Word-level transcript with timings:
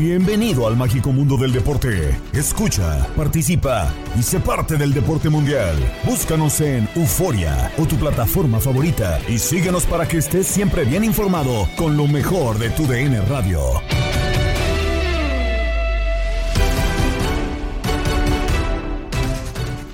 Bienvenido 0.00 0.66
al 0.66 0.78
mágico 0.78 1.12
mundo 1.12 1.36
del 1.36 1.52
deporte. 1.52 2.18
Escucha, 2.32 3.06
participa 3.14 3.92
y 4.18 4.22
sé 4.22 4.40
parte 4.40 4.78
del 4.78 4.94
deporte 4.94 5.28
mundial. 5.28 5.76
Búscanos 6.06 6.58
en 6.62 6.88
Euforia 6.96 7.70
o 7.76 7.84
tu 7.84 7.96
plataforma 7.96 8.60
favorita 8.60 9.20
y 9.28 9.38
síguenos 9.38 9.84
para 9.84 10.08
que 10.08 10.16
estés 10.16 10.46
siempre 10.46 10.86
bien 10.86 11.04
informado 11.04 11.68
con 11.76 11.98
lo 11.98 12.06
mejor 12.06 12.58
de 12.58 12.70
tu 12.70 12.86
DN 12.86 13.20
Radio. 13.26 13.60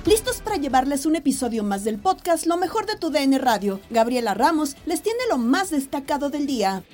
Listos 0.05 0.37
para 0.41 0.55
llevarles 0.55 1.05
un 1.05 1.17
episodio 1.17 1.65
más 1.65 1.83
del 1.83 1.99
podcast 1.99 2.45
Lo 2.45 2.55
mejor 2.55 2.85
de 2.85 2.95
tu 2.95 3.09
DN 3.09 3.39
Radio. 3.39 3.81
Gabriela 3.89 4.33
Ramos 4.33 4.77
les 4.85 5.01
tiene 5.01 5.19
lo 5.29 5.37
más 5.37 5.69
destacado 5.69 6.29
del 6.29 6.47
día. 6.47 6.85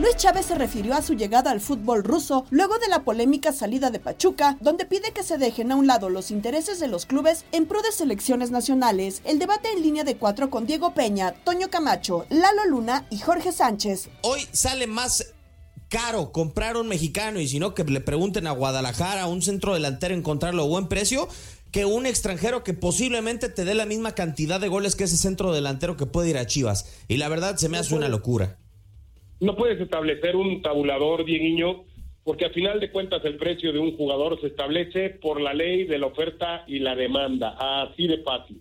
Luis 0.00 0.14
Chávez 0.14 0.46
se 0.46 0.54
refirió 0.54 0.94
a 0.94 1.02
su 1.02 1.14
llegada 1.14 1.50
al 1.50 1.60
fútbol 1.60 2.04
ruso 2.04 2.46
luego 2.50 2.78
de 2.78 2.86
la 2.86 3.02
polémica 3.02 3.52
salida 3.52 3.90
de 3.90 3.98
Pachuca, 3.98 4.56
donde 4.60 4.84
pide 4.84 5.10
que 5.12 5.24
se 5.24 5.38
dejen 5.38 5.72
a 5.72 5.76
un 5.76 5.88
lado 5.88 6.08
los 6.08 6.30
intereses 6.30 6.78
de 6.78 6.86
los 6.86 7.04
clubes 7.04 7.44
en 7.50 7.66
pro 7.66 7.82
de 7.82 7.90
selecciones 7.90 8.52
nacionales. 8.52 9.22
El 9.24 9.40
debate 9.40 9.72
en 9.72 9.82
línea 9.82 10.04
de 10.04 10.16
cuatro 10.16 10.50
con 10.50 10.66
Diego 10.66 10.94
Peña, 10.94 11.32
Toño 11.44 11.68
Camacho, 11.68 12.26
Lalo 12.30 12.64
Luna 12.66 13.06
y 13.10 13.18
Jorge 13.18 13.50
Sánchez. 13.50 14.08
Hoy 14.22 14.46
sale 14.52 14.86
más 14.86 15.34
caro 15.88 16.30
comprar 16.30 16.76
un 16.76 16.86
mexicano 16.86 17.40
y 17.40 17.48
si 17.48 17.58
no 17.58 17.74
que 17.74 17.82
le 17.82 18.00
pregunten 18.00 18.46
a 18.46 18.52
Guadalajara, 18.52 19.22
a 19.22 19.26
un 19.26 19.42
centro 19.42 19.74
delantero 19.74 20.14
encontrarlo 20.14 20.62
a 20.62 20.66
buen 20.66 20.86
precio 20.86 21.26
que 21.72 21.86
un 21.86 22.06
extranjero 22.06 22.62
que 22.62 22.72
posiblemente 22.72 23.48
te 23.48 23.64
dé 23.64 23.74
la 23.74 23.84
misma 23.84 24.14
cantidad 24.14 24.60
de 24.60 24.68
goles 24.68 24.94
que 24.94 25.04
ese 25.04 25.16
centro 25.16 25.52
delantero 25.52 25.96
que 25.96 26.06
puede 26.06 26.30
ir 26.30 26.38
a 26.38 26.46
Chivas. 26.46 26.86
Y 27.08 27.16
la 27.16 27.28
verdad 27.28 27.56
se 27.56 27.68
me 27.68 27.78
hace 27.78 27.96
una 27.96 28.08
locura. 28.08 28.58
No 29.40 29.54
puedes 29.54 29.80
establecer 29.80 30.34
un 30.34 30.62
tabulador, 30.62 31.24
Dieguiño, 31.24 31.84
porque 32.24 32.46
al 32.46 32.52
final 32.52 32.80
de 32.80 32.90
cuentas 32.90 33.24
el 33.24 33.36
precio 33.36 33.72
de 33.72 33.78
un 33.78 33.96
jugador 33.96 34.40
se 34.40 34.48
establece 34.48 35.10
por 35.10 35.40
la 35.40 35.54
ley 35.54 35.84
de 35.84 35.98
la 35.98 36.06
oferta 36.06 36.64
y 36.66 36.80
la 36.80 36.96
demanda, 36.96 37.56
así 37.58 38.06
de 38.06 38.18
fácil. 38.18 38.60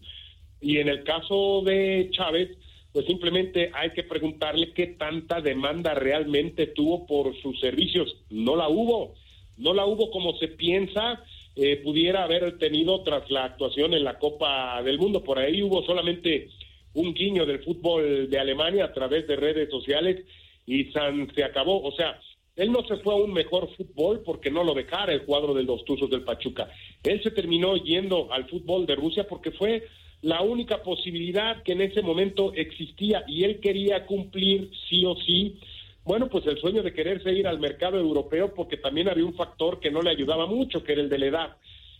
Y 0.61 0.77
en 0.77 0.87
el 0.87 1.03
caso 1.03 1.61
de 1.65 2.09
Chávez, 2.11 2.49
pues 2.93 3.05
simplemente 3.05 3.71
hay 3.73 3.91
que 3.91 4.03
preguntarle 4.03 4.71
qué 4.73 4.87
tanta 4.87 5.41
demanda 5.41 5.93
realmente 5.95 6.67
tuvo 6.67 7.05
por 7.07 7.35
sus 7.41 7.59
servicios. 7.59 8.15
No 8.29 8.55
la 8.55 8.69
hubo, 8.69 9.15
no 9.57 9.73
la 9.73 9.85
hubo 9.85 10.11
como 10.11 10.37
se 10.37 10.47
piensa. 10.47 11.23
eh, 11.59 11.77
pudiera 11.77 12.23
haber 12.23 12.59
tenido 12.59 13.01
tras 13.01 13.31
la 13.31 13.45
actuación 13.45 13.95
en 13.95 14.03
la 14.03 14.19
Copa 14.19 14.79
del 14.83 14.99
Mundo. 14.99 15.23
Por 15.23 15.39
ahí 15.39 15.63
hubo 15.63 15.83
solamente 15.83 16.49
un 16.93 17.15
guiño 17.15 17.47
del 17.47 17.63
fútbol 17.63 18.29
de 18.29 18.39
Alemania 18.39 18.85
a 18.85 18.93
través 18.93 19.27
de 19.27 19.35
redes 19.35 19.67
sociales 19.71 20.23
y 20.67 20.91
San 20.91 21.33
se 21.33 21.43
acabó. 21.43 21.81
O 21.81 21.91
sea, 21.93 22.19
él 22.55 22.71
no 22.71 22.85
se 22.87 22.97
fue 22.97 23.13
a 23.13 23.17
un 23.17 23.33
mejor 23.33 23.69
fútbol 23.75 24.21
porque 24.23 24.51
no 24.51 24.63
lo 24.63 24.75
dejara 24.75 25.13
el 25.13 25.23
cuadro 25.23 25.53
de 25.55 25.63
los 25.63 25.83
Tuzos 25.85 26.09
del 26.09 26.23
Pachuca. 26.23 26.69
Él 27.03 27.23
se 27.23 27.31
terminó 27.31 27.75
yendo 27.77 28.31
al 28.31 28.47
fútbol 28.47 28.85
de 28.85 28.95
Rusia 28.95 29.27
porque 29.27 29.51
fue 29.51 29.87
la 30.21 30.41
única 30.41 30.83
posibilidad 30.83 31.63
que 31.63 31.73
en 31.73 31.81
ese 31.81 32.01
momento 32.01 32.51
existía 32.53 33.23
y 33.27 33.43
él 33.43 33.59
quería 33.59 34.05
cumplir 34.05 34.71
sí 34.89 35.05
o 35.05 35.15
sí. 35.15 35.57
Bueno, 36.03 36.27
pues 36.29 36.45
el 36.47 36.57
sueño 36.57 36.83
de 36.83 36.93
quererse 36.93 37.31
ir 37.31 37.47
al 37.47 37.59
mercado 37.59 37.97
europeo 37.99 38.53
porque 38.53 38.77
también 38.77 39.09
había 39.09 39.25
un 39.25 39.35
factor 39.35 39.79
que 39.79 39.91
no 39.91 40.01
le 40.01 40.09
ayudaba 40.09 40.47
mucho, 40.47 40.83
que 40.83 40.93
era 40.93 41.01
el 41.01 41.09
de 41.09 41.19
la 41.19 41.25
edad. 41.27 41.57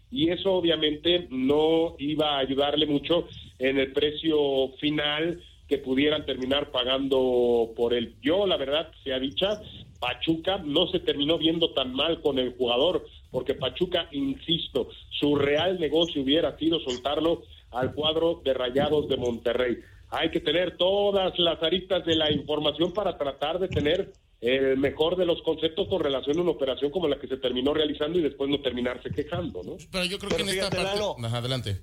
Y 0.09 0.29
eso 0.29 0.53
obviamente 0.53 1.27
no 1.29 1.95
iba 1.99 2.35
a 2.35 2.39
ayudarle 2.39 2.85
mucho 2.85 3.27
en 3.59 3.77
el 3.77 3.91
precio 3.91 4.69
final 4.79 5.41
que 5.67 5.77
pudieran 5.77 6.25
terminar 6.25 6.71
pagando 6.71 7.71
por 7.75 7.93
él. 7.93 8.15
Yo, 8.21 8.45
la 8.47 8.57
verdad, 8.57 8.91
sea 9.03 9.19
dicha, 9.19 9.61
Pachuca 9.99 10.57
no 10.59 10.87
se 10.87 10.99
terminó 10.99 11.37
viendo 11.37 11.73
tan 11.73 11.93
mal 11.93 12.21
con 12.21 12.39
el 12.39 12.55
jugador, 12.55 13.05
porque 13.31 13.53
Pachuca, 13.53 14.07
insisto, 14.11 14.89
su 15.19 15.35
real 15.35 15.79
negocio 15.79 16.21
hubiera 16.21 16.57
sido 16.57 16.79
soltarlo 16.79 17.43
al 17.71 17.93
cuadro 17.93 18.41
de 18.43 18.53
Rayados 18.53 19.09
de 19.09 19.17
Monterrey. 19.17 19.77
Hay 20.09 20.31
que 20.31 20.39
tener 20.39 20.77
todas 20.77 21.37
las 21.37 21.61
aristas 21.61 22.05
de 22.05 22.15
la 22.15 22.31
información 22.31 22.93
para 22.93 23.17
tratar 23.17 23.59
de 23.59 23.67
tener 23.67 24.13
el 24.39 24.77
mejor 24.77 25.17
de 25.17 25.25
los 25.25 25.41
conceptos 25.41 25.87
con 25.89 25.99
relación 25.99 26.37
a 26.37 26.41
una 26.41 26.51
operación 26.51 26.91
como 26.91 27.07
la 27.07 27.19
que 27.19 27.27
se 27.27 27.37
terminó 27.37 27.73
realizando 27.73 28.19
y 28.19 28.21
después 28.21 28.49
no 28.49 28.61
terminarse 28.61 29.09
quejando, 29.09 29.63
¿no? 29.63 29.75
Pero 29.91 30.05
yo 30.05 30.17
creo 30.19 30.29
Pero 30.29 30.45
que 30.45 30.51
en 30.51 30.59
esta 30.59 30.69
parte... 30.69 30.83
Lalo. 30.83 31.15
Ajá, 31.23 31.37
adelante. 31.39 31.81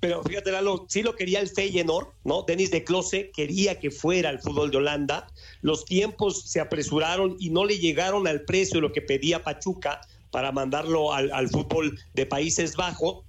Pero 0.00 0.22
fíjate, 0.22 0.52
Lalo, 0.52 0.84
sí 0.88 1.02
lo 1.02 1.16
quería 1.16 1.40
el 1.40 1.48
Feyenoord, 1.48 2.08
¿no? 2.24 2.42
Denis 2.42 2.70
de 2.70 2.84
Close 2.84 3.30
quería 3.34 3.78
que 3.78 3.90
fuera 3.90 4.28
al 4.28 4.40
fútbol 4.40 4.70
de 4.70 4.76
Holanda. 4.76 5.26
Los 5.62 5.84
tiempos 5.84 6.42
se 6.42 6.60
apresuraron 6.60 7.36
y 7.40 7.50
no 7.50 7.64
le 7.64 7.78
llegaron 7.78 8.26
al 8.26 8.42
precio 8.42 8.76
de 8.76 8.82
lo 8.82 8.92
que 8.92 9.00
pedía 9.00 9.42
Pachuca 9.42 10.00
para 10.30 10.52
mandarlo 10.52 11.12
al, 11.12 11.32
al 11.32 11.48
fútbol 11.48 11.98
de 12.14 12.26
Países 12.26 12.76
Bajos. 12.76 13.24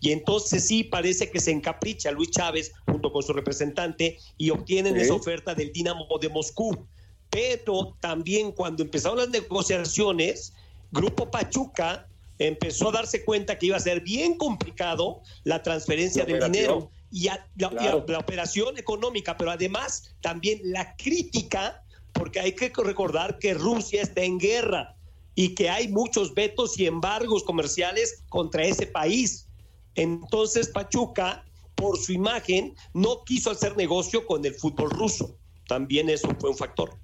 Y 0.00 0.12
entonces 0.12 0.66
sí 0.66 0.84
parece 0.84 1.30
que 1.30 1.40
se 1.40 1.50
encapricha 1.50 2.10
Luis 2.10 2.30
Chávez 2.30 2.72
junto 2.84 3.10
con 3.10 3.22
su 3.22 3.32
representante 3.32 4.18
y 4.36 4.50
obtienen 4.50 4.98
esa 4.98 5.14
oferta 5.14 5.54
del 5.54 5.72
Dinamo 5.72 6.06
de 6.20 6.28
Moscú. 6.28 6.86
Pero 7.30 7.96
también 8.00 8.52
cuando 8.52 8.82
empezaron 8.82 9.16
las 9.16 9.30
negociaciones, 9.30 10.52
Grupo 10.92 11.30
Pachuca 11.30 12.06
empezó 12.38 12.88
a 12.88 12.92
darse 12.92 13.24
cuenta 13.24 13.58
que 13.58 13.66
iba 13.66 13.76
a 13.76 13.80
ser 13.80 14.00
bien 14.02 14.36
complicado 14.36 15.22
la 15.44 15.62
transferencia 15.62 16.22
La 16.22 16.26
del 16.26 16.36
operación. 16.36 16.52
dinero 16.64 16.90
y, 17.10 17.28
a- 17.28 17.34
la, 17.34 17.40
y 17.56 17.64
a- 17.64 17.70
Claro. 17.70 18.04
la 18.08 18.18
operación 18.18 18.78
económica, 18.78 19.36
pero 19.36 19.50
además 19.50 20.14
también 20.20 20.60
la 20.64 20.94
crítica, 20.96 21.82
porque 22.12 22.40
hay 22.40 22.52
que 22.52 22.70
recordar 22.82 23.38
que 23.38 23.54
Rusia 23.54 24.02
está 24.02 24.22
en 24.22 24.38
guerra 24.38 24.94
y 25.34 25.54
que 25.54 25.68
hay 25.68 25.88
muchos 25.88 26.34
vetos 26.34 26.78
y 26.78 26.86
embargos 26.86 27.42
comerciales 27.44 28.24
contra 28.28 28.64
ese 28.64 28.86
país. 28.86 29.48
Entonces 29.94 30.68
Pachuca 30.68 31.42
por 31.74 31.98
su 31.98 32.12
imagen, 32.14 32.74
no 32.94 33.22
quiso 33.26 33.50
hacer 33.50 33.76
negocio 33.76 34.24
con 34.26 34.42
el 34.46 34.54
fútbol 34.54 34.88
ruso. 34.90 35.36
También 35.68 36.08
eso 36.08 36.26
fue 36.40 36.48
un 36.48 36.56
factor. 36.56 36.94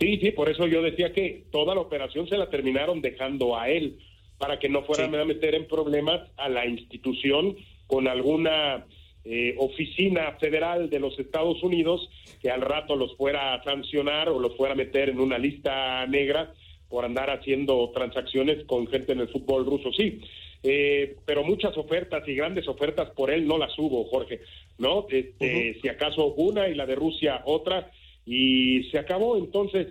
Sí, 0.00 0.18
sí, 0.20 0.32
por 0.32 0.48
eso 0.48 0.66
yo 0.66 0.82
decía 0.82 1.12
que 1.12 1.46
toda 1.52 1.76
la 1.76 1.80
operación 1.80 2.28
se 2.28 2.36
la 2.36 2.50
terminaron 2.50 3.00
dejando 3.00 3.56
a 3.56 3.68
él, 3.68 4.00
para 4.38 4.58
que 4.58 4.68
no 4.68 4.82
fueran 4.84 5.14
a 5.14 5.24
meter 5.24 5.54
en 5.54 5.66
problemas 5.66 6.30
a 6.36 6.48
la 6.48 6.66
institución 6.66 7.56
con 7.86 8.08
alguna 8.08 8.86
eh, 9.24 9.54
oficina 9.58 10.32
federal 10.40 10.88
de 10.88 11.00
los 11.00 11.18
Estados 11.18 11.62
Unidos 11.62 12.08
que 12.40 12.50
al 12.50 12.60
rato 12.60 12.96
los 12.96 13.16
fuera 13.16 13.54
a 13.54 13.62
sancionar 13.64 14.28
o 14.28 14.38
los 14.38 14.56
fuera 14.56 14.74
a 14.74 14.76
meter 14.76 15.08
en 15.08 15.20
una 15.20 15.38
lista 15.38 16.06
negra 16.06 16.54
por 16.88 17.04
andar 17.04 17.30
haciendo 17.30 17.90
transacciones 17.92 18.64
con 18.64 18.86
gente 18.86 19.12
en 19.12 19.20
el 19.20 19.28
fútbol 19.28 19.66
ruso. 19.66 19.92
Sí, 19.92 20.20
eh, 20.62 21.16
pero 21.26 21.44
muchas 21.44 21.76
ofertas 21.76 22.26
y 22.26 22.34
grandes 22.34 22.66
ofertas 22.68 23.10
por 23.10 23.30
él 23.30 23.46
no 23.46 23.58
las 23.58 23.76
hubo, 23.78 24.04
Jorge, 24.04 24.40
¿no? 24.78 25.06
Este, 25.10 25.78
Si 25.80 25.88
acaso 25.88 26.34
una 26.34 26.68
y 26.68 26.74
la 26.74 26.86
de 26.86 26.94
Rusia 26.94 27.42
otra, 27.44 27.90
y 28.28 28.84
se 28.90 28.98
acabó. 28.98 29.36
Entonces, 29.36 29.88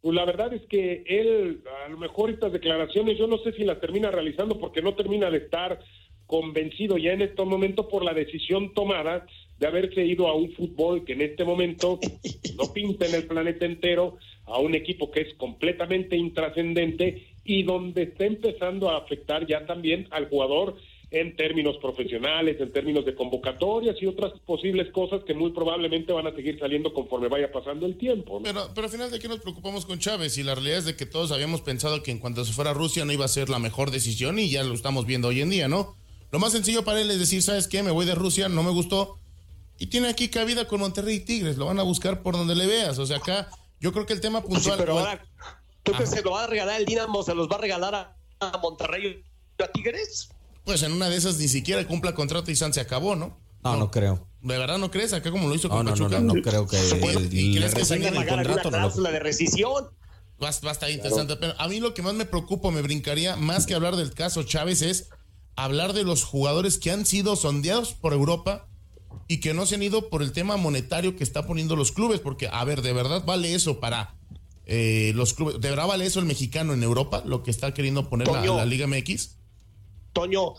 pues 0.00 0.14
la 0.14 0.24
verdad 0.24 0.52
es 0.52 0.62
que 0.66 1.02
él, 1.06 1.62
a 1.84 1.88
lo 1.88 1.98
mejor 1.98 2.30
estas 2.30 2.52
declaraciones, 2.52 3.18
yo 3.18 3.26
no 3.26 3.38
sé 3.38 3.52
si 3.52 3.64
las 3.64 3.80
termina 3.80 4.10
realizando 4.10 4.58
porque 4.58 4.82
no 4.82 4.94
termina 4.94 5.30
de 5.30 5.38
estar 5.38 5.80
convencido 6.26 6.98
ya 6.98 7.12
en 7.12 7.22
este 7.22 7.42
momento 7.44 7.88
por 7.88 8.04
la 8.04 8.12
decisión 8.12 8.74
tomada 8.74 9.26
de 9.58 9.66
haberse 9.66 10.04
ido 10.04 10.28
a 10.28 10.34
un 10.34 10.52
fútbol 10.52 11.04
que 11.04 11.14
en 11.14 11.22
este 11.22 11.44
momento 11.44 11.98
no 12.56 12.72
pinta 12.72 13.06
en 13.06 13.14
el 13.14 13.26
planeta 13.26 13.64
entero, 13.64 14.18
a 14.44 14.58
un 14.58 14.74
equipo 14.74 15.10
que 15.10 15.22
es 15.22 15.34
completamente 15.34 16.16
intrascendente 16.16 17.26
y 17.44 17.62
donde 17.62 18.02
está 18.02 18.26
empezando 18.26 18.90
a 18.90 18.98
afectar 18.98 19.46
ya 19.46 19.66
también 19.66 20.06
al 20.10 20.28
jugador 20.28 20.76
en 21.10 21.36
términos 21.36 21.76
profesionales, 21.78 22.60
en 22.60 22.70
términos 22.70 23.04
de 23.04 23.14
convocatorias 23.14 23.96
y 24.00 24.06
otras 24.06 24.32
posibles 24.44 24.92
cosas 24.92 25.24
que 25.24 25.32
muy 25.32 25.52
probablemente 25.52 26.12
van 26.12 26.26
a 26.26 26.34
seguir 26.34 26.58
saliendo 26.58 26.92
conforme 26.92 27.28
vaya 27.28 27.50
pasando 27.50 27.86
el 27.86 27.96
tiempo. 27.96 28.42
Pero, 28.42 28.68
pero 28.74 28.86
al 28.86 28.92
final 28.92 29.10
de 29.10 29.18
qué 29.18 29.28
nos 29.28 29.40
preocupamos 29.40 29.86
con 29.86 29.98
Chávez 29.98 30.36
y 30.36 30.42
la 30.42 30.54
realidad 30.54 30.78
es 30.78 30.84
de 30.84 30.96
que 30.96 31.06
todos 31.06 31.32
habíamos 31.32 31.62
pensado 31.62 32.02
que 32.02 32.10
en 32.10 32.18
cuanto 32.18 32.44
se 32.44 32.52
fuera 32.52 32.72
a 32.72 32.74
Rusia 32.74 33.06
no 33.06 33.12
iba 33.12 33.24
a 33.24 33.28
ser 33.28 33.48
la 33.48 33.58
mejor 33.58 33.90
decisión 33.90 34.38
y 34.38 34.50
ya 34.50 34.62
lo 34.64 34.74
estamos 34.74 35.06
viendo 35.06 35.28
hoy 35.28 35.40
en 35.40 35.50
día, 35.50 35.68
¿no? 35.68 35.96
Lo 36.30 36.38
más 36.38 36.52
sencillo 36.52 36.84
para 36.84 37.00
él 37.00 37.10
es 37.10 37.18
decir, 37.18 37.42
¿sabes 37.42 37.68
qué? 37.68 37.82
Me 37.82 37.90
voy 37.90 38.04
de 38.04 38.14
Rusia, 38.14 38.48
no 38.48 38.62
me 38.62 38.70
gustó. 38.70 39.16
Y 39.78 39.86
tiene 39.86 40.08
aquí 40.08 40.28
cabida 40.28 40.66
con 40.66 40.80
Monterrey 40.80 41.16
y 41.16 41.20
Tigres, 41.20 41.56
lo 41.56 41.66
van 41.66 41.78
a 41.78 41.84
buscar 41.84 42.22
por 42.22 42.34
donde 42.36 42.54
le 42.54 42.66
veas. 42.66 42.98
O 42.98 43.06
sea, 43.06 43.18
acá 43.18 43.48
yo 43.80 43.92
creo 43.92 44.04
que 44.04 44.12
el 44.12 44.20
tema 44.20 44.42
puntual... 44.42 44.76
pero 44.78 44.98
ahora, 44.98 45.24
¿tú 45.84 45.92
crees 45.92 46.10
que 46.10 46.16
se 46.16 46.22
lo 46.22 46.32
va 46.32 46.44
a 46.44 46.46
regalar 46.46 46.80
el 46.80 46.86
Dinamo, 46.86 47.22
se 47.22 47.34
los 47.34 47.48
va 47.48 47.56
a 47.56 47.60
regalar 47.60 47.94
a, 48.40 48.58
Monterrey 48.58 49.24
y 49.58 49.62
a 49.62 49.68
Tigres? 49.68 50.30
Pues 50.68 50.82
en 50.82 50.92
una 50.92 51.08
de 51.08 51.16
esas 51.16 51.38
ni 51.38 51.48
siquiera 51.48 51.86
cumpla 51.86 52.14
contrato 52.14 52.50
y 52.50 52.56
San 52.56 52.74
se 52.74 52.80
acabó, 52.82 53.16
¿no? 53.16 53.40
No, 53.64 53.76
no, 53.78 53.90
creo. 53.90 54.28
¿De 54.42 54.58
verdad 54.58 54.76
no 54.76 54.90
crees? 54.90 55.14
Acá 55.14 55.30
como 55.30 55.48
lo 55.48 55.54
hizo 55.54 55.70
con 55.70 55.82
no, 55.82 55.92
Pachuca. 55.92 56.20
No, 56.20 56.26
no, 56.26 56.34
no, 56.34 56.42
creo 56.42 56.66
que 56.66 56.76
¿Y 57.30 57.56
crees 57.56 57.74
que 57.74 57.86
se 57.86 57.94
el 57.94 58.26
contrato. 58.26 58.68
cláusula 58.68 59.10
de 59.10 59.18
rescisión. 59.18 59.86
Va, 60.42 60.50
va 60.50 60.68
a 60.68 60.72
estar 60.72 60.90
interesante. 60.90 61.36
Pero 61.36 61.54
a 61.56 61.68
mí 61.68 61.80
lo 61.80 61.94
que 61.94 62.02
más 62.02 62.12
me 62.12 62.26
preocupa, 62.26 62.70
me 62.70 62.82
brincaría, 62.82 63.34
más 63.36 63.64
que 63.64 63.74
hablar 63.74 63.96
del 63.96 64.12
caso 64.12 64.42
Chávez, 64.42 64.82
es 64.82 65.08
hablar 65.56 65.94
de 65.94 66.04
los 66.04 66.22
jugadores 66.22 66.76
que 66.76 66.90
han 66.90 67.06
sido 67.06 67.34
sondeados 67.34 67.94
por 67.94 68.12
Europa 68.12 68.68
y 69.26 69.40
que 69.40 69.54
no 69.54 69.64
se 69.64 69.76
han 69.76 69.82
ido 69.82 70.10
por 70.10 70.22
el 70.22 70.32
tema 70.32 70.58
monetario 70.58 71.16
que 71.16 71.24
está 71.24 71.46
poniendo 71.46 71.76
los 71.76 71.92
clubes, 71.92 72.20
porque, 72.20 72.48
a 72.52 72.62
ver, 72.64 72.82
¿de 72.82 72.92
verdad 72.92 73.24
vale 73.24 73.54
eso 73.54 73.80
para 73.80 74.16
eh, 74.66 75.12
los 75.14 75.32
clubes? 75.32 75.62
¿De 75.62 75.70
verdad 75.70 75.86
vale 75.86 76.04
eso 76.04 76.20
el 76.20 76.26
mexicano 76.26 76.74
en 76.74 76.82
Europa, 76.82 77.22
lo 77.24 77.42
que 77.42 77.50
está 77.50 77.72
queriendo 77.72 78.10
poner 78.10 78.28
la, 78.28 78.66
Liga 78.66 78.86
MX? 78.86 79.37
Toño, 80.18 80.54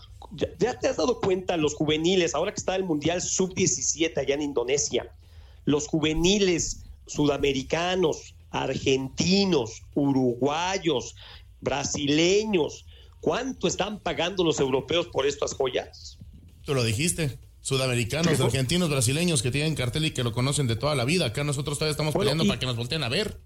¿ya, 0.58 0.78
te 0.78 0.88
has 0.88 0.96
dado 0.96 1.20
cuenta 1.20 1.56
los 1.56 1.74
juveniles, 1.74 2.34
ahora 2.34 2.52
que 2.52 2.60
está 2.60 2.76
el 2.76 2.84
Mundial 2.84 3.20
Sub-17 3.20 4.16
allá 4.16 4.34
en 4.34 4.42
Indonesia, 4.42 5.12
los 5.64 5.86
juveniles 5.86 6.84
sudamericanos, 7.06 8.34
argentinos, 8.50 9.82
uruguayos, 9.94 11.14
brasileños, 11.60 12.86
¿Cuánto 13.20 13.68
están 13.68 14.00
pagando 14.00 14.44
los 14.44 14.60
europeos 14.60 15.06
por 15.08 15.26
estas 15.26 15.54
joyas? 15.54 16.18
Tú 16.64 16.74
lo 16.74 16.82
dijiste. 16.82 17.38
Sudamericanos, 17.60 18.40
argentinos, 18.40 18.88
brasileños 18.88 19.42
que 19.42 19.50
tienen 19.50 19.74
cartel 19.74 20.06
y 20.06 20.12
que 20.12 20.24
lo 20.24 20.32
conocen 20.32 20.66
de 20.66 20.76
toda 20.76 20.94
la 20.94 21.04
vida. 21.04 21.26
Acá 21.26 21.44
nosotros 21.44 21.76
todavía 21.78 21.90
estamos 21.90 22.14
peleando 22.14 22.46
para 22.46 22.58
que 22.58 22.64
nos 22.64 22.76
volteen 22.76 23.02
a 23.02 23.10
ver. 23.10 23.38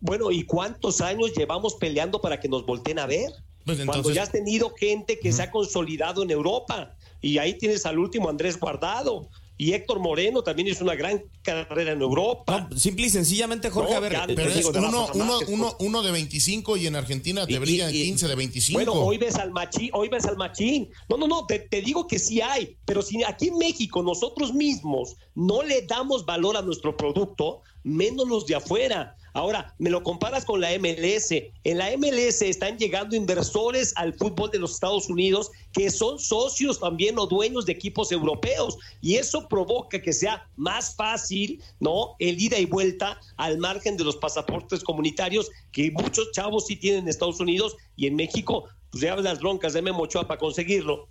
Bueno, 0.00 0.30
¿y 0.30 0.44
cuántos 0.44 1.00
años 1.00 1.32
llevamos 1.34 1.76
peleando 1.76 2.20
para 2.20 2.38
que 2.38 2.48
nos 2.48 2.66
volteen 2.66 2.98
a 2.98 3.06
ver? 3.06 3.32
Pues 3.76 3.84
Cuando 3.84 4.10
ya 4.10 4.22
has 4.22 4.32
tenido 4.32 4.70
gente 4.74 5.18
que 5.18 5.32
se 5.32 5.42
ha 5.42 5.50
consolidado 5.50 6.22
en 6.22 6.30
Europa. 6.30 6.94
Y 7.20 7.38
ahí 7.38 7.54
tienes 7.54 7.84
al 7.84 7.98
último 7.98 8.28
Andrés 8.28 8.58
Guardado, 8.58 9.28
y 9.60 9.72
Héctor 9.72 9.98
Moreno 9.98 10.42
también 10.42 10.68
hizo 10.68 10.84
una 10.84 10.94
gran 10.94 11.20
carrera 11.42 11.90
en 11.90 12.00
Europa. 12.00 12.68
simple 12.76 13.06
y 13.06 13.10
sencillamente, 13.10 13.70
Jorge, 13.70 13.92
a 13.92 14.00
ver, 14.00 14.16
pero 14.36 14.50
es 14.50 14.64
uno, 14.64 15.08
uno, 15.14 15.38
uno, 15.48 15.76
uno, 15.80 16.02
de 16.02 16.12
25 16.12 16.76
y 16.76 16.86
en 16.86 16.94
Argentina 16.94 17.44
te 17.44 17.58
brillan 17.58 17.90
15 17.90 18.28
de 18.28 18.34
25. 18.36 18.78
Bueno, 18.78 18.92
hoy 18.92 19.18
ves 19.18 19.34
al 19.34 19.50
machín, 19.50 19.90
hoy 19.92 20.08
ves 20.08 20.26
al 20.26 20.36
machín. 20.36 20.88
No, 21.08 21.16
no, 21.16 21.26
no, 21.26 21.44
te, 21.44 21.58
te, 21.58 21.82
digo 21.82 22.06
que 22.06 22.20
sí 22.20 22.40
hay, 22.40 22.76
pero 22.84 23.02
si 23.02 23.24
aquí 23.24 23.48
en 23.48 23.58
México 23.58 24.00
nosotros 24.00 24.54
mismos 24.54 25.16
no 25.34 25.64
le 25.64 25.82
damos 25.82 26.24
valor 26.24 26.56
a 26.56 26.62
nuestro 26.62 26.96
producto, 26.96 27.62
menos 27.82 28.28
los 28.28 28.46
de 28.46 28.54
afuera. 28.54 29.16
Ahora, 29.38 29.72
me 29.78 29.88
lo 29.88 30.02
comparas 30.02 30.44
con 30.44 30.60
la 30.60 30.76
MLS. 30.80 31.30
En 31.62 31.78
la 31.78 31.96
MLS 31.96 32.42
están 32.42 32.76
llegando 32.76 33.14
inversores 33.14 33.92
al 33.94 34.12
fútbol 34.12 34.50
de 34.50 34.58
los 34.58 34.72
Estados 34.72 35.08
Unidos 35.08 35.52
que 35.72 35.90
son 35.90 36.18
socios 36.18 36.80
también 36.80 37.16
o 37.20 37.26
dueños 37.26 37.64
de 37.64 37.70
equipos 37.70 38.10
europeos. 38.10 38.76
Y 39.00 39.14
eso 39.14 39.46
provoca 39.48 40.02
que 40.02 40.12
sea 40.12 40.44
más 40.56 40.96
fácil, 40.96 41.62
¿no? 41.78 42.16
El 42.18 42.42
ida 42.42 42.58
y 42.58 42.64
vuelta 42.64 43.20
al 43.36 43.58
margen 43.58 43.96
de 43.96 44.02
los 44.02 44.16
pasaportes 44.16 44.82
comunitarios 44.82 45.52
que 45.70 45.92
muchos 45.92 46.32
chavos 46.32 46.66
sí 46.66 46.74
tienen 46.74 47.04
en 47.04 47.08
Estados 47.08 47.38
Unidos 47.38 47.76
y 47.94 48.08
en 48.08 48.16
México, 48.16 48.64
pues 48.90 49.02
ya 49.02 49.14
las 49.14 49.38
broncas 49.38 49.72
de 49.72 49.82
Memo 49.82 50.02
Ochoa 50.02 50.26
para 50.26 50.40
conseguirlo. 50.40 51.06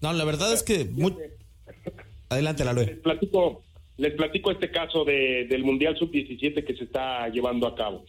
No, 0.00 0.14
la 0.14 0.24
verdad 0.24 0.50
es 0.54 0.62
que... 0.62 0.90
Adelante, 2.30 2.64
la 2.64 2.72
Les 2.72 2.98
platico 3.00 3.62
les 4.00 4.14
platico 4.14 4.50
este 4.50 4.70
caso 4.70 5.04
de, 5.04 5.46
del 5.46 5.62
Mundial 5.62 5.96
Sub-17 5.96 6.64
que 6.64 6.74
se 6.74 6.84
está 6.84 7.28
llevando 7.28 7.66
a 7.66 7.74
cabo. 7.74 8.04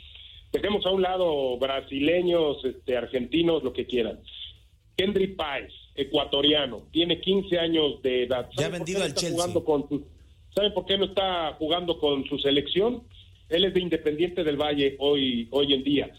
Dejemos 0.52 0.86
a 0.86 0.92
un 0.92 1.02
lado 1.02 1.58
brasileños, 1.58 2.64
este, 2.64 2.96
argentinos, 2.96 3.62
lo 3.62 3.74
que 3.74 3.86
quieran. 3.86 4.20
Henry 4.96 5.28
Páez, 5.28 5.72
ecuatoriano, 5.96 6.88
tiene 6.92 7.20
15 7.20 7.60
años 7.60 8.02
de 8.02 8.24
edad. 8.24 8.50
Ya 8.58 8.68
ha 8.68 8.70
vendido 8.70 9.04
al 9.04 9.14
Chelsea. 9.14 9.54
Con 9.66 10.06
¿Saben 10.56 10.74
por 10.74 10.86
qué 10.86 10.98
no 10.98 11.06
está 11.06 11.56
jugando 11.60 12.00
con 12.00 12.26
su 12.26 12.38
selección? 12.40 13.04
Él 13.50 13.65
es 13.65 13.74
de 13.74 13.82
Independiente 13.82 14.44
del 14.46 14.58
Valle 14.58 14.96
hoy, 15.00 15.48
hoy 15.51 15.74
en 15.74 15.84
día. 15.84 16.12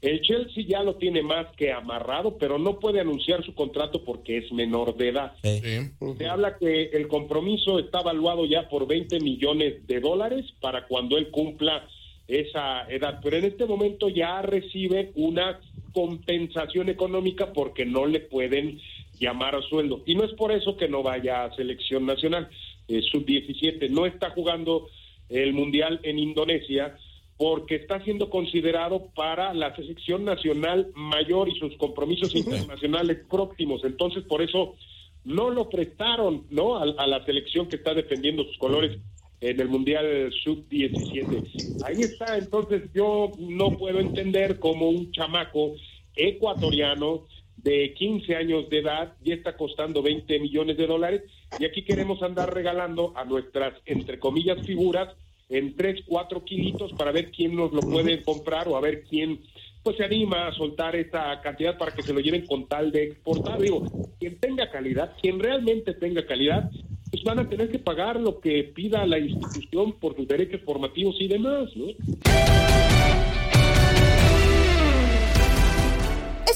El 0.00 0.20
Chelsea 0.20 0.64
ya 0.66 0.82
lo 0.82 0.96
tiene 0.96 1.22
más 1.22 1.46
que 1.56 1.72
amarrado, 1.72 2.36
pero 2.36 2.58
no 2.58 2.78
puede 2.78 3.00
anunciar 3.00 3.42
su 3.44 3.54
contrato 3.54 4.04
porque 4.04 4.36
es 4.38 4.52
menor 4.52 4.96
de 4.96 5.08
edad. 5.08 5.32
Se 5.42 6.26
habla 6.26 6.58
que 6.58 6.90
el 6.92 7.08
compromiso 7.08 7.78
está 7.78 8.00
evaluado 8.00 8.44
ya 8.44 8.68
por 8.68 8.86
20 8.86 9.20
millones 9.20 9.86
de 9.86 10.00
dólares 10.00 10.44
para 10.60 10.86
cuando 10.86 11.16
él 11.16 11.30
cumpla 11.30 11.88
esa 12.28 12.86
edad, 12.90 13.20
pero 13.22 13.36
en 13.36 13.44
este 13.44 13.66
momento 13.66 14.08
ya 14.08 14.40
recibe 14.42 15.12
una 15.14 15.60
compensación 15.92 16.88
económica 16.88 17.52
porque 17.52 17.84
no 17.86 18.06
le 18.06 18.20
pueden 18.20 18.80
llamar 19.18 19.54
a 19.54 19.62
sueldo. 19.62 20.02
Y 20.06 20.14
no 20.14 20.24
es 20.24 20.32
por 20.32 20.52
eso 20.52 20.76
que 20.76 20.88
no 20.88 21.02
vaya 21.02 21.44
a 21.44 21.54
selección 21.54 22.06
nacional. 22.06 22.48
Sub-17 22.88 23.88
no 23.90 24.06
está 24.06 24.30
jugando 24.30 24.88
el 25.28 25.52
Mundial 25.52 26.00
en 26.02 26.18
Indonesia 26.18 26.96
porque 27.36 27.76
está 27.76 28.02
siendo 28.04 28.30
considerado 28.30 29.08
para 29.14 29.52
la 29.54 29.74
selección 29.74 30.24
nacional 30.24 30.92
mayor 30.94 31.48
y 31.48 31.58
sus 31.58 31.76
compromisos 31.76 32.34
internacionales 32.34 33.18
próximos. 33.28 33.84
Entonces, 33.84 34.22
por 34.24 34.40
eso 34.40 34.76
no 35.24 35.50
lo 35.50 35.68
prestaron 35.68 36.44
¿no? 36.50 36.76
A, 36.76 37.06
la 37.06 37.24
selección 37.24 37.66
que 37.66 37.76
está 37.76 37.94
defendiendo 37.94 38.44
sus 38.44 38.58
colores 38.58 38.98
en 39.40 39.60
el 39.60 39.68
Mundial 39.68 40.32
Sub-17. 40.44 41.82
Ahí 41.84 42.02
está, 42.02 42.38
entonces 42.38 42.82
yo 42.94 43.32
no 43.38 43.76
puedo 43.76 43.98
entender 43.98 44.58
cómo 44.58 44.88
un 44.88 45.10
chamaco 45.12 45.74
ecuatoriano 46.14 47.26
de 47.56 47.94
15 47.94 48.36
años 48.36 48.68
de 48.68 48.78
edad 48.78 49.14
ya 49.22 49.34
está 49.34 49.56
costando 49.56 50.02
20 50.02 50.38
millones 50.38 50.76
de 50.76 50.86
dólares 50.86 51.22
y 51.58 51.64
aquí 51.64 51.82
queremos 51.82 52.22
andar 52.22 52.54
regalando 52.54 53.12
a 53.16 53.24
nuestras, 53.24 53.74
entre 53.86 54.18
comillas, 54.18 54.64
figuras 54.66 55.14
en 55.48 55.76
3, 55.76 56.02
4 56.06 56.44
kilitos 56.44 56.92
para 56.94 57.12
ver 57.12 57.30
quién 57.30 57.54
nos 57.56 57.72
lo 57.72 57.80
puede 57.80 58.22
comprar 58.22 58.68
o 58.68 58.76
a 58.76 58.80
ver 58.80 59.04
quién 59.04 59.40
pues 59.82 59.98
se 59.98 60.04
anima 60.04 60.48
a 60.48 60.54
soltar 60.54 60.96
esa 60.96 61.40
cantidad 61.42 61.76
para 61.76 61.92
que 61.92 62.02
se 62.02 62.14
lo 62.14 62.20
lleven 62.20 62.46
con 62.46 62.66
tal 62.66 62.90
de 62.90 63.04
exportar. 63.04 63.60
Digo, 63.60 63.84
quien 64.18 64.40
tenga 64.40 64.70
calidad, 64.70 65.14
quien 65.20 65.38
realmente 65.38 65.92
tenga 65.92 66.24
calidad, 66.24 66.70
pues 67.10 67.22
van 67.22 67.38
a 67.38 67.48
tener 67.48 67.70
que 67.70 67.78
pagar 67.78 68.18
lo 68.18 68.40
que 68.40 68.64
pida 68.64 69.06
la 69.06 69.18
institución 69.18 69.92
por 70.00 70.16
sus 70.16 70.26
derechos 70.26 70.62
formativos 70.64 71.16
y 71.20 71.28
demás, 71.28 71.68
¿no? 71.76 71.86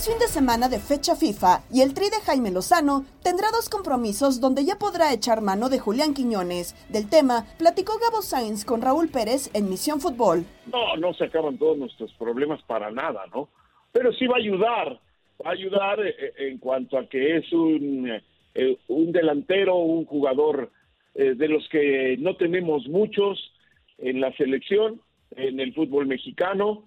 Fin 0.05 0.19
de 0.19 0.28
semana 0.28 0.69
de 0.69 0.78
fecha 0.78 1.17
FIFA 1.17 1.62
y 1.73 1.81
el 1.81 1.93
tri 1.93 2.05
de 2.07 2.21
Jaime 2.25 2.52
Lozano 2.52 3.05
tendrá 3.23 3.49
dos 3.50 3.69
compromisos 3.69 4.40
donde 4.40 4.64
ya 4.64 4.76
podrá 4.76 5.12
echar 5.12 5.40
mano 5.40 5.69
de 5.69 5.81
Julián 5.81 6.14
Quiñones. 6.14 6.75
Del 6.88 7.11
tema, 7.11 7.47
platicó 7.59 7.99
Gabo 7.99 8.23
Sainz 8.23 8.64
con 8.64 8.81
Raúl 8.81 9.09
Pérez 9.09 9.50
en 9.55 9.69
Misión 9.69 10.00
Fútbol. 10.00 10.45
No, 10.73 10.97
no 10.97 11.14
se 11.14 11.25
acaban 11.25 11.59
todos 11.59 11.78
nuestros 11.78 12.12
problemas 12.14 12.62
para 12.62 12.90
nada, 12.93 13.25
¿no? 13.35 13.49
Pero 13.90 14.12
sí 14.12 14.26
va 14.26 14.37
a 14.37 14.38
ayudar, 14.38 15.00
va 15.45 15.50
a 15.50 15.55
ayudar 15.55 16.00
eh, 16.07 16.14
eh, 16.17 16.33
en 16.49 16.59
cuanto 16.59 16.97
a 16.97 17.07
que 17.09 17.38
es 17.38 17.52
un, 17.52 18.09
eh, 18.55 18.76
un 18.87 19.11
delantero, 19.11 19.76
un 19.76 20.05
jugador 20.05 20.71
de 21.14 21.49
los 21.49 21.69
que 21.69 22.17
no 22.21 22.37
tenemos 22.37 22.87
muchos 22.87 23.52
en 23.99 24.21
la 24.21 24.33
selección, 24.37 25.00
en 25.35 25.59
el 25.59 25.75
fútbol 25.75 26.07
mexicano. 26.07 26.85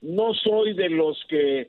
no 0.00 0.32
soy 0.32 0.72
de 0.72 0.88
los 0.88 1.22
que 1.28 1.68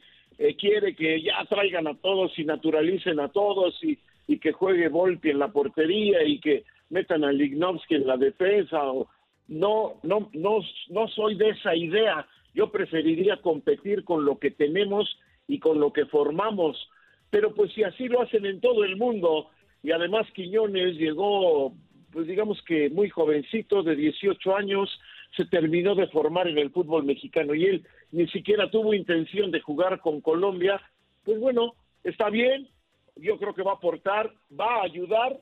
quiere 0.58 0.96
que 0.96 1.22
ya 1.22 1.46
traigan 1.50 1.88
a 1.88 1.96
todos 1.96 2.38
y 2.38 2.46
naturalicen 2.46 3.20
a 3.20 3.30
todos 3.30 3.82
y, 3.84 3.98
y 4.28 4.40
que 4.40 4.52
juegue 4.52 4.90
Volpi 4.90 5.30
en 5.30 5.40
la 5.40 5.52
portería 5.52 6.24
y 6.24 6.40
que 6.40 6.64
metan 6.90 7.24
a 7.24 7.32
Lignovsky 7.32 7.96
en 7.96 8.08
la 8.08 8.18
defensa. 8.18 8.84
O, 8.84 9.08
no, 9.48 10.00
no, 10.04 10.30
no, 10.34 10.60
no 10.90 11.08
soy 11.10 11.36
de 11.36 11.50
esa 11.50 11.76
idea. 11.76 12.28
Yo 12.54 12.72
preferiría 12.72 13.38
competir 13.38 14.04
con 14.04 14.26
lo 14.26 14.40
que 14.40 14.52
tenemos 14.52 15.18
y 15.48 15.60
con 15.60 15.80
lo 15.80 15.92
que 15.92 16.06
formamos. 16.06 16.90
Pero 17.30 17.54
pues 17.54 17.74
si 17.74 17.84
así 17.84 18.08
lo 18.08 18.22
hacen 18.22 18.46
en 18.46 18.62
todo 18.62 18.84
el 18.84 18.96
mundo, 18.96 19.50
y 19.82 19.92
además 19.92 20.28
Quiñones 20.34 20.96
llegó, 20.98 21.74
pues 22.12 22.28
digamos 22.28 22.62
que 22.62 22.90
muy 22.90 23.10
jovencito, 23.10 23.84
de 23.84 23.96
18 23.96 24.56
años, 24.56 24.90
se 25.36 25.46
terminó 25.46 25.96
de 25.96 26.08
formar 26.08 26.48
en 26.48 26.58
el 26.58 26.72
fútbol 26.72 27.04
mexicano 27.04 27.56
y 27.56 27.66
él 27.66 27.88
ni 28.12 28.28
siquiera 28.28 28.70
tuvo 28.70 28.94
intención 28.94 29.52
de 29.52 29.62
jugar 29.62 30.00
con 30.00 30.22
Colombia, 30.22 30.82
pues 31.24 31.40
bueno, 31.40 31.74
está 32.04 32.30
bien, 32.30 32.68
yo 33.16 33.38
creo 33.38 33.54
que 33.54 33.64
va 33.64 33.72
a 33.72 33.76
aportar, 33.76 34.32
va 34.60 34.76
a 34.76 34.84
ayudar, 34.84 35.40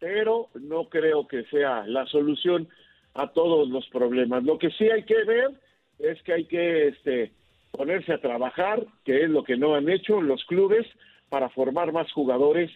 pero 0.00 0.48
no 0.54 0.88
creo 0.88 1.26
que 1.26 1.44
sea 1.44 1.86
la 1.86 2.06
solución 2.06 2.68
a 3.14 3.28
todos 3.28 3.68
los 3.68 3.88
problemas. 3.88 4.44
Lo 4.44 4.58
que 4.58 4.70
sí 4.70 4.88
hay 4.90 5.04
que 5.04 5.24
ver 5.24 5.50
es 5.98 6.22
que 6.22 6.32
hay 6.32 6.44
que 6.44 6.88
este, 6.88 7.32
ponerse 7.72 8.12
a 8.12 8.20
trabajar, 8.20 8.86
que 9.04 9.24
es 9.24 9.30
lo 9.30 9.44
que 9.44 9.56
no 9.56 9.74
han 9.74 9.88
hecho 9.88 10.20
los 10.20 10.44
clubes, 10.44 10.86
para 11.28 11.48
formar 11.50 11.92
más 11.92 12.10
jugadores 12.12 12.70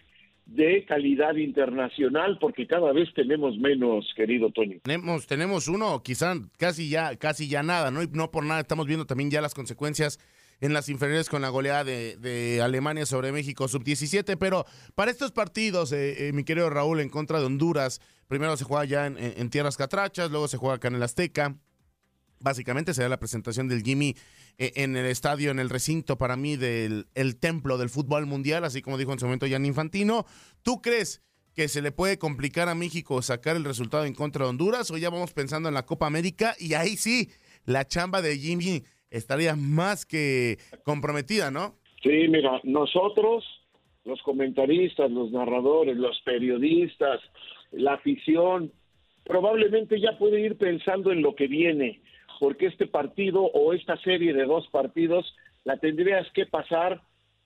de 0.45 0.85
calidad 0.85 1.35
internacional, 1.35 2.37
porque 2.39 2.67
cada 2.67 2.91
vez 2.91 3.09
tenemos 3.13 3.57
menos, 3.57 4.11
querido 4.15 4.51
Tony. 4.51 4.79
Tenemos, 4.79 5.25
tenemos 5.25 5.67
uno, 5.67 6.03
quizá 6.03 6.35
casi 6.57 6.89
ya, 6.89 7.15
casi 7.15 7.47
ya 7.47 7.63
nada, 7.63 7.91
¿no? 7.91 8.03
Y 8.03 8.07
no 8.11 8.31
por 8.31 8.45
nada 8.45 8.61
estamos 8.61 8.85
viendo 8.85 9.05
también 9.05 9.31
ya 9.31 9.41
las 9.41 9.53
consecuencias 9.53 10.19
en 10.63 10.73
las 10.73 10.87
inferiores 10.87 11.29
con 11.29 11.41
la 11.41 11.49
goleada 11.49 11.83
de, 11.83 12.61
Alemania 12.63 13.05
sobre 13.05 13.31
México 13.31 13.67
sub-17. 13.67 14.37
Pero 14.37 14.65
para 14.95 15.11
estos 15.11 15.31
partidos, 15.31 15.91
eh, 15.91 16.27
eh, 16.27 16.33
mi 16.33 16.43
querido 16.43 16.69
Raúl, 16.69 17.01
en 17.01 17.09
contra 17.09 17.39
de 17.39 17.45
Honduras, 17.45 17.99
primero 18.27 18.55
se 18.55 18.63
juega 18.63 18.85
ya 18.85 19.07
en, 19.07 19.49
tierras 19.49 19.75
catrachas, 19.75 20.31
luego 20.31 20.47
se 20.47 20.57
juega 20.57 20.75
acá 20.75 20.87
en 20.87 20.95
el 20.95 21.03
Azteca. 21.03 21.57
Básicamente 22.43 22.93
será 22.93 23.07
la 23.07 23.19
presentación 23.19 23.69
del 23.69 23.83
Jimmy 23.83 24.15
eh, 24.57 24.73
en 24.75 24.97
el 24.97 25.05
estadio, 25.05 25.49
en 25.49 25.59
el 25.59 25.69
recinto 25.69 26.17
para 26.17 26.35
mí 26.35 26.57
del 26.57 27.05
el 27.15 27.39
templo 27.39 27.77
del 27.77 27.89
fútbol 27.89 28.25
mundial, 28.25 28.65
así 28.65 28.81
como 28.81 28.97
dijo 28.97 29.13
en 29.13 29.19
su 29.19 29.25
momento 29.25 29.47
Jan 29.49 29.65
Infantino. 29.65 30.25
¿Tú 30.61 30.81
crees 30.81 31.23
que 31.55 31.69
se 31.69 31.81
le 31.81 31.93
puede 31.93 32.17
complicar 32.17 32.67
a 32.67 32.75
México 32.75 33.21
sacar 33.21 33.55
el 33.55 33.63
resultado 33.63 34.03
en 34.03 34.13
contra 34.13 34.43
de 34.43 34.49
Honduras 34.49 34.91
o 34.91 34.97
ya 34.97 35.09
vamos 35.09 35.33
pensando 35.33 35.69
en 35.69 35.75
la 35.75 35.85
Copa 35.85 36.05
América 36.05 36.53
y 36.59 36.73
ahí 36.73 36.97
sí, 36.97 37.29
la 37.65 37.87
chamba 37.87 38.21
de 38.21 38.37
Jimmy 38.37 38.83
estaría 39.09 39.55
más 39.55 40.05
que 40.05 40.57
comprometida, 40.83 41.49
¿no? 41.49 41.75
Sí, 42.01 42.27
mira, 42.27 42.59
nosotros, 42.63 43.45
los 44.03 44.21
comentaristas, 44.23 45.09
los 45.09 45.31
narradores, 45.31 45.95
los 45.95 46.19
periodistas, 46.25 47.21
la 47.71 47.93
afición, 47.93 48.73
probablemente 49.23 50.01
ya 50.01 50.17
puede 50.17 50.41
ir 50.41 50.57
pensando 50.57 51.11
en 51.13 51.21
lo 51.21 51.35
que 51.35 51.47
viene, 51.47 52.01
porque 52.39 52.67
este 52.67 52.87
partido 52.87 53.43
o 53.43 53.73
esta 53.73 53.97
serie 53.97 54.33
de 54.33 54.45
dos 54.45 54.67
partidos 54.69 55.35
la 55.63 55.77
tendrías 55.77 56.29
que 56.31 56.45
pasar 56.45 57.01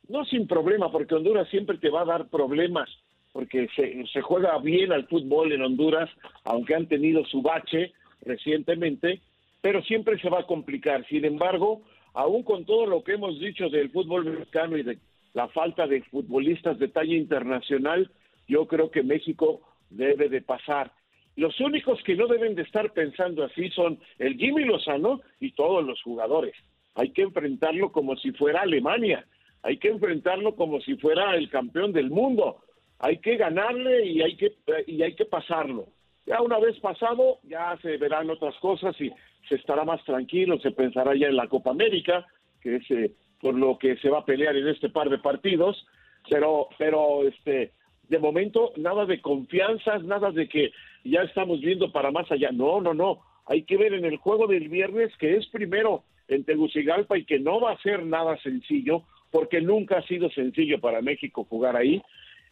no 0.08 0.26
sin 0.26 0.48
problema, 0.48 0.92
porque 0.92 1.16
Honduras 1.16 1.50
siempre 1.50 1.78
te 1.78 1.90
va 1.90 2.02
a 2.02 2.06
dar 2.06 2.30
problemas, 2.30 2.90
porque 3.34 3.68
se, 3.76 4.06
se 4.08 4.22
juega 4.22 4.58
bien 4.60 4.92
al 4.92 5.08
fútbol 5.08 5.52
en 5.52 5.62
Honduras, 5.62 6.10
aunque 6.46 6.76
han 6.76 6.88
tenido 6.88 7.26
su 7.26 7.42
bache 7.42 7.94
recientemente, 8.22 9.22
pero 9.62 9.82
siempre 9.84 10.20
se 10.20 10.30
va 10.30 10.40
a 10.40 10.48
complicar. 10.48 11.06
Sin 11.08 11.26
embargo, 11.26 11.82
aún 12.14 12.44
con 12.44 12.66
todo 12.66 12.86
lo 12.86 13.04
que 13.04 13.14
hemos 13.14 13.40
dicho 13.40 13.70
del 13.70 13.90
fútbol 13.92 14.26
mexicano 14.26 14.78
y 14.78 14.84
de 14.84 14.98
la 15.34 15.48
falta 15.50 15.88
de 15.88 16.02
futbolistas 16.04 16.80
de 16.80 16.88
talla 16.88 17.16
internacional, 17.16 18.10
yo 18.48 18.66
creo 18.66 18.90
que 18.90 19.04
México 19.04 19.62
debe 19.90 20.30
de 20.30 20.42
pasar. 20.42 20.92
Los 21.38 21.60
únicos 21.60 22.02
que 22.04 22.16
no 22.16 22.28
deben 22.28 22.56
de 22.56 22.64
estar 22.64 22.92
pensando 22.94 23.44
así 23.44 23.70
son 23.70 24.00
el 24.18 24.38
Jimmy 24.38 24.66
Lozano 24.66 25.22
y 25.40 25.52
todos 25.52 25.86
los 25.86 26.02
jugadores. 26.02 26.56
Hay 26.96 27.12
que 27.12 27.22
enfrentarlo 27.22 27.92
como 27.92 28.18
si 28.18 28.32
fuera 28.32 28.62
Alemania, 28.62 29.24
hay 29.62 29.78
que 29.78 29.90
enfrentarlo 29.90 30.56
como 30.56 30.82
si 30.82 30.96
fuera 30.96 31.36
el 31.36 31.50
campeón 31.50 31.94
del 31.94 32.10
mundo. 32.10 32.58
Hay 33.00 33.20
que 33.20 33.38
ganarle 33.38 34.08
y 34.08 34.22
hay 34.24 34.36
que 34.36 34.54
y 34.88 35.04
hay 35.04 35.14
que 35.14 35.26
pasarlo. 35.26 35.90
Ya 36.26 36.42
una 36.42 36.58
vez 36.58 36.80
pasado, 36.80 37.38
ya 37.44 37.78
se 37.84 37.98
verán 37.98 38.32
otras 38.32 38.56
cosas 38.56 39.00
y 39.00 39.12
se 39.48 39.56
estará 39.56 39.86
más 39.86 40.04
tranquilo, 40.06 40.60
se 40.60 40.72
pensará 40.72 41.16
ya 41.16 41.28
en 41.28 41.36
la 41.36 41.48
Copa 41.48 41.70
América, 41.70 42.26
que 42.62 42.78
es 42.78 42.92
eh, 42.92 43.12
por 43.40 43.54
lo 43.54 43.78
que 43.78 43.96
se 43.98 44.10
va 44.10 44.20
a 44.20 44.26
pelear 44.26 44.58
en 44.58 44.68
este 44.68 44.90
par 44.90 45.10
de 45.10 45.20
partidos, 45.20 45.86
pero, 46.28 46.68
pero 46.80 47.28
este, 47.28 47.74
de 48.10 48.20
momento 48.20 48.72
nada 48.78 49.06
de 49.06 49.22
confianzas, 49.22 50.04
nada 50.04 50.32
de 50.32 50.48
que 50.48 50.72
ya 51.04 51.22
estamos 51.22 51.60
viendo 51.62 51.92
para 51.92 52.12
más 52.12 52.32
allá. 52.32 52.52
No, 52.52 52.82
no, 52.82 52.94
no. 52.94 53.20
Hay 53.46 53.64
que 53.64 53.78
ver 53.78 53.94
en 53.94 54.06
el 54.06 54.18
juego 54.18 54.48
del 54.48 54.70
viernes 54.70 55.16
que 55.18 55.38
es 55.38 55.48
primero 55.48 56.04
en 56.28 56.44
Tegucigalpa 56.44 57.18
y 57.18 57.26
que 57.26 57.40
no 57.40 57.62
va 57.62 57.72
a 57.72 57.82
ser 57.82 58.06
nada 58.06 58.38
sencillo, 58.42 59.04
porque 59.32 59.62
nunca 59.62 60.00
ha 60.00 60.02
sido 60.04 60.30
sencillo 60.32 60.80
para 60.80 61.02
México 61.02 61.46
jugar 61.50 61.76
ahí. 61.76 62.02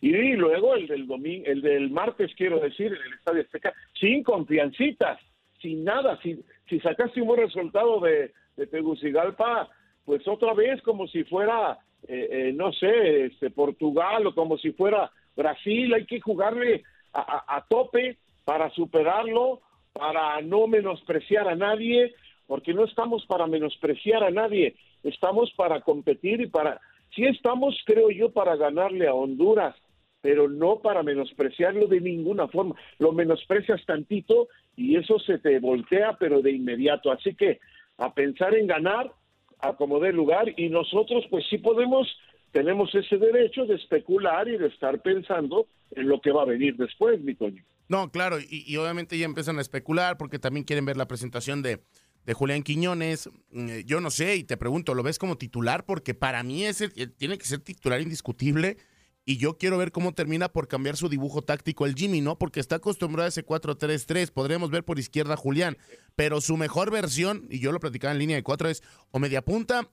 Y 0.02 0.34
luego 0.34 0.76
el 0.76 0.88
del 0.88 1.08
domingo, 1.08 1.46
el 1.48 1.62
del 1.62 1.90
martes, 1.90 2.32
quiero 2.36 2.60
decir, 2.60 2.88
en 2.88 3.02
el 3.02 3.14
Estadio 3.14 3.42
Azteca, 3.42 3.74
sin 4.00 4.24
confiancitas, 4.24 5.20
sin 5.62 5.84
nada, 5.84 6.20
sin, 6.22 6.44
si 6.70 6.80
sacaste 6.80 7.22
un 7.22 7.28
buen 7.28 7.42
resultado 7.42 8.00
de, 8.02 8.32
de 8.56 8.68
Tegucigalpa, 8.68 9.70
pues 10.06 10.28
otra 10.28 10.54
vez 10.54 10.82
como 10.84 11.08
si 11.08 11.24
fuera, 11.24 11.80
eh, 12.08 12.28
eh, 12.30 12.54
no 12.54 12.72
sé, 12.74 13.26
este, 13.26 13.50
Portugal 13.50 14.28
o 14.28 14.36
como 14.36 14.58
si 14.58 14.72
fuera 14.72 15.12
Brasil, 15.36 15.94
hay 15.94 16.06
que 16.06 16.22
jugarle 16.22 16.84
a, 17.14 17.64
tope 17.70 18.18
para 18.44 18.70
superarlo, 18.72 19.62
para 19.94 20.42
no 20.42 20.68
menospreciar 20.68 21.48
a 21.48 21.56
nadie, 21.56 22.14
porque 22.48 22.74
no 22.74 22.84
estamos 22.84 23.26
para 23.26 23.48
menospreciar 23.48 24.24
a 24.24 24.32
nadie, 24.32 24.76
estamos 25.04 25.52
para 25.56 25.82
competir 25.82 26.42
y 26.42 26.48
para, 26.48 26.82
sí 27.16 27.24
estamos, 27.26 27.82
creo 27.86 28.12
yo, 28.12 28.32
para 28.32 28.56
ganarle 28.56 29.08
a 29.08 29.14
Honduras, 29.14 29.76
pero 30.22 30.50
no 30.50 30.80
para 30.80 31.04
menospreciarlo 31.04 31.88
de 31.88 32.02
ninguna 32.02 32.48
forma. 32.48 32.76
Lo 32.98 33.12
menosprecias 33.12 33.86
tantito 33.86 34.48
y 34.76 34.98
eso 34.98 35.20
se 35.20 35.38
te 35.38 35.60
voltea, 35.60 36.18
pero 36.20 36.42
de 36.42 36.52
inmediato. 36.52 37.12
Así 37.12 37.36
que 37.36 37.60
a 37.98 38.14
pensar 38.14 38.56
en 38.56 38.68
ganar, 38.68 39.12
a 39.60 39.74
como 39.74 40.00
dé 40.00 40.12
lugar, 40.12 40.54
y 40.58 40.70
nosotros 40.70 41.26
pues 41.30 41.46
sí 41.50 41.60
podemos, 41.60 42.08
tenemos 42.56 42.96
ese 42.96 43.18
derecho 43.18 43.66
de 43.66 43.76
especular 43.76 44.48
y 44.48 44.58
de 44.58 44.68
estar 44.68 45.02
pensando 45.02 45.68
en 45.92 46.08
lo 46.08 46.22
que 46.22 46.32
va 46.32 46.44
a 46.44 46.46
venir 46.46 46.78
después, 46.78 47.20
mi 47.20 47.36
Toño. 47.36 47.62
No, 47.90 48.10
claro, 48.12 48.38
y, 48.40 48.78
obviamente 48.78 49.18
ya 49.18 49.26
empiezan 49.26 49.58
a 49.58 49.62
especular 49.62 50.18
porque 50.18 50.40
también 50.40 50.64
quieren 50.64 50.86
ver 50.86 50.96
la 50.96 51.06
presentación 51.06 51.62
de, 51.62 51.82
de 52.26 52.34
Julián 52.34 52.64
Quiñones. 52.64 53.30
Mm, 53.52 53.80
yo 53.86 54.00
no 54.00 54.10
sé, 54.10 54.38
y 54.38 54.46
te 54.46 54.56
pregunto, 54.56 54.94
¿lo 54.94 55.04
ves 55.04 55.20
como 55.20 55.38
titular? 55.38 55.84
Porque 55.86 56.14
para 56.14 56.44
mí 56.44 56.64
ese 56.64 56.88
tiene 56.88 57.38
que 57.38 57.44
ser 57.44 57.60
titular 57.60 58.00
indiscutible 58.00 58.78
y 59.26 59.38
yo 59.38 59.58
quiero 59.58 59.80
ver 59.80 59.92
cómo 59.92 60.14
termina 60.14 60.50
por 60.50 60.68
cambiar 60.68 60.96
su 60.98 61.10
dibujo 61.10 61.42
táctico 61.42 61.86
el 61.88 61.96
Jimmy, 61.96 62.22
¿no? 62.22 62.38
Porque 62.38 62.60
está 62.60 62.76
acostumbrado 62.76 63.26
a 63.26 63.30
ese 63.30 63.44
4-3-3, 63.44 64.32
podríamos 64.32 64.70
ver 64.70 64.84
por 64.84 65.00
izquierda 65.00 65.36
Julián, 65.36 65.78
pero 66.16 66.42
su 66.42 66.58
mejor 66.58 66.92
versión, 66.92 67.48
y 67.50 67.60
yo 67.60 67.72
lo 67.72 67.80
platicaba 67.80 68.14
en 68.14 68.20
línea 68.20 68.36
de 68.36 68.44
cuatro, 68.44 68.70
es 68.70 68.84
o 69.12 69.20
media 69.20 69.42
punta 69.42 69.90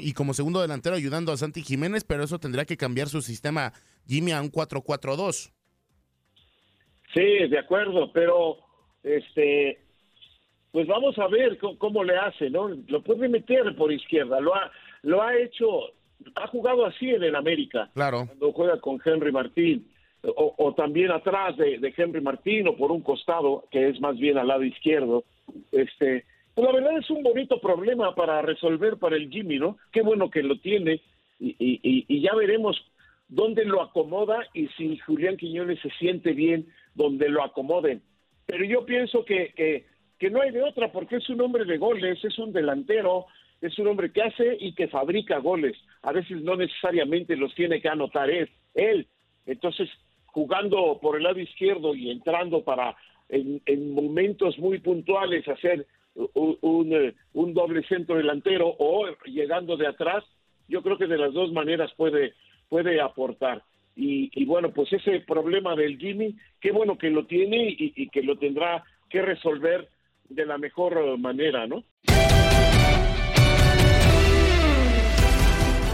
y 0.00 0.12
como 0.12 0.32
segundo 0.32 0.60
delantero 0.60 0.94
ayudando 0.94 1.32
a 1.32 1.36
Santi 1.36 1.62
Jiménez, 1.62 2.04
pero 2.04 2.22
eso 2.22 2.38
tendría 2.38 2.64
que 2.64 2.76
cambiar 2.76 3.08
su 3.08 3.20
sistema 3.20 3.72
Jimmy 4.06 4.30
a 4.30 4.40
un 4.40 4.52
4-4-2. 4.52 5.52
Sí, 7.12 7.48
de 7.48 7.58
acuerdo, 7.58 8.12
pero 8.12 8.58
este 9.02 9.82
pues 10.70 10.86
vamos 10.86 11.18
a 11.18 11.26
ver 11.26 11.58
cómo, 11.58 11.78
cómo, 11.78 12.04
le 12.04 12.16
hace, 12.16 12.50
¿no? 12.50 12.68
Lo 12.68 13.02
puede 13.02 13.26
meter 13.28 13.74
por 13.74 13.90
izquierda, 13.90 14.38
lo 14.38 14.54
ha, 14.54 14.70
lo 15.02 15.22
ha 15.22 15.34
hecho 15.36 15.66
ha 16.34 16.46
jugado 16.48 16.86
así 16.86 17.10
en 17.10 17.22
el 17.22 17.36
América. 17.36 17.90
Claro. 17.94 18.26
Cuando 18.26 18.52
juega 18.52 18.80
con 18.80 19.00
Henry 19.04 19.32
Martín. 19.32 19.88
O, 20.34 20.74
también 20.76 21.12
atrás 21.12 21.56
de, 21.56 21.94
Henry 21.96 22.20
Martín 22.20 22.66
o 22.66 22.76
por 22.76 22.90
un 22.90 23.02
costado, 23.02 23.64
que 23.70 23.88
es 23.88 24.00
más 24.00 24.18
bien 24.18 24.36
al 24.36 24.48
lado 24.48 24.64
izquierdo. 24.64 25.22
Este, 25.70 26.24
Pues 26.54 26.66
la 26.66 26.72
verdad 26.72 26.98
es 26.98 27.08
un 27.08 27.22
bonito 27.22 27.60
problema 27.60 28.12
para 28.16 28.42
resolver 28.42 28.96
para 28.96 29.14
el 29.14 29.30
Jimmy, 29.30 29.60
¿no? 29.60 29.78
Qué 29.92 30.02
bueno 30.02 30.28
que 30.28 30.42
lo 30.42 30.58
tiene 30.58 31.00
y, 31.38 31.54
y, 31.60 32.04
y 32.08 32.20
ya 32.20 32.34
veremos 32.34 32.76
dónde 33.28 33.64
lo 33.64 33.80
acomoda 33.80 34.38
y 34.54 34.66
si 34.68 34.98
Julián 34.98 35.36
Quiñones 35.36 35.78
se 35.80 35.90
siente 35.90 36.32
bien 36.32 36.66
donde 36.94 37.28
lo 37.28 37.44
acomoden. 37.44 38.02
Pero 38.46 38.64
yo 38.64 38.84
pienso 38.86 39.24
que, 39.24 39.52
que, 39.54 39.86
que 40.18 40.30
no 40.30 40.40
hay 40.40 40.50
de 40.50 40.62
otra 40.62 40.90
porque 40.90 41.16
es 41.16 41.28
un 41.28 41.40
hombre 41.42 41.64
de 41.64 41.78
goles, 41.78 42.24
es 42.24 42.38
un 42.38 42.52
delantero, 42.52 43.26
es 43.60 43.78
un 43.78 43.88
hombre 43.88 44.12
que 44.12 44.22
hace 44.22 44.56
y 44.60 44.72
que 44.72 44.88
fabrica 44.88 45.38
goles. 45.38 45.76
A 46.02 46.12
veces 46.12 46.42
no 46.42 46.56
necesariamente 46.56 47.36
los 47.36 47.54
tiene 47.54 47.80
que 47.80 47.88
anotar 47.88 48.30
él. 48.30 48.48
él. 48.74 49.06
Entonces, 49.46 49.88
jugando 50.26 50.98
por 51.00 51.16
el 51.16 51.24
lado 51.24 51.40
izquierdo 51.40 51.94
y 51.94 52.10
entrando 52.10 52.62
para 52.62 52.96
en, 53.28 53.60
en 53.66 53.92
momentos 53.92 54.58
muy 54.58 54.78
puntuales 54.78 55.46
hacer 55.48 55.86
un, 56.14 56.92
eh, 56.92 57.14
un, 57.34 57.54
doble 57.54 57.82
centro 57.84 58.16
delantero 58.16 58.74
o 58.78 59.06
llegando 59.26 59.76
de 59.76 59.86
atrás, 59.86 60.24
yo 60.68 60.82
creo 60.82 60.98
que 60.98 61.06
de 61.06 61.18
las 61.18 61.32
dos 61.32 61.52
maneras 61.52 61.92
puede, 61.96 62.34
puede 62.68 63.00
aportar. 63.00 63.62
Y, 63.94 64.30
y 64.32 64.44
bueno, 64.44 64.70
pues 64.70 64.92
ese 64.92 65.20
problema 65.20 65.74
del 65.74 65.98
Jimmy, 65.98 66.36
qué 66.60 66.70
bueno 66.70 66.96
que 66.96 67.10
lo 67.10 67.26
tiene 67.26 67.68
y, 67.70 67.92
y 67.96 68.08
que 68.08 68.22
lo 68.22 68.36
tendrá 68.36 68.84
que 69.10 69.22
resolver 69.22 69.88
de 70.28 70.46
la 70.46 70.58
mejor 70.58 71.18
manera, 71.18 71.66
¿no? 71.66 71.84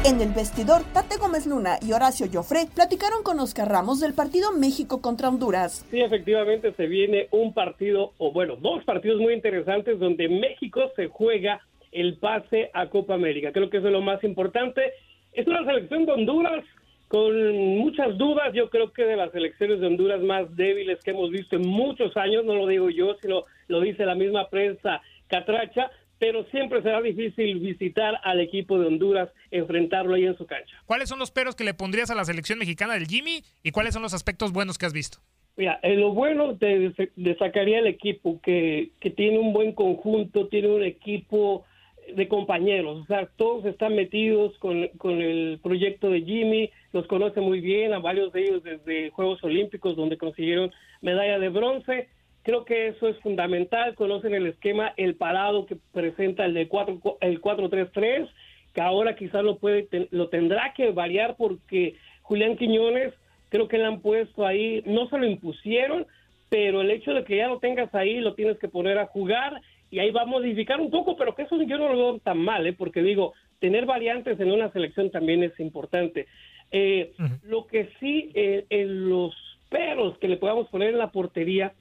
En 0.06 0.20
el 0.20 0.34
vestidor, 0.34 0.82
Tate 0.92 1.16
Gómez 1.18 1.46
Luna 1.46 1.78
y 1.80 1.92
Horacio 1.92 2.26
Joffre 2.30 2.66
platicaron 2.75 3.23
con 3.23 3.40
Oscar 3.40 3.70
Ramos 3.70 4.00
del 4.00 4.12
partido 4.12 4.52
México 4.52 5.00
contra 5.00 5.30
Honduras. 5.30 5.87
Sí, 5.90 5.99
efectivamente 5.99 6.75
se 6.75 6.87
viene 6.87 7.28
un 7.30 7.54
partido, 7.54 8.12
o 8.18 8.30
bueno, 8.30 8.56
dos 8.56 8.84
partidos 8.84 9.18
muy 9.18 9.32
interesantes 9.32 9.99
donde 9.99 10.28
México 10.28 10.92
se 10.94 11.08
juega 11.08 11.62
el 11.90 12.18
pase 12.18 12.70
a 12.75 12.90
Copa 12.90 13.14
América. 13.14 13.50
Creo 13.52 13.70
que 13.70 13.78
eso 13.78 13.87
es 13.87 13.94
lo 13.94 14.02
más 14.02 14.23
importante. 14.25 14.92
Es 15.32 15.46
una 15.46 15.64
selección 15.64 16.04
de 16.04 16.12
Honduras 16.12 16.66
con 17.08 17.56
muchas 17.78 18.18
dudas. 18.18 18.52
Yo 18.52 18.68
creo 18.68 18.92
que 18.92 19.04
de 19.04 19.16
las 19.16 19.32
selecciones 19.32 19.80
de 19.80 19.87
Honduras 19.87 20.20
más 20.20 20.54
débiles 20.54 21.02
que 21.02 21.12
hemos 21.12 21.30
visto 21.30 21.56
en 21.56 21.66
muchos 21.66 22.14
años, 22.18 22.44
no 22.44 22.52
lo 22.52 22.66
digo 22.66 22.90
yo, 22.90 23.16
sino 23.23 23.44
lo 23.68 23.80
dice 23.80 24.04
la 24.04 24.14
misma 24.14 24.50
prensa 24.50 25.00
catracha 25.28 25.90
pero 26.18 26.44
siempre 26.47 26.83
será 26.83 27.00
difícil 27.00 27.59
visitar 27.61 28.14
al 28.23 28.40
equipo 28.40 28.78
de 28.78 28.87
Honduras, 28.87 29.28
enfrentarlo 29.50 30.14
ahí 30.14 30.25
en 30.25 30.37
su 30.37 30.47
cancha. 30.47 30.76
¿Cuáles 30.87 31.09
son 31.09 31.18
los 31.18 31.30
peros 31.30 31.54
que 31.54 31.64
le 31.64 31.75
pondrías 31.75 32.11
a 32.11 32.14
la 32.14 32.25
selección 32.25 32.59
mexicana 32.59 32.94
del 32.94 33.06
Jimmy 33.06 33.42
y 33.62 33.71
cuáles 33.71 33.94
son 33.94 34.02
los 34.02 34.14
aspectos 34.14 34.52
buenos 34.52 34.78
que 34.78 34.87
has 34.87 34.92
visto? 34.92 35.18
Mira, 35.56 35.78
en 35.83 36.00
lo 36.00 36.12
bueno 36.12 36.56
te 36.56 36.92
destacaría 37.14 37.78
el 37.78 37.87
equipo, 37.87 38.40
que, 38.42 38.90
que 39.00 39.11
tiene 39.11 39.38
un 39.38 39.52
buen 39.52 39.73
conjunto, 39.73 40.49
tiene 40.49 40.68
un 40.68 40.83
equipo 40.83 41.64
de 42.12 42.28
compañeros, 42.28 43.02
o 43.02 43.06
sea, 43.06 43.26
todos 43.37 43.64
están 43.64 43.94
metidos 43.94 44.56
con, 44.59 44.88
con 44.99 45.23
el 45.23 45.59
proyecto 45.62 46.11
de 46.11 46.21
Jimmy, 46.23 46.71
los 46.92 47.06
conoce 47.06 47.40
muy 47.40 47.61
bien, 47.61 47.94
a 47.94 47.99
varios 47.99 48.33
de 48.33 48.42
ellos 48.42 48.62
desde 48.62 49.11
Juegos 49.11 49.42
Olímpicos, 49.42 49.97
donde 49.97 50.18
consiguieron 50.18 50.71
medalla 51.00 51.38
de 51.38 51.49
bronce, 51.49 52.09
Creo 52.44 52.64
que 52.64 52.88
eso 52.88 53.08
es 53.08 53.18
fundamental. 53.20 53.94
Conocen 53.94 54.34
el 54.34 54.46
esquema, 54.46 54.92
el 54.96 55.16
parado 55.16 55.66
que 55.66 55.76
presenta 55.92 56.44
el 56.44 56.54
de 56.54 56.68
4, 56.68 57.18
el 57.20 57.40
4-3-3, 57.40 58.28
que 58.74 58.80
ahora 58.80 59.16
quizás 59.16 59.42
lo, 59.42 59.56
puede, 59.56 59.88
lo 60.10 60.28
tendrá 60.28 60.74
que 60.74 60.90
variar 60.90 61.36
porque 61.36 61.96
Julián 62.22 62.56
Quiñones 62.56 63.14
creo 63.48 63.66
que 63.66 63.78
le 63.78 63.86
han 63.86 64.00
puesto 64.00 64.46
ahí, 64.46 64.82
no 64.84 65.08
se 65.08 65.16
lo 65.16 65.26
impusieron, 65.26 66.06
pero 66.50 66.82
el 66.82 66.90
hecho 66.90 67.14
de 67.14 67.24
que 67.24 67.36
ya 67.36 67.48
lo 67.48 67.60
tengas 67.60 67.94
ahí, 67.94 68.20
lo 68.20 68.34
tienes 68.34 68.58
que 68.58 68.68
poner 68.68 68.98
a 68.98 69.06
jugar 69.06 69.60
y 69.90 70.00
ahí 70.00 70.10
va 70.10 70.22
a 70.22 70.26
modificar 70.26 70.80
un 70.80 70.90
poco, 70.90 71.16
pero 71.16 71.34
que 71.34 71.42
eso 71.42 71.60
yo 71.62 71.78
no 71.78 71.88
lo 71.88 71.96
veo 71.96 72.18
tan 72.18 72.38
mal, 72.38 72.66
¿eh? 72.66 72.72
porque 72.72 73.02
digo, 73.02 73.32
tener 73.60 73.86
variantes 73.86 74.38
en 74.40 74.52
una 74.52 74.70
selección 74.72 75.10
también 75.10 75.42
es 75.44 75.58
importante. 75.60 76.26
Eh, 76.72 77.12
lo 77.44 77.66
que 77.66 77.90
sí, 78.00 78.32
eh, 78.34 78.66
en 78.70 79.08
los 79.08 79.34
peros 79.70 80.18
que 80.18 80.28
le 80.28 80.36
podamos 80.36 80.68
poner 80.68 80.90
en 80.90 80.98
la 80.98 81.12
portería, 81.12 81.72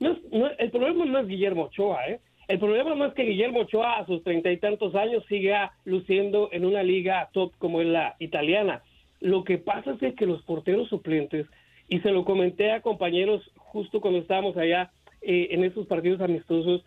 el 0.00 0.70
problema 0.70 1.04
no 1.04 1.18
es 1.18 1.28
Guillermo 1.28 1.64
Ochoa, 1.64 2.08
¿eh? 2.08 2.20
El 2.46 2.58
problema 2.58 2.94
no 2.94 3.06
es 3.06 3.14
que 3.14 3.24
Guillermo 3.24 3.60
Ochoa 3.60 3.98
a 3.98 4.06
sus 4.06 4.22
treinta 4.22 4.52
y 4.52 4.58
tantos 4.58 4.94
años 4.94 5.24
siga 5.28 5.72
luciendo 5.84 6.50
en 6.52 6.66
una 6.66 6.82
liga 6.82 7.30
top 7.32 7.52
como 7.58 7.80
es 7.80 7.86
la 7.86 8.16
italiana. 8.18 8.82
Lo 9.20 9.44
que 9.44 9.56
pasa 9.56 9.96
es 10.00 10.14
que 10.14 10.26
los 10.26 10.42
porteros 10.42 10.88
suplentes, 10.88 11.46
y 11.88 12.00
se 12.00 12.10
lo 12.10 12.24
comenté 12.24 12.72
a 12.72 12.82
compañeros 12.82 13.42
justo 13.56 14.00
cuando 14.00 14.20
estábamos 14.20 14.56
allá 14.56 14.90
eh, 15.22 15.48
en 15.52 15.64
esos 15.64 15.86
partidos 15.86 16.20
amistosos, 16.20 16.84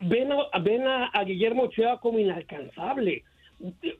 ven 0.00 0.30
a, 0.32 0.58
ven 0.60 0.86
a, 0.86 1.24
Guillermo 1.24 1.64
Ochoa 1.64 1.98
como 2.00 2.20
inalcanzable. 2.20 3.24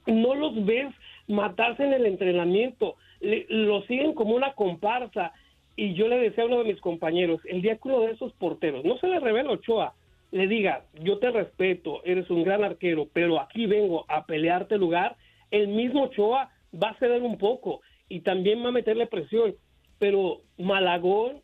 No 0.07 0.35
los 0.35 0.65
ves 0.65 0.93
matarse 1.27 1.85
en 1.85 1.93
el 1.93 2.07
entrenamiento, 2.07 2.97
lo 3.21 3.83
siguen 3.83 4.13
como 4.13 4.35
una 4.35 4.53
comparsa 4.55 5.33
y 5.77 5.95
yo 5.95 6.09
le 6.09 6.19
decía 6.19 6.45
a 6.45 6.47
uno 6.47 6.59
de 6.59 6.73
mis 6.73 6.81
compañeros, 6.81 7.41
el 7.45 7.63
día 7.63 7.77
que 7.77 7.89
uno 7.89 8.01
de 8.01 8.13
esos 8.13 8.33
porteros, 8.35 8.85
no 8.85 8.99
se 8.99 9.09
le 9.09 9.21
revela 9.21 9.53
Ochoa, 9.53 9.95
le 10.31 10.47
diga, 10.47 10.85
yo 11.01 11.19
te 11.19 11.31
respeto, 11.31 12.03
eres 12.05 12.31
un 12.31 12.43
gran 12.43 12.65
arquero, 12.65 13.09
pero 13.13 13.41
aquí 13.41 13.67
vengo 13.67 14.05
a 14.09 14.25
pelearte 14.25 14.79
lugar, 14.79 15.17
el 15.51 15.69
mismo 15.69 16.05
Ochoa 16.05 16.51
va 16.83 16.91
a 16.91 16.99
ceder 16.99 17.23
un 17.23 17.39
poco 17.39 17.81
y 18.09 18.21
también 18.21 18.65
va 18.65 18.69
a 18.69 18.73
meterle 18.73 19.07
presión. 19.07 19.55
Pero 19.99 20.41
Malagón, 20.59 21.43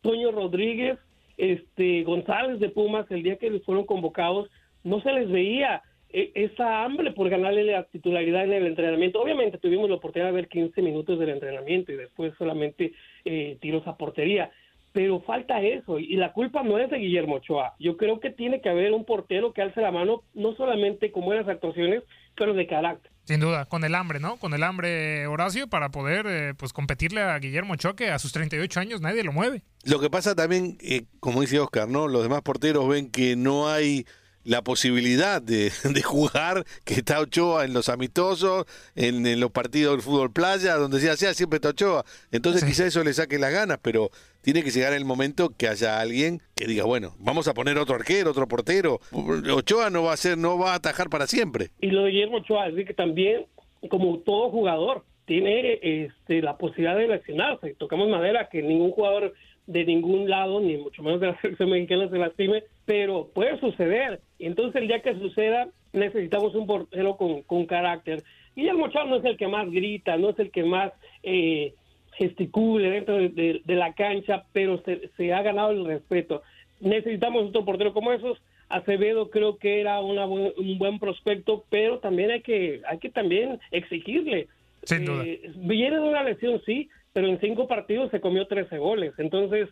Toño 0.00 0.30
Rodríguez, 0.32 0.98
este 1.36 2.02
González 2.02 2.58
de 2.60 2.70
Pumas, 2.70 3.10
el 3.10 3.22
día 3.22 3.36
que 3.36 3.60
fueron 3.60 3.84
convocados, 3.84 4.50
no 4.84 5.00
se 5.02 5.12
les 5.12 5.30
veía 5.30 5.82
esa 6.10 6.84
hambre 6.84 7.12
por 7.12 7.28
ganarle 7.28 7.64
la 7.64 7.84
titularidad 7.84 8.44
en 8.44 8.52
el 8.52 8.66
entrenamiento. 8.66 9.20
Obviamente 9.20 9.58
tuvimos 9.58 9.88
la 9.88 9.96
oportunidad 9.96 10.30
de 10.30 10.36
ver 10.36 10.48
15 10.48 10.80
minutos 10.82 11.18
del 11.18 11.30
entrenamiento 11.30 11.92
y 11.92 11.96
después 11.96 12.32
solamente 12.38 12.92
eh, 13.24 13.58
tiros 13.60 13.86
a 13.86 13.96
portería, 13.96 14.50
pero 14.92 15.20
falta 15.20 15.60
eso 15.60 15.98
y 15.98 16.16
la 16.16 16.32
culpa 16.32 16.62
no 16.62 16.78
es 16.78 16.90
de 16.90 16.98
Guillermo 16.98 17.36
Ochoa. 17.36 17.74
Yo 17.78 17.96
creo 17.96 18.20
que 18.20 18.30
tiene 18.30 18.60
que 18.60 18.70
haber 18.70 18.92
un 18.92 19.04
portero 19.04 19.52
que 19.52 19.62
alce 19.62 19.80
la 19.80 19.92
mano 19.92 20.22
no 20.34 20.54
solamente 20.54 21.12
con 21.12 21.24
buenas 21.24 21.48
actuaciones, 21.48 22.02
pero 22.36 22.54
de 22.54 22.66
carácter. 22.66 23.10
Sin 23.24 23.40
duda, 23.40 23.66
con 23.66 23.84
el 23.84 23.94
hambre, 23.94 24.20
¿no? 24.20 24.38
Con 24.38 24.54
el 24.54 24.62
hambre, 24.62 25.26
Horacio, 25.26 25.68
para 25.68 25.90
poder 25.90 26.26
eh, 26.26 26.54
pues 26.56 26.72
competirle 26.72 27.20
a 27.20 27.38
Guillermo 27.38 27.74
Ochoa, 27.74 27.94
que 27.94 28.08
a 28.08 28.18
sus 28.18 28.32
38 28.32 28.80
años 28.80 29.00
nadie 29.02 29.22
lo 29.22 29.32
mueve. 29.32 29.64
Lo 29.84 30.00
que 30.00 30.08
pasa 30.08 30.34
también, 30.34 30.78
eh, 30.80 31.04
como 31.20 31.42
dice 31.42 31.60
Oscar, 31.60 31.88
¿no? 31.88 32.08
Los 32.08 32.22
demás 32.22 32.40
porteros 32.40 32.88
ven 32.88 33.10
que 33.10 33.36
no 33.36 33.68
hay 33.68 34.06
la 34.48 34.62
posibilidad 34.62 35.42
de, 35.42 35.70
de, 35.84 36.02
jugar, 36.02 36.64
que 36.84 36.94
está 36.94 37.20
Ochoa 37.20 37.66
en 37.66 37.74
los 37.74 37.90
amistosos, 37.90 38.64
en, 38.96 39.38
los 39.38 39.50
partidos 39.50 39.92
del 39.92 40.02
fútbol 40.02 40.32
playa, 40.32 40.74
donde 40.76 41.00
sea, 41.00 41.16
sea 41.16 41.34
siempre 41.34 41.58
está 41.58 41.68
Ochoa. 41.68 42.04
Entonces 42.32 42.64
quizá 42.64 42.86
eso 42.86 43.04
le 43.04 43.12
saque 43.12 43.38
las 43.38 43.52
ganas, 43.52 43.78
pero 43.82 44.10
tiene 44.40 44.62
que 44.62 44.70
llegar 44.70 44.94
el 44.94 45.04
momento 45.04 45.50
que 45.50 45.68
haya 45.68 46.00
alguien 46.00 46.40
que 46.56 46.66
diga, 46.66 46.84
bueno, 46.84 47.14
vamos 47.18 47.46
a 47.46 47.54
poner 47.54 47.76
otro 47.76 47.94
arquero, 47.94 48.30
otro 48.30 48.48
portero. 48.48 49.00
Ochoa 49.12 49.90
no 49.90 50.04
va 50.04 50.14
a 50.14 50.16
ser, 50.16 50.38
no 50.38 50.58
va 50.58 50.72
a 50.72 50.76
atajar 50.76 51.10
para 51.10 51.26
siempre. 51.26 51.68
Y 51.80 51.88
lo 51.88 52.04
de 52.04 52.12
Guillermo 52.12 52.38
Ochoa, 52.38 52.68
es 52.68 52.86
que 52.86 52.94
también, 52.94 53.44
como 53.90 54.18
todo 54.20 54.50
jugador, 54.50 55.04
tiene 55.26 55.78
este, 55.82 56.40
la 56.40 56.56
posibilidad 56.56 56.96
de 56.96 57.06
lesionarse. 57.06 57.74
Tocamos 57.74 58.08
madera 58.08 58.48
que 58.50 58.62
ningún 58.62 58.92
jugador 58.92 59.34
de 59.68 59.84
ningún 59.84 60.30
lado, 60.30 60.60
ni 60.60 60.78
mucho 60.78 61.02
menos 61.02 61.20
de 61.20 61.28
la 61.28 61.36
selección 61.40 61.70
mexicana 61.70 62.08
se 62.08 62.18
lastime, 62.18 62.64
pero 62.86 63.28
puede 63.32 63.60
suceder. 63.60 64.20
Entonces 64.38 64.80
el 64.80 64.88
día 64.88 65.02
que 65.02 65.14
suceda 65.14 65.68
necesitamos 65.92 66.54
un 66.54 66.66
portero 66.66 67.16
con, 67.16 67.42
con 67.42 67.66
carácter. 67.66 68.24
Guillermo 68.56 68.86
Ochoa 68.86 69.04
no 69.04 69.16
es 69.16 69.24
el 69.24 69.36
que 69.36 69.46
más 69.46 69.70
grita, 69.70 70.16
no 70.16 70.30
es 70.30 70.38
el 70.38 70.50
que 70.50 70.64
más 70.64 70.92
eh, 71.22 71.74
gesticule 72.12 72.90
dentro 72.90 73.16
de, 73.18 73.62
la 73.66 73.92
cancha, 73.92 74.44
pero 74.52 74.82
se, 74.84 75.10
se, 75.16 75.32
ha 75.34 75.42
ganado 75.42 75.70
el 75.70 75.84
respeto. 75.84 76.42
Necesitamos 76.80 77.48
otro 77.48 77.64
portero 77.64 77.92
como 77.92 78.12
esos. 78.12 78.38
Acevedo 78.70 79.30
creo 79.30 79.56
que 79.56 79.80
era 79.80 80.00
una 80.00 80.26
un 80.26 80.78
buen 80.78 80.98
prospecto, 80.98 81.64
pero 81.70 82.00
también 82.00 82.30
hay 82.30 82.42
que 82.42 82.82
hay 82.86 82.98
que 82.98 83.08
también 83.08 83.60
exigirle. 83.70 84.48
Sin 84.82 85.04
duda. 85.04 85.24
Eh, 85.24 85.52
viene 85.56 85.96
de 85.96 86.02
una 86.02 86.22
lesión, 86.22 86.60
sí, 86.66 86.88
pero 87.12 87.28
en 87.28 87.40
cinco 87.40 87.66
partidos 87.66 88.10
se 88.10 88.20
comió 88.20 88.46
13 88.46 88.78
goles. 88.78 89.14
Entonces, 89.18 89.68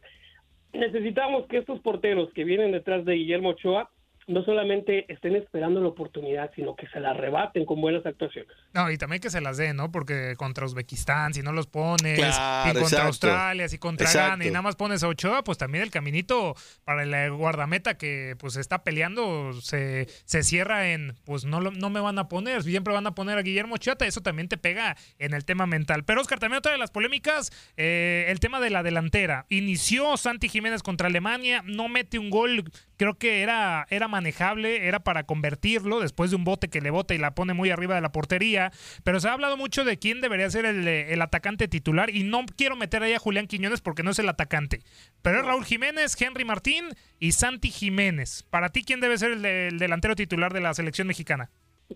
necesitamos 0.72 1.46
que 1.46 1.59
estos 1.59 1.81
porteros 1.81 2.33
que 2.33 2.44
vienen 2.44 2.72
detrás 2.72 3.05
de 3.05 3.14
Guillermo 3.14 3.51
Ochoa 3.51 3.90
no 4.27 4.45
solamente 4.45 5.11
estén 5.12 5.37
esperando 5.37 5.81
la 5.81 5.89
oportunidad, 5.89 6.51
sino 6.57 6.75
que 6.75 6.89
se 6.89 6.99
la 6.99 7.11
arrebaten 7.11 7.65
con 7.65 7.81
buenas 7.81 8.05
actuaciones. 8.05 8.53
No, 8.75 8.91
y 8.91 8.99
también 8.99 9.23
que 9.23 9.31
se 9.31 9.41
las 9.41 9.57
den, 9.57 9.77
¿no? 9.77 9.93
Porque 9.93 10.35
contra 10.37 10.67
Uzbekistán, 10.67 11.33
si 11.33 11.43
no 11.43 11.53
los 11.53 11.69
pones, 11.69 12.19
y 12.19 12.79
contra 12.79 13.07
Australia, 13.07 13.69
si 13.69 13.79
contra 13.79 14.12
Ghana, 14.12 14.45
y 14.45 14.49
nada 14.49 14.62
más 14.62 14.75
pones 14.75 15.05
a 15.05 15.09
Ochoa, 15.09 15.45
pues 15.45 15.59
también 15.59 15.85
el 15.85 15.91
caminito 15.91 16.55
para 16.85 17.05
el 17.05 17.33
guardameta 17.33 17.97
que 17.97 18.35
pues 18.39 18.57
está 18.57 18.83
peleando 18.83 19.53
se, 19.61 20.07
se 20.25 20.43
cierra 20.43 20.91
en, 20.91 21.15
pues 21.25 21.45
no, 21.45 21.61
no 21.61 21.91
me 21.91 22.01
van 22.01 22.19
a 22.19 22.29
poner, 22.29 22.65
siempre 22.65 22.93
van 22.93 23.07
a 23.07 23.15
poner 23.15 23.39
a 23.39 23.43
Guillermo 23.43 23.77
Ochoa, 23.77 23.97
eso 24.01 24.23
también 24.23 24.49
te 24.49 24.57
pega 24.57 24.97
en 25.19 25.35
el 25.35 25.45
tema 25.45 25.67
mental. 25.67 26.05
Pero 26.05 26.21
Oscar, 26.21 26.41
también 26.41 26.59
otra 26.59 26.73
de 26.73 26.79
las 26.79 26.91
polémicas, 26.91 27.53
eh, 27.77 28.27
el 28.29 28.41
tema 28.41 28.61
de 28.61 28.71
la 28.71 28.83
delantera. 28.83 29.47
Inició 29.49 30.17
Santi 30.17 30.49
Jiménez 30.49 30.83
contra 30.83 31.07
Alemania, 31.07 31.62
no 31.65 31.89
mete 31.89 32.19
un 32.19 32.31
gol 32.31 32.65
creo 32.97 33.15
que 33.15 33.43
era, 33.43 33.87
era 33.91 34.09
manejable, 34.09 34.87
era 34.87 35.01
para 35.01 35.25
convertirlo 35.25 36.01
después 36.01 36.31
de 36.31 36.37
un 36.37 36.45
bote 36.45 36.69
que 36.69 36.81
le 36.81 36.91
bota 36.91 37.15
y 37.15 37.19
la 37.19 37.35
pone 37.35 37.55
muy 37.55 37.71
arriba 37.71 37.95
de 37.95 38.01
la 38.01 38.13
portería. 38.13 38.73
Pero 39.05 39.21
se 39.21 39.29
ha 39.29 39.33
hablado 39.33 39.57
mucho 39.57 39.85
de 39.85 39.99
quién 39.99 40.21
debería 40.21 40.51
ser 40.51 40.65
el, 40.65 40.87
el 40.87 41.23
atacante 41.23 41.69
titular 41.69 42.11
y 42.11 42.25
no 42.25 42.45
quiero 42.57 42.77
meter 42.77 43.03
ahí 43.03 43.13
a 43.13 43.19
Julián 43.19 43.47
Quiñones 43.47 43.81
porque 43.81 44.03
no 44.03 44.11
es 44.11 44.19
el 44.19 44.29
atacante. 44.29 44.81
Pero 45.23 45.41
es 45.41 45.47
Raúl 45.47 45.65
Jiménez, 45.65 46.21
Henry 46.21 46.45
Martín 46.45 46.87
y 47.19 47.33
Santi 47.33 47.71
Jiménez. 47.71 48.45
Para 48.51 48.71
ti, 48.71 48.83
¿quién 48.85 49.01
debe 49.01 49.19
ser 49.19 49.33
el, 49.33 49.45
el 49.45 49.79
delantero 49.79 50.15
titular 50.17 50.53
de 50.53 50.61
la 50.61 50.75
selección 50.75 51.07
mexicana? 51.07 51.51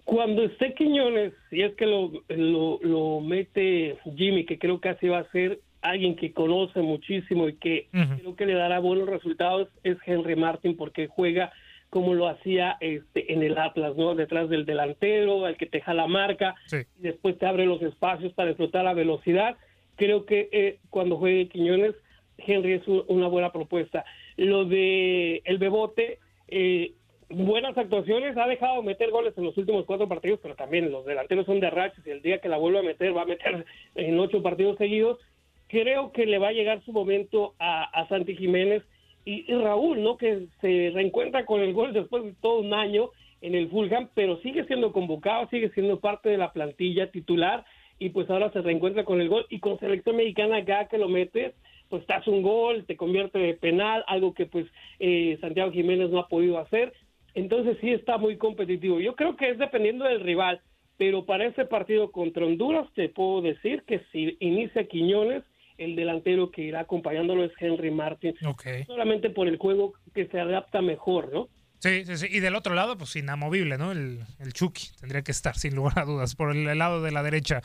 Cuando 0.05 0.45
esté 0.45 0.75
Quiñones, 0.75 1.33
si 1.51 1.63
es 1.63 1.75
que 1.75 1.85
lo, 1.85 2.13
lo, 2.29 2.79
lo 2.81 3.21
mete 3.21 3.99
Jimmy, 4.17 4.47
que 4.47 4.59
creo 4.59 4.81
que 4.81 4.91
así 4.91 5.09
va 5.09 5.19
a 5.19 5.31
ser, 5.33 5.61
alguien 5.83 6.17
que 6.17 6.33
conoce 6.33 6.81
muchísimo 6.81 7.49
y 7.49 7.55
que 7.55 7.89
creo 7.91 8.37
que 8.37 8.47
le 8.47 8.55
dará 8.55 8.79
buenos 8.81 9.09
resultados 9.09 9.69
es 9.83 9.97
Henry 10.05 10.37
Martin 10.37 10.77
porque 10.77 11.09
juega 11.09 11.53
como 11.91 12.15
lo 12.15 12.29
hacía 12.29 12.77
este 12.81 13.33
en 13.33 13.43
el 13.43 13.59
Atlas, 13.59 13.97
¿no? 13.97 14.15
Detrás 14.15 14.49
del 14.49 14.65
delantero, 14.65 15.49
el 15.49 15.57
que 15.57 15.67
te 15.67 15.81
jala 15.81 16.03
la 16.03 16.09
marca 16.09 16.55
y 16.73 17.03
después 17.03 17.37
te 17.37 17.47
abre 17.47 17.67
los 17.67 17.83
espacios 17.83 18.33
para 18.33 18.51
explotar 18.51 18.85
la 18.85 18.95
velocidad. 18.95 19.57
Creo 19.97 20.25
que 20.25 20.49
eh, 20.53 20.79
cuando 20.89 21.17
juegue 21.17 21.49
Quiñones, 21.49 21.97
Henry 22.39 22.75
es 22.75 22.87
una 22.87 23.27
buena 23.27 23.51
propuesta. 23.51 24.05
Lo 24.37 24.65
de 24.65 25.43
el 25.45 25.59
Bebote, 25.59 26.21
eh, 26.49 26.93
buenas 27.29 27.77
actuaciones, 27.77 28.37
ha 28.37 28.47
dejado 28.47 28.83
meter 28.83 29.11
goles 29.11 29.37
en 29.37 29.45
los 29.45 29.57
últimos 29.59 29.85
cuatro 29.85 30.09
partidos, 30.09 30.39
pero 30.43 30.55
también 30.55 30.93
los 30.93 31.05
delanteros 31.05 31.45
son 31.45 31.59
de 31.59 31.71
rachas 31.71 32.07
y 32.07 32.11
el 32.11 32.23
día 32.23 32.39
que 32.39 32.49
la 32.49 32.57
vuelva 32.57 32.81
a 32.81 32.85
meter 32.85 33.15
va 33.17 33.23
a 33.23 33.27
meter 33.27 33.67
en 33.97 34.19
ocho 34.19 34.43
partidos 34.43 34.79
seguidos 34.79 35.19
creo 35.71 36.13
que 36.13 36.27
le 36.27 36.39
va 36.39 36.49
a 36.49 36.53
llegar 36.53 36.83
su 36.85 36.93
momento 36.93 37.55
a, 37.59 38.07
Santi 38.09 38.37
Jiménez 38.37 38.83
y, 39.25 39.45
Raúl, 39.53 40.03
¿no? 40.03 40.17
Que 40.17 40.47
se 40.61 40.91
reencuentra 40.93 41.47
con 41.47 41.61
el 41.61 41.73
gol 41.73 41.93
después 41.93 42.25
de 42.25 42.35
todo 42.41 42.61
un 42.61 42.75
año 42.75 43.11
en 43.41 43.55
el 43.55 43.69
Fulham, 43.69 44.09
pero 44.15 44.39
sigue 44.39 44.65
siendo 44.65 44.93
convocado, 44.93 45.49
sigue 45.49 45.71
siendo 45.71 46.01
parte 46.01 46.29
de 46.29 46.39
la 46.39 46.53
plantilla 46.53 47.11
titular 47.11 47.65
y 47.99 48.11
pues 48.11 48.29
ahora 48.29 48.51
se 48.53 48.61
reencuentra 48.61 49.05
con 49.05 49.21
el 49.21 49.29
gol 49.29 49.47
y 49.49 49.61
con 49.61 49.79
selección 49.79 50.17
mexicana 50.17 50.57
acá 50.57 50.89
que 50.89 50.99
lo 50.99 51.09
metes, 51.09 51.55
pues 51.89 52.05
te 52.07 52.15
hace 52.15 52.31
un 52.31 52.43
gol, 52.43 52.85
te 52.87 52.97
convierte 52.97 53.39
de 53.39 53.55
penal, 53.55 54.05
algo 54.09 54.35
que 54.35 54.47
pues 54.47 54.67
eh, 54.99 55.39
Santiago 55.41 55.71
Jiménez 55.71 56.11
no 56.11 56.19
ha 56.19 56.29
podido 56.29 56.59
hacer. 56.59 56.93
Entonces 57.35 57.79
sí 57.81 57.91
está 57.91 58.19
muy 58.19 58.37
competitivo. 58.37 59.01
Yo 59.01 59.15
creo 59.15 59.37
que 59.37 59.51
es 59.51 59.59
dependiendo 59.59 60.05
del 60.05 60.21
rival, 60.21 60.61
pero 60.97 61.25
para 61.25 61.47
ese 61.47 61.65
partido 61.65 62.11
contra 62.11 62.45
Honduras 62.45 62.89
te 62.95 63.09
puedo 63.09 63.43
decir 63.43 63.85
que 63.87 64.01
si 64.11 64.37
inicia 64.41 64.89
Quiñones, 64.89 65.45
el 65.81 65.97
delantero 65.97 66.51
que 66.51 66.63
irá 66.63 66.81
acompañándolo 66.81 67.45
es 67.45 67.53
Henry 67.59 67.91
Martin. 67.91 68.35
Solamente 68.87 69.31
por 69.31 69.49
el 69.49 69.57
juego 69.57 69.95
que 70.15 70.27
se 70.27 70.39
adapta 70.39 70.83
mejor, 70.83 71.33
¿no? 71.33 71.49
Sí, 71.79 72.05
sí, 72.05 72.17
sí. 72.19 72.27
Y 72.31 72.41
del 72.41 72.55
otro 72.55 72.75
lado, 72.75 72.99
pues 72.99 73.17
inamovible, 73.17 73.79
¿no? 73.79 73.91
El, 73.93 74.21
el 74.39 74.53
Chucky 74.53 74.89
tendría 75.01 75.23
que 75.23 75.33
estar, 75.33 75.57
sin 75.57 75.75
lugar 75.75 75.99
a 75.99 76.05
dudas, 76.05 76.35
por 76.35 76.55
el 76.55 76.79
lado 76.79 77.03
de 77.03 77.11
la 77.11 77.23
derecha. 77.23 77.63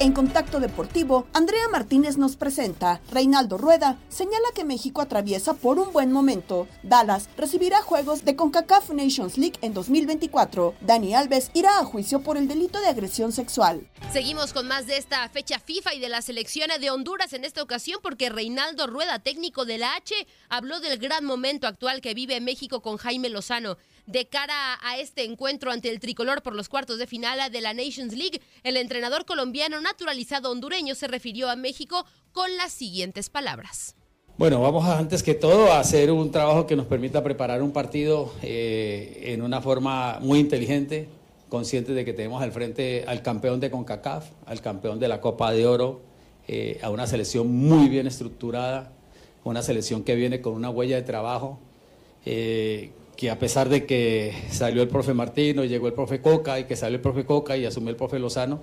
En 0.00 0.14
Contacto 0.14 0.60
Deportivo, 0.60 1.26
Andrea 1.34 1.68
Martínez 1.70 2.16
nos 2.16 2.36
presenta. 2.36 3.02
Reinaldo 3.10 3.58
Rueda 3.58 3.98
señala 4.08 4.48
que 4.54 4.64
México 4.64 5.02
atraviesa 5.02 5.52
por 5.52 5.78
un 5.78 5.92
buen 5.92 6.10
momento. 6.10 6.66
Dallas 6.82 7.28
recibirá 7.36 7.82
juegos 7.82 8.24
de 8.24 8.34
CONCACAF 8.34 8.92
Nations 8.92 9.36
League 9.36 9.58
en 9.60 9.74
2024. 9.74 10.74
Dani 10.80 11.14
Alves 11.14 11.50
irá 11.52 11.78
a 11.78 11.84
juicio 11.84 12.22
por 12.22 12.38
el 12.38 12.48
delito 12.48 12.80
de 12.80 12.88
agresión 12.88 13.30
sexual. 13.30 13.86
Seguimos 14.10 14.54
con 14.54 14.66
más 14.66 14.86
de 14.86 14.96
esta 14.96 15.28
fecha 15.28 15.58
FIFA 15.58 15.92
y 15.92 16.00
de 16.00 16.08
la 16.08 16.22
selección 16.22 16.70
de 16.80 16.90
Honduras 16.90 17.34
en 17.34 17.44
esta 17.44 17.62
ocasión 17.62 18.00
porque 18.02 18.30
Reinaldo 18.30 18.86
Rueda, 18.86 19.18
técnico 19.18 19.66
de 19.66 19.76
la 19.76 19.96
H, 19.96 20.14
habló 20.48 20.80
del 20.80 20.98
gran 20.98 21.26
momento 21.26 21.66
actual 21.66 22.00
que 22.00 22.14
vive 22.14 22.40
México 22.40 22.80
con 22.80 22.96
Jaime 22.96 23.28
Lozano. 23.28 23.76
De 24.10 24.26
cara 24.26 24.76
a 24.82 24.98
este 24.98 25.22
encuentro 25.22 25.70
ante 25.70 25.88
el 25.88 26.00
tricolor 26.00 26.42
por 26.42 26.56
los 26.56 26.68
cuartos 26.68 26.98
de 26.98 27.06
final 27.06 27.48
de 27.52 27.60
la 27.60 27.74
Nations 27.74 28.12
League, 28.12 28.40
el 28.64 28.76
entrenador 28.76 29.24
colombiano 29.24 29.80
naturalizado 29.80 30.50
hondureño 30.50 30.96
se 30.96 31.06
refirió 31.06 31.48
a 31.48 31.54
México 31.54 32.04
con 32.32 32.56
las 32.56 32.72
siguientes 32.72 33.30
palabras. 33.30 33.94
Bueno, 34.36 34.60
vamos 34.60 34.84
a, 34.84 34.98
antes 34.98 35.22
que 35.22 35.34
todo 35.34 35.70
a 35.70 35.78
hacer 35.78 36.10
un 36.10 36.32
trabajo 36.32 36.66
que 36.66 36.74
nos 36.74 36.86
permita 36.86 37.22
preparar 37.22 37.62
un 37.62 37.70
partido 37.70 38.32
eh, 38.42 39.26
en 39.26 39.42
una 39.42 39.60
forma 39.60 40.18
muy 40.20 40.40
inteligente, 40.40 41.06
consciente 41.48 41.92
de 41.92 42.04
que 42.04 42.12
tenemos 42.12 42.42
al 42.42 42.50
frente 42.50 43.04
al 43.06 43.22
campeón 43.22 43.60
de 43.60 43.70
CONCACAF, 43.70 44.28
al 44.44 44.60
campeón 44.60 44.98
de 44.98 45.06
la 45.06 45.20
Copa 45.20 45.52
de 45.52 45.68
Oro, 45.68 46.00
eh, 46.48 46.80
a 46.82 46.90
una 46.90 47.06
selección 47.06 47.46
muy 47.54 47.88
bien 47.88 48.08
estructurada, 48.08 48.90
una 49.44 49.62
selección 49.62 50.02
que 50.02 50.16
viene 50.16 50.40
con 50.40 50.54
una 50.54 50.68
huella 50.68 50.96
de 50.96 51.02
trabajo, 51.02 51.60
eh, 52.26 52.90
que 53.20 53.28
a 53.28 53.38
pesar 53.38 53.68
de 53.68 53.84
que 53.84 54.32
salió 54.50 54.80
el 54.80 54.88
profe 54.88 55.12
Martino 55.12 55.62
llegó 55.66 55.86
el 55.88 55.92
profe 55.92 56.22
Coca 56.22 56.58
y 56.58 56.64
que 56.64 56.74
salió 56.74 56.96
el 56.96 57.02
profe 57.02 57.26
Coca 57.26 57.54
y 57.54 57.66
asumió 57.66 57.90
el 57.90 57.96
profe 57.96 58.18
Lozano, 58.18 58.62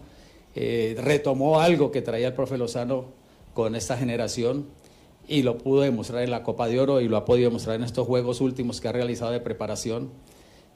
eh, 0.55 0.95
retomó 0.99 1.59
algo 1.59 1.91
que 1.91 2.01
traía 2.01 2.29
el 2.29 2.33
profe 2.33 2.57
Lozano 2.57 3.05
con 3.53 3.75
esta 3.75 3.97
generación 3.97 4.65
y 5.27 5.43
lo 5.43 5.59
pudo 5.59 5.81
demostrar 5.81 6.23
en 6.23 6.31
la 6.31 6.41
Copa 6.41 6.67
de 6.67 6.79
Oro 6.79 7.01
y 7.01 7.07
lo 7.07 7.17
ha 7.17 7.23
podido 7.23 7.51
demostrar 7.51 7.75
en 7.75 7.83
estos 7.83 8.07
juegos 8.07 8.41
últimos 8.41 8.81
que 8.81 8.87
ha 8.87 8.91
realizado 8.91 9.29
de 9.29 9.41
preparación, 9.41 10.09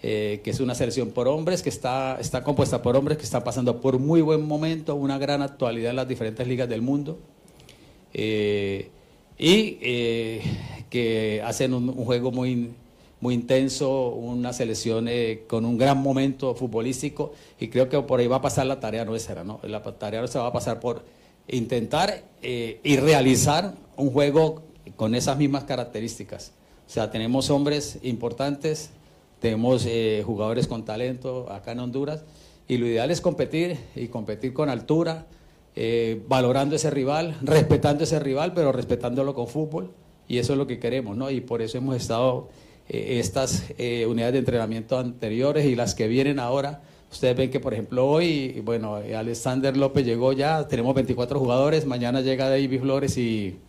eh, 0.04 0.42
que 0.44 0.52
es 0.52 0.60
una 0.60 0.76
selección 0.76 1.10
por 1.10 1.28
hombres, 1.28 1.64
que 1.64 1.70
está, 1.70 2.20
está 2.20 2.44
compuesta 2.44 2.84
por 2.84 2.96
hombres 2.96 3.18
que 3.18 3.24
están 3.24 3.44
pasando 3.44 3.82
por 3.82 3.98
muy 3.98 4.22
buen 4.22 4.44
momento, 4.44 4.94
una 4.94 5.18
gran 5.18 5.42
actualidad 5.42 5.90
en 5.90 5.96
las 5.96 6.08
diferentes 6.08 6.48
ligas 6.48 6.70
del 6.70 6.84
mundo. 6.84 7.18
Eh, 8.14 8.92
y 9.40 9.72
que 10.92 11.42
hacen 11.44 11.74
un, 11.74 11.90
un 11.90 12.06
juego 12.06 12.32
muy, 12.32 12.76
muy 13.22 13.36
intenso, 13.36 14.10
una 14.10 14.52
selección 14.52 15.08
eh, 15.08 15.44
con 15.48 15.64
un 15.64 15.78
gran 15.78 16.00
momento 16.00 16.56
futbolístico 16.56 17.34
y 17.60 17.70
creo 17.70 17.88
que 17.88 18.02
por 18.02 18.20
ahí 18.20 18.28
va 18.28 18.38
a 18.38 18.42
pasar 18.42 18.66
la 18.66 18.80
tarea 18.80 19.06
nuestra, 19.06 19.44
¿no? 19.44 19.60
La 19.64 19.82
tarea 19.84 20.20
nuestra 20.20 20.42
va 20.42 20.48
a 20.48 20.54
pasar 20.54 20.80
por 20.80 21.06
intentar 21.48 22.24
eh, 22.42 22.80
y 22.84 22.98
realizar 22.98 23.76
un 23.96 24.12
juego 24.12 24.64
con 24.96 25.14
esas 25.14 25.38
mismas 25.38 25.66
características. 25.66 26.52
O 26.88 26.90
sea, 26.90 27.12
tenemos 27.12 27.52
hombres 27.52 28.00
importantes, 28.02 28.90
tenemos 29.40 29.86
eh, 29.86 30.24
jugadores 30.26 30.68
con 30.68 30.84
talento 30.84 31.48
acá 31.52 31.74
en 31.74 31.80
Honduras 31.80 32.24
y 32.68 32.78
lo 32.78 32.88
ideal 32.88 33.12
es 33.12 33.22
competir 33.22 33.78
y 33.96 34.08
competir 34.08 34.54
con 34.54 34.70
altura, 34.70 35.28
valorando 36.28 36.76
ese 36.76 36.90
rival, 36.90 37.38
respetando 37.42 38.04
ese 38.04 38.20
rival, 38.20 38.54
pero 38.54 38.72
respetándolo 38.72 39.34
con 39.34 39.48
fútbol 39.48 39.92
y 40.28 40.38
eso 40.38 40.54
es 40.54 40.58
lo 40.58 40.68
que 40.68 40.80
queremos, 40.80 41.16
¿no? 41.16 41.30
Y 41.30 41.42
por 41.42 41.62
eso 41.62 41.78
hemos 41.78 41.96
estado 41.96 42.50
eh, 42.90 43.20
estas 43.20 43.66
eh, 43.78 44.06
unidades 44.06 44.34
de 44.34 44.40
entrenamiento 44.40 44.98
anteriores 44.98 45.66
y 45.66 45.76
las 45.76 45.96
que 45.96 46.08
vienen 46.08 46.40
ahora. 46.40 46.82
Ustedes 47.12 47.36
ven 47.36 47.52
que, 47.52 47.60
por 47.60 47.74
ejemplo, 47.74 48.08
hoy, 48.08 48.62
bueno, 48.64 48.96
Alexander 48.96 49.76
López 49.76 50.06
llegó 50.06 50.32
ya, 50.32 50.68
tenemos 50.68 50.96
24 50.96 51.40
jugadores, 51.40 51.86
mañana 51.86 52.22
llega 52.22 52.50
David 52.50 52.80
Flores 52.80 53.18
y, 53.18 53.60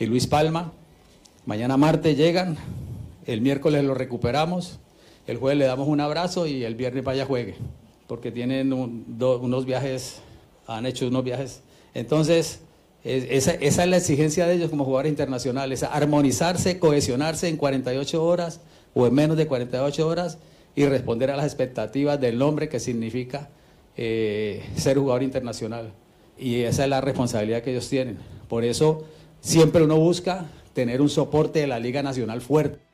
Luis 0.00 0.26
Palma, 0.26 0.72
mañana 1.46 1.76
martes 1.76 2.16
llegan, 2.16 2.56
el 3.26 3.42
miércoles 3.42 3.84
lo 3.84 3.94
recuperamos, 3.94 4.80
el 5.28 5.36
jueves 5.36 5.58
le 5.58 5.66
damos 5.66 5.86
un 5.86 6.00
abrazo 6.00 6.48
y 6.48 6.64
el 6.64 6.74
viernes 6.74 7.04
vaya 7.04 7.26
juegue, 7.26 7.54
porque 8.08 8.32
tienen 8.32 8.72
unos 8.72 9.66
viajes, 9.66 10.20
han 10.66 10.84
hecho 10.84 11.06
unos 11.06 11.22
viajes. 11.22 11.62
Entonces, 11.94 12.60
esa, 13.02 13.52
es 13.52 13.76
la 13.78 13.96
exigencia 13.96 14.46
de 14.46 14.54
ellos 14.54 14.70
como 14.70 14.84
jugadores 14.84 15.10
internacionales, 15.10 15.82
armonizarse, 15.82 16.78
cohesionarse 16.78 17.48
en 17.48 17.56
48 17.56 18.22
horas 18.22 18.60
o 18.94 19.06
en 19.06 19.14
menos 19.14 19.36
de 19.36 19.46
48 19.46 20.06
horas 20.06 20.38
y 20.74 20.84
responder 20.84 21.30
a 21.30 21.36
las 21.36 21.46
expectativas 21.46 22.20
del 22.20 22.38
nombre 22.38 22.68
que 22.68 22.78
significa 22.78 23.48
eh, 23.96 24.62
ser 24.76 24.98
jugador 24.98 25.22
internacional. 25.22 25.92
Y 26.38 26.62
esa 26.62 26.84
es 26.84 26.90
la 26.90 27.00
responsabilidad 27.00 27.62
que 27.62 27.70
ellos 27.70 27.88
tienen. 27.88 28.18
Por 28.48 28.64
eso 28.64 29.04
siempre 29.40 29.82
uno 29.82 29.96
busca 29.96 30.46
tener 30.74 31.00
un 31.00 31.08
soporte 31.08 31.60
de 31.60 31.66
la 31.66 31.78
Liga 31.78 32.02
Nacional 32.02 32.40
fuerte. 32.40 32.89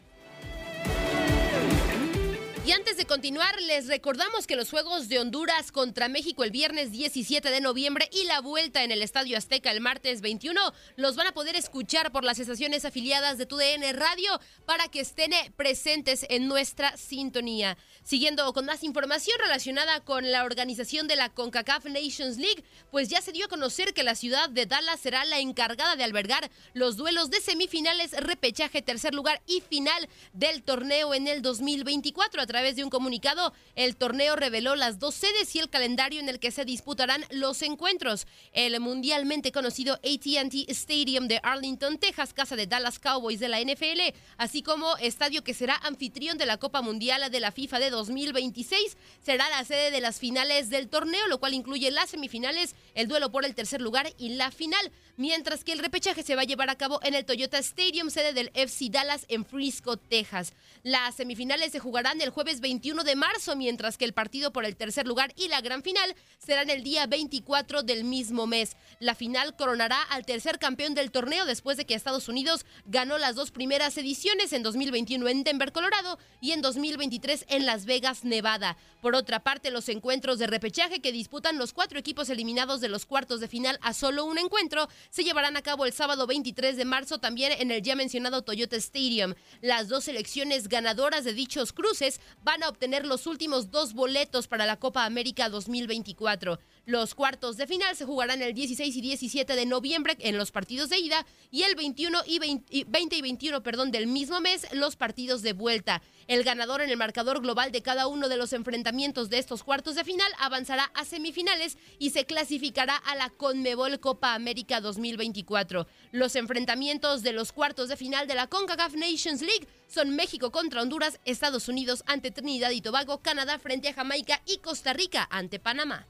Y 2.67 2.73
antes 2.73 2.97
de 2.97 3.07
continuar, 3.07 3.55
les 3.63 3.87
recordamos 3.87 4.49
que 4.49 4.57
los 4.57 4.71
Juegos 4.71 5.09
de 5.09 5.21
Honduras 5.21 5.71
contra 5.71 6.09
México 6.09 6.43
el 6.43 6.51
viernes 6.51 6.91
17 6.91 7.49
de 7.49 7.61
noviembre 7.61 8.09
y 8.11 8.25
la 8.25 8.41
vuelta 8.41 8.83
en 8.83 8.91
el 8.91 9.03
Estadio 9.03 9.39
Azteca 9.39 9.71
el 9.71 9.81
martes 9.81 10.21
21 10.21 10.61
los 10.97 11.15
van 11.15 11.29
a 11.29 11.33
poder 11.33 11.55
escuchar 11.55 12.11
por 12.11 12.25
las 12.25 12.41
estaciones 12.41 12.85
afiliadas 12.85 13.39
de 13.39 13.47
TUDN 13.47 13.95
Radio 13.95 14.41
para 14.65 14.89
que 14.89 14.99
estén 14.99 15.31
presentes 15.55 16.27
en 16.29 16.49
nuestra 16.49 16.97
sintonía. 16.97 17.79
Siguiendo 18.03 18.53
con 18.53 18.67
más 18.67 18.83
información 18.83 19.39
relacionada 19.39 20.01
con 20.01 20.33
la 20.33 20.43
organización 20.43 21.07
de 21.07 21.15
la 21.15 21.29
CONCACAF 21.29 21.85
Nations 21.85 22.37
League, 22.37 22.65
pues 22.91 23.09
ya 23.09 23.21
se 23.21 23.31
dio 23.31 23.45
a 23.45 23.49
conocer 23.49 23.95
que 23.95 24.03
la 24.03 24.17
ciudad 24.17 24.51
de 24.51 24.67
Dallas 24.67 24.99
será 24.99 25.25
la 25.25 25.39
encargada 25.39 25.95
de 25.95 26.03
albergar 26.03 26.51
los 26.75 26.97
duelos 26.97 27.31
de 27.31 27.41
semifinales, 27.41 28.11
repechaje, 28.11 28.83
tercer 28.83 29.15
lugar 29.15 29.41
y 29.47 29.61
final 29.61 30.09
del 30.33 30.65
torneo 30.65 31.15
en 31.15 31.29
el 31.29 31.43
2024 31.43 32.43
a 32.43 32.47
través 32.57 32.75
de 32.75 32.85
un 32.85 32.89
comunicado, 32.89 33.53
el 33.75 33.97
torneo 33.97 34.35
reveló 34.35 34.77
las 34.77 34.99
dos 34.99 35.15
sedes 35.15 35.55
y 35.55 35.59
el 35.59 35.69
calendario 35.69 36.21
en 36.21 36.31
el 36.31 36.39
que 36.39 36.51
se 36.51 36.65
disputarán 36.65 37.23
los 37.29 37.61
encuentros. 37.61 38.27
El 38.55 38.81
mundialmente 38.81 39.53
conocido 39.53 39.97
ATT 39.97 40.71
Stadium 40.71 41.29
de 41.29 41.39
Arlington, 41.43 41.99
Texas, 41.99 42.33
casa 42.33 42.57
de 42.57 42.67
Dallas 42.67 42.99
Cowboys 42.99 43.41
de 43.41 43.49
la 43.49 43.61
NFL, 43.61 44.17
así 44.39 44.63
como 44.63 44.97
estadio 44.97 45.45
que 45.45 45.53
será 45.53 45.77
anfitrión 45.77 46.39
de 46.39 46.47
la 46.47 46.57
Copa 46.57 46.81
Mundial 46.81 47.31
de 47.31 47.41
la 47.41 47.53
FIFA 47.53 47.79
de 47.79 47.91
2026, 47.91 48.97
será 49.23 49.51
la 49.51 49.63
sede 49.63 49.91
de 49.91 50.01
las 50.01 50.19
finales 50.19 50.71
del 50.71 50.89
torneo, 50.89 51.27
lo 51.27 51.39
cual 51.39 51.53
incluye 51.53 51.91
las 51.91 52.09
semifinales, 52.09 52.75
el 52.95 53.07
duelo 53.07 53.31
por 53.31 53.45
el 53.45 53.55
tercer 53.55 53.83
lugar 53.83 54.15
y 54.17 54.31
la 54.31 54.51
final, 54.51 54.91
mientras 55.19 55.63
que 55.63 55.73
el 55.73 55.81
repechaje 55.81 56.23
se 56.23 56.37
va 56.37 56.41
a 56.41 56.47
llevar 56.47 56.71
a 56.71 56.77
cabo 56.77 57.01
en 57.03 57.13
el 57.13 57.27
Toyota 57.27 57.59
Stadium, 57.59 58.09
sede 58.09 58.33
del 58.33 58.51
FC 58.55 58.89
Dallas 58.89 59.27
en 59.29 59.45
Frisco, 59.45 59.99
Texas. 59.99 60.55
Las 60.83 61.17
semifinales 61.17 61.73
se 61.73 61.81
jugarán 61.81 62.19
el 62.23 62.31
jueves 62.31 62.46
21 62.47 63.05
de 63.05 63.17
marzo, 63.17 63.57
mientras 63.57 63.99
que 63.99 64.05
el 64.05 64.13
partido 64.13 64.53
por 64.53 64.65
el 64.65 64.77
tercer 64.77 65.07
lugar 65.07 65.33
y 65.37 65.49
la 65.49 65.61
gran 65.61 65.83
final 65.83 66.15
serán 66.39 66.71
el 66.71 66.83
día 66.83 67.07
24 67.07 67.83
del 67.83 68.05
mismo 68.05 68.47
mes. 68.47 68.77
La 69.01 69.15
final 69.15 69.57
coronará 69.57 70.01
al 70.03 70.25
tercer 70.25 70.59
campeón 70.59 70.95
del 70.95 71.11
torneo 71.11 71.45
después 71.45 71.77
de 71.77 71.85
que 71.85 71.95
Estados 71.95 72.29
Unidos 72.29 72.65
ganó 72.87 73.19
las 73.19 73.35
dos 73.35 73.51
primeras 73.51 73.99
ediciones 73.99 74.53
en 74.53 74.63
2021 74.63 75.29
en 75.29 75.45
Denver, 75.45 75.73
Colorado 75.73 76.19
y 76.41 76.53
en 76.53 76.63
2023 76.63 77.47
en 77.49 77.67
Las 77.67 77.85
Vegas, 77.85 78.25
Nevada. 78.25 78.77
Por 79.03 79.15
otra 79.15 79.41
parte, 79.41 79.71
los 79.71 79.89
encuentros 79.89 80.39
de 80.39 80.47
repechaje 80.47 81.01
que 81.01 81.13
disputan 81.13 81.59
los 81.59 81.73
cuatro 81.73 81.99
equipos 81.99 82.31
eliminados 82.31 82.81
de 82.81 82.89
los 82.89 83.07
cuartos 83.07 83.41
de 83.41 83.49
final 83.49 83.79
a 83.83 83.93
solo 83.93 84.25
un 84.25 84.39
encuentro 84.39 84.89
se 85.11 85.25
llevarán 85.25 85.57
a 85.57 85.63
cabo 85.63 85.87
el 85.87 85.93
sábado 85.93 86.27
23 86.27 86.77
de 86.77 86.85
marzo 86.85 87.19
también 87.19 87.53
en 87.53 87.71
el 87.71 87.83
ya 87.83 87.97
mencionado 87.97 88.43
Toyota 88.43 88.77
Stadium. 88.77 89.35
Las 89.61 89.89
dos 89.89 90.05
selecciones 90.05 90.69
ganadoras 90.69 91.25
de 91.25 91.35
dichos 91.35 91.73
cruces 91.73 92.21
van 92.43 92.63
a 92.63 92.69
obtener 92.69 93.07
los 93.07 93.27
últimos 93.27 93.71
dos 93.71 93.93
boletos 93.93 94.47
para 94.49 94.67
la 94.67 94.77
Copa 94.77 95.05
América 95.05 95.49
2024. 95.49 96.59
Los 96.85 97.17
cuartos 97.17 97.57
de 97.57 97.67
final 97.67 97.97
se 97.97 98.05
jugarán 98.05 98.43
el 98.43 98.55
16 98.55 98.95
y 98.95 99.01
17 99.01 99.57
de 99.57 99.67
noviembre 99.67 100.17
en 100.21 100.39
los 100.39 100.53
partidos 100.53 100.89
de 100.89 100.99
ida 100.99 101.27
y 101.51 101.65
el 101.65 101.75
21 101.75 102.21
y 102.27 102.39
20, 102.39 103.17
y 103.17 103.23
21 103.23 103.63
perdón, 103.65 103.91
del 103.91 104.07
mismo 104.07 104.41
mes 104.41 104.67
los 104.73 104.95
partidos 104.95 105.43
de 105.43 105.53
vuelta. 105.53 106.01
El 106.29 106.45
ganador 106.45 106.81
en 106.81 106.91
el 106.91 106.97
marcador 106.97 107.41
global 107.41 107.73
de 107.73 107.83
cada 107.83 108.07
uno 108.07 108.29
de 108.29 108.37
los 108.37 108.53
enfrentamientos 108.53 109.31
de 109.31 109.39
estos 109.39 109.65
cuartos 109.65 109.97
de 109.97 110.05
final 110.05 110.31
avanzará 110.39 110.85
a 110.95 111.05
semifinales 111.05 111.77
y 111.99 112.11
se 112.11 112.27
clasificará 112.27 112.97
a 112.97 113.17
la 113.17 113.31
Conmebol 113.31 113.99
Copa 113.99 114.35
América 114.35 114.81
2024. 114.81 115.89
Los 116.13 116.37
enfrentamientos 116.37 117.23
de 117.23 117.33
los 117.33 117.53
cuartos 117.53 117.89
de 117.89 117.97
final 117.97 118.29
de 118.29 118.35
la 118.37 118.47
CONCACAF 118.47 118.95
Nations 118.95 119.43
League 119.43 119.67
son 119.89 120.17
México 120.17 120.51
contra 120.51 120.83
Honduras, 120.83 121.21
Estados 121.25 121.69
Unidos 121.69 122.03
ante 122.07 122.31
Trinidad 122.31 122.71
y 122.71 122.81
Tobago, 122.81 123.19
Canadá 123.19 123.59
frente 123.59 123.89
a 123.89 123.95
Jamaica 123.95 124.43
y 124.47 124.59
Costa 124.59 124.93
Rica 124.93 125.27
ante 125.31 125.59
Panamá. 125.59 126.07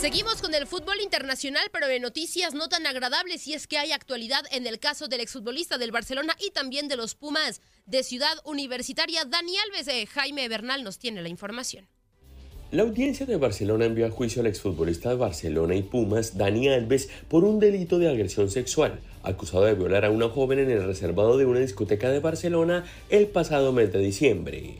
Seguimos 0.00 0.40
con 0.40 0.54
el 0.54 0.66
fútbol 0.66 0.98
internacional, 1.02 1.64
pero 1.72 1.86
de 1.86 2.00
noticias 2.00 2.54
no 2.54 2.70
tan 2.70 2.86
agradables 2.86 3.46
y 3.46 3.52
es 3.52 3.66
que 3.66 3.76
hay 3.76 3.92
actualidad 3.92 4.44
en 4.50 4.66
el 4.66 4.78
caso 4.78 5.08
del 5.08 5.20
exfutbolista 5.20 5.76
del 5.76 5.92
Barcelona 5.92 6.34
y 6.40 6.52
también 6.52 6.88
de 6.88 6.96
los 6.96 7.14
Pumas 7.14 7.60
de 7.84 8.02
Ciudad 8.02 8.38
Universitaria. 8.44 9.26
Dani 9.26 9.58
Alves, 9.58 9.84
de 9.84 10.06
Jaime 10.06 10.48
Bernal 10.48 10.84
nos 10.84 10.98
tiene 10.98 11.20
la 11.20 11.28
información. 11.28 11.86
La 12.72 12.84
audiencia 12.84 13.26
de 13.26 13.36
Barcelona 13.36 13.84
envió 13.84 14.06
a 14.06 14.10
juicio 14.10 14.40
al 14.40 14.46
exfutbolista 14.46 15.10
de 15.10 15.16
Barcelona 15.16 15.74
y 15.74 15.82
Pumas, 15.82 16.38
Dani 16.38 16.68
Alves, 16.68 17.10
por 17.28 17.44
un 17.44 17.58
delito 17.58 17.98
de 17.98 18.08
agresión 18.08 18.48
sexual, 18.48 19.00
acusado 19.22 19.64
de 19.64 19.74
violar 19.74 20.04
a 20.04 20.10
una 20.10 20.28
joven 20.28 20.58
en 20.58 20.70
el 20.70 20.84
reservado 20.84 21.38
de 21.38 21.46
una 21.46 21.60
discoteca 21.60 22.10
de 22.10 22.20
Barcelona 22.20 22.84
el 23.08 23.26
pasado 23.26 23.72
mes 23.72 23.92
de 23.92 23.98
diciembre. 23.98 24.74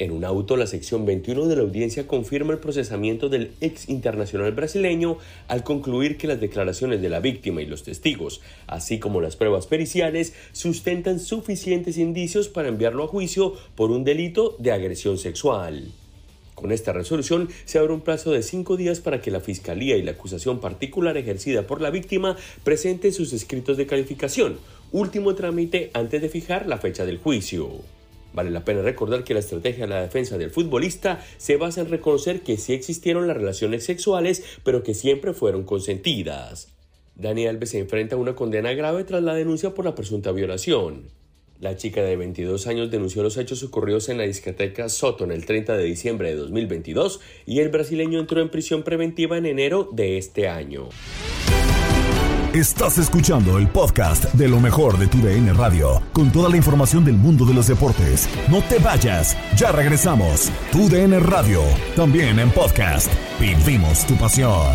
En 0.00 0.12
un 0.12 0.24
auto, 0.24 0.56
la 0.56 0.66
sección 0.66 1.04
21 1.04 1.44
de 1.46 1.56
la 1.56 1.62
audiencia 1.62 2.06
confirma 2.06 2.54
el 2.54 2.58
procesamiento 2.58 3.28
del 3.28 3.52
ex 3.60 3.90
internacional 3.90 4.50
brasileño 4.52 5.18
al 5.46 5.62
concluir 5.62 6.16
que 6.16 6.26
las 6.26 6.40
declaraciones 6.40 7.02
de 7.02 7.10
la 7.10 7.20
víctima 7.20 7.60
y 7.60 7.66
los 7.66 7.82
testigos, 7.82 8.40
así 8.66 8.98
como 8.98 9.20
las 9.20 9.36
pruebas 9.36 9.66
periciales, 9.66 10.32
sustentan 10.52 11.20
suficientes 11.20 11.98
indicios 11.98 12.48
para 12.48 12.68
enviarlo 12.68 13.04
a 13.04 13.08
juicio 13.08 13.52
por 13.74 13.90
un 13.90 14.02
delito 14.02 14.56
de 14.58 14.72
agresión 14.72 15.18
sexual. 15.18 15.92
Con 16.60 16.72
esta 16.72 16.92
resolución 16.92 17.48
se 17.64 17.78
abre 17.78 17.94
un 17.94 18.02
plazo 18.02 18.32
de 18.32 18.42
cinco 18.42 18.76
días 18.76 19.00
para 19.00 19.22
que 19.22 19.30
la 19.30 19.40
Fiscalía 19.40 19.96
y 19.96 20.02
la 20.02 20.10
acusación 20.10 20.60
particular 20.60 21.16
ejercida 21.16 21.66
por 21.66 21.80
la 21.80 21.88
víctima 21.88 22.36
presenten 22.64 23.14
sus 23.14 23.32
escritos 23.32 23.78
de 23.78 23.86
calificación, 23.86 24.58
último 24.92 25.34
trámite 25.34 25.90
antes 25.94 26.20
de 26.20 26.28
fijar 26.28 26.66
la 26.66 26.76
fecha 26.76 27.06
del 27.06 27.16
juicio. 27.16 27.70
Vale 28.34 28.50
la 28.50 28.62
pena 28.62 28.82
recordar 28.82 29.24
que 29.24 29.32
la 29.32 29.40
estrategia 29.40 29.86
de 29.86 29.94
la 29.94 30.02
defensa 30.02 30.36
del 30.36 30.50
futbolista 30.50 31.24
se 31.38 31.56
basa 31.56 31.80
en 31.80 31.88
reconocer 31.88 32.42
que 32.42 32.58
sí 32.58 32.74
existieron 32.74 33.26
las 33.26 33.38
relaciones 33.38 33.84
sexuales, 33.84 34.44
pero 34.62 34.82
que 34.82 34.92
siempre 34.92 35.32
fueron 35.32 35.64
consentidas. 35.64 36.68
Dani 37.14 37.46
Alves 37.46 37.70
se 37.70 37.78
enfrenta 37.78 38.16
a 38.16 38.18
una 38.18 38.34
condena 38.34 38.74
grave 38.74 39.04
tras 39.04 39.22
la 39.22 39.34
denuncia 39.34 39.70
por 39.70 39.86
la 39.86 39.94
presunta 39.94 40.30
violación. 40.30 41.19
La 41.60 41.76
chica 41.76 42.02
de 42.02 42.16
22 42.16 42.66
años 42.68 42.90
denunció 42.90 43.22
los 43.22 43.36
hechos 43.36 43.62
ocurridos 43.62 44.08
en 44.08 44.16
la 44.16 44.24
discoteca 44.24 44.88
Soto 44.88 45.24
el 45.24 45.44
30 45.44 45.76
de 45.76 45.84
diciembre 45.84 46.30
de 46.30 46.36
2022 46.36 47.20
y 47.44 47.60
el 47.60 47.68
brasileño 47.68 48.18
entró 48.18 48.40
en 48.40 48.48
prisión 48.48 48.82
preventiva 48.82 49.36
en 49.36 49.44
enero 49.44 49.86
de 49.92 50.16
este 50.16 50.48
año. 50.48 50.88
Estás 52.54 52.96
escuchando 52.96 53.58
el 53.58 53.68
podcast 53.68 54.24
de 54.32 54.48
lo 54.48 54.58
mejor 54.58 54.98
de 54.98 55.06
tu 55.06 55.18
DN 55.18 55.52
Radio, 55.52 56.02
con 56.14 56.32
toda 56.32 56.48
la 56.48 56.56
información 56.56 57.04
del 57.04 57.14
mundo 57.14 57.44
de 57.44 57.52
los 57.52 57.66
deportes. 57.66 58.26
No 58.48 58.62
te 58.62 58.78
vayas, 58.78 59.36
ya 59.54 59.70
regresamos. 59.70 60.50
Tu 60.72 60.88
DN 60.88 61.20
Radio, 61.20 61.60
también 61.94 62.38
en 62.38 62.50
podcast. 62.50 63.12
Vivimos 63.38 64.06
tu 64.06 64.16
pasión. 64.16 64.74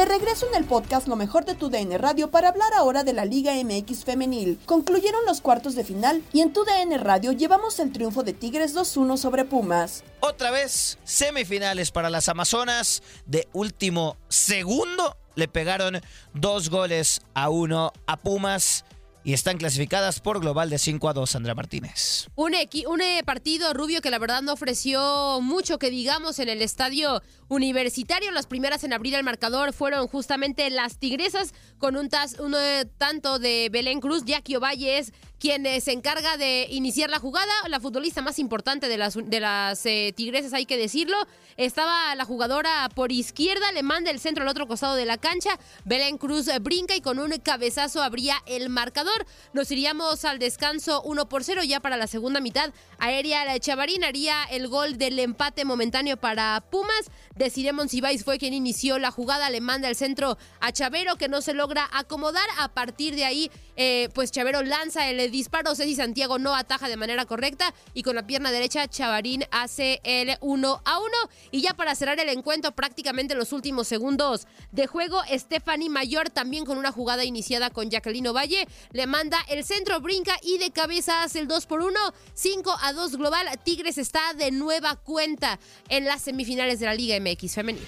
De 0.00 0.06
regreso 0.06 0.46
en 0.48 0.54
el 0.54 0.64
podcast 0.64 1.08
Lo 1.08 1.16
mejor 1.16 1.44
de 1.44 1.54
tu 1.54 1.68
DN 1.68 1.98
Radio 1.98 2.30
para 2.30 2.48
hablar 2.48 2.72
ahora 2.72 3.04
de 3.04 3.12
la 3.12 3.26
Liga 3.26 3.52
MX 3.62 4.06
femenil. 4.06 4.58
Concluyeron 4.64 5.20
los 5.26 5.42
cuartos 5.42 5.74
de 5.74 5.84
final 5.84 6.22
y 6.32 6.40
en 6.40 6.54
tu 6.54 6.64
DN 6.64 6.96
Radio 6.96 7.32
llevamos 7.32 7.78
el 7.80 7.92
triunfo 7.92 8.22
de 8.22 8.32
Tigres 8.32 8.74
2-1 8.74 9.18
sobre 9.18 9.44
Pumas. 9.44 10.02
Otra 10.20 10.50
vez 10.50 10.98
semifinales 11.04 11.90
para 11.90 12.08
las 12.08 12.30
Amazonas 12.30 13.02
de 13.26 13.46
último 13.52 14.16
segundo. 14.28 15.18
Le 15.34 15.48
pegaron 15.48 16.00
dos 16.32 16.70
goles 16.70 17.20
a 17.34 17.50
uno 17.50 17.92
a 18.06 18.16
Pumas 18.16 18.86
y 19.22 19.32
están 19.32 19.58
clasificadas 19.58 20.20
por 20.20 20.40
global 20.40 20.70
de 20.70 20.78
5 20.78 21.08
a 21.08 21.12
2, 21.12 21.36
Andrea 21.36 21.54
Martínez. 21.54 22.28
Un, 22.34 22.54
un 22.88 23.00
eh, 23.00 23.22
partido 23.24 23.74
rubio 23.74 24.00
que 24.00 24.10
la 24.10 24.18
verdad 24.18 24.42
no 24.42 24.52
ofreció 24.52 25.40
mucho 25.42 25.78
que 25.78 25.90
digamos 25.90 26.38
en 26.38 26.48
el 26.48 26.62
estadio 26.62 27.22
universitario. 27.48 28.30
Las 28.30 28.46
primeras 28.46 28.84
en 28.84 28.92
abrir 28.92 29.14
el 29.14 29.24
marcador 29.24 29.72
fueron 29.72 30.08
justamente 30.08 30.68
las 30.70 30.98
Tigresas 30.98 31.52
con 31.78 31.96
un, 31.96 32.08
un 32.38 32.54
eh, 32.54 32.86
tanto 32.96 33.38
de 33.38 33.68
Belén 33.70 34.00
Cruz, 34.00 34.24
Jackie 34.24 34.56
Ovalle 34.56 34.98
quien 35.40 35.64
eh, 35.64 35.80
se 35.80 35.92
encarga 35.92 36.36
de 36.36 36.66
iniciar 36.70 37.08
la 37.10 37.18
jugada, 37.18 37.52
la 37.68 37.80
futbolista 37.80 38.20
más 38.20 38.38
importante 38.38 38.88
de 38.88 38.98
las, 38.98 39.14
de 39.16 39.40
las 39.40 39.82
Tigresas, 39.82 40.52
hay 40.52 40.66
que 40.66 40.76
decirlo. 40.76 41.16
Estaba 41.56 42.14
la 42.14 42.24
jugadora 42.24 42.88
por 42.94 43.10
izquierda, 43.10 43.72
le 43.72 43.82
manda 43.82 44.10
el 44.10 44.20
centro 44.20 44.42
al 44.42 44.48
otro 44.48 44.68
costado 44.68 44.94
de 44.94 45.06
la 45.06 45.18
cancha. 45.18 45.58
Belén 45.84 46.18
Cruz 46.18 46.48
brinca 46.60 46.94
y 46.94 47.00
con 47.00 47.18
un 47.18 47.30
cabezazo 47.38 48.02
abría 48.02 48.36
el 48.46 48.68
marcador. 48.68 49.26
Nos 49.54 49.70
iríamos 49.70 50.24
al 50.24 50.38
descanso 50.38 51.02
1 51.02 51.28
por 51.28 51.42
0 51.42 51.62
ya 51.64 51.80
para 51.80 51.96
la 51.96 52.06
segunda 52.06 52.40
mitad. 52.40 52.72
Aérea 52.98 53.58
Chavarín 53.58 54.04
haría 54.04 54.44
el 54.44 54.68
gol 54.68 54.98
del 54.98 55.18
empate 55.18 55.64
momentáneo 55.64 56.18
para 56.18 56.62
Pumas. 56.70 57.10
Decidemon 57.34 57.88
Sibais 57.88 58.24
fue 58.24 58.38
quien 58.38 58.52
inició 58.52 58.98
la 58.98 59.10
jugada, 59.10 59.48
le 59.48 59.62
manda 59.62 59.88
el 59.88 59.96
centro 59.96 60.36
a 60.60 60.72
Chavero 60.72 61.16
que 61.16 61.28
no 61.28 61.40
se 61.40 61.54
logra 61.54 61.88
acomodar. 61.92 62.46
A 62.58 62.68
partir 62.68 63.16
de 63.16 63.24
ahí, 63.24 63.50
eh, 63.76 64.10
pues 64.14 64.30
Chavero 64.30 64.62
lanza 64.62 65.08
el 65.08 65.29
disparo, 65.30 65.74
Ceci 65.74 65.94
Santiago 65.94 66.38
no 66.38 66.54
ataja 66.54 66.88
de 66.88 66.96
manera 66.96 67.24
correcta 67.26 67.74
y 67.94 68.02
con 68.02 68.16
la 68.16 68.26
pierna 68.26 68.50
derecha 68.50 68.88
Chavarín 68.88 69.44
hace 69.50 70.00
el 70.04 70.36
1 70.40 70.82
a 70.84 70.98
1. 70.98 71.08
Y 71.50 71.62
ya 71.62 71.74
para 71.74 71.94
cerrar 71.94 72.18
el 72.20 72.28
encuentro, 72.28 72.72
prácticamente 72.72 73.34
los 73.34 73.52
últimos 73.52 73.88
segundos 73.88 74.46
de 74.72 74.86
juego, 74.86 75.20
Stephanie 75.30 75.88
Mayor 75.88 76.30
también 76.30 76.64
con 76.64 76.78
una 76.78 76.92
jugada 76.92 77.24
iniciada 77.24 77.70
con 77.70 77.90
Jacqueline 77.90 78.32
Valle, 78.32 78.66
le 78.92 79.06
manda 79.06 79.38
el 79.48 79.64
centro, 79.64 80.00
brinca 80.00 80.36
y 80.42 80.58
de 80.58 80.70
cabeza 80.70 81.22
hace 81.22 81.40
el 81.40 81.48
2 81.48 81.66
por 81.66 81.82
1, 81.82 81.98
5 82.34 82.76
a 82.82 82.92
2 82.92 83.16
global. 83.16 83.46
Tigres 83.64 83.98
está 83.98 84.34
de 84.34 84.50
nueva 84.50 84.96
cuenta 84.96 85.58
en 85.88 86.04
las 86.04 86.22
semifinales 86.22 86.80
de 86.80 86.86
la 86.86 86.94
Liga 86.94 87.18
MX 87.20 87.54
femenil 87.54 87.86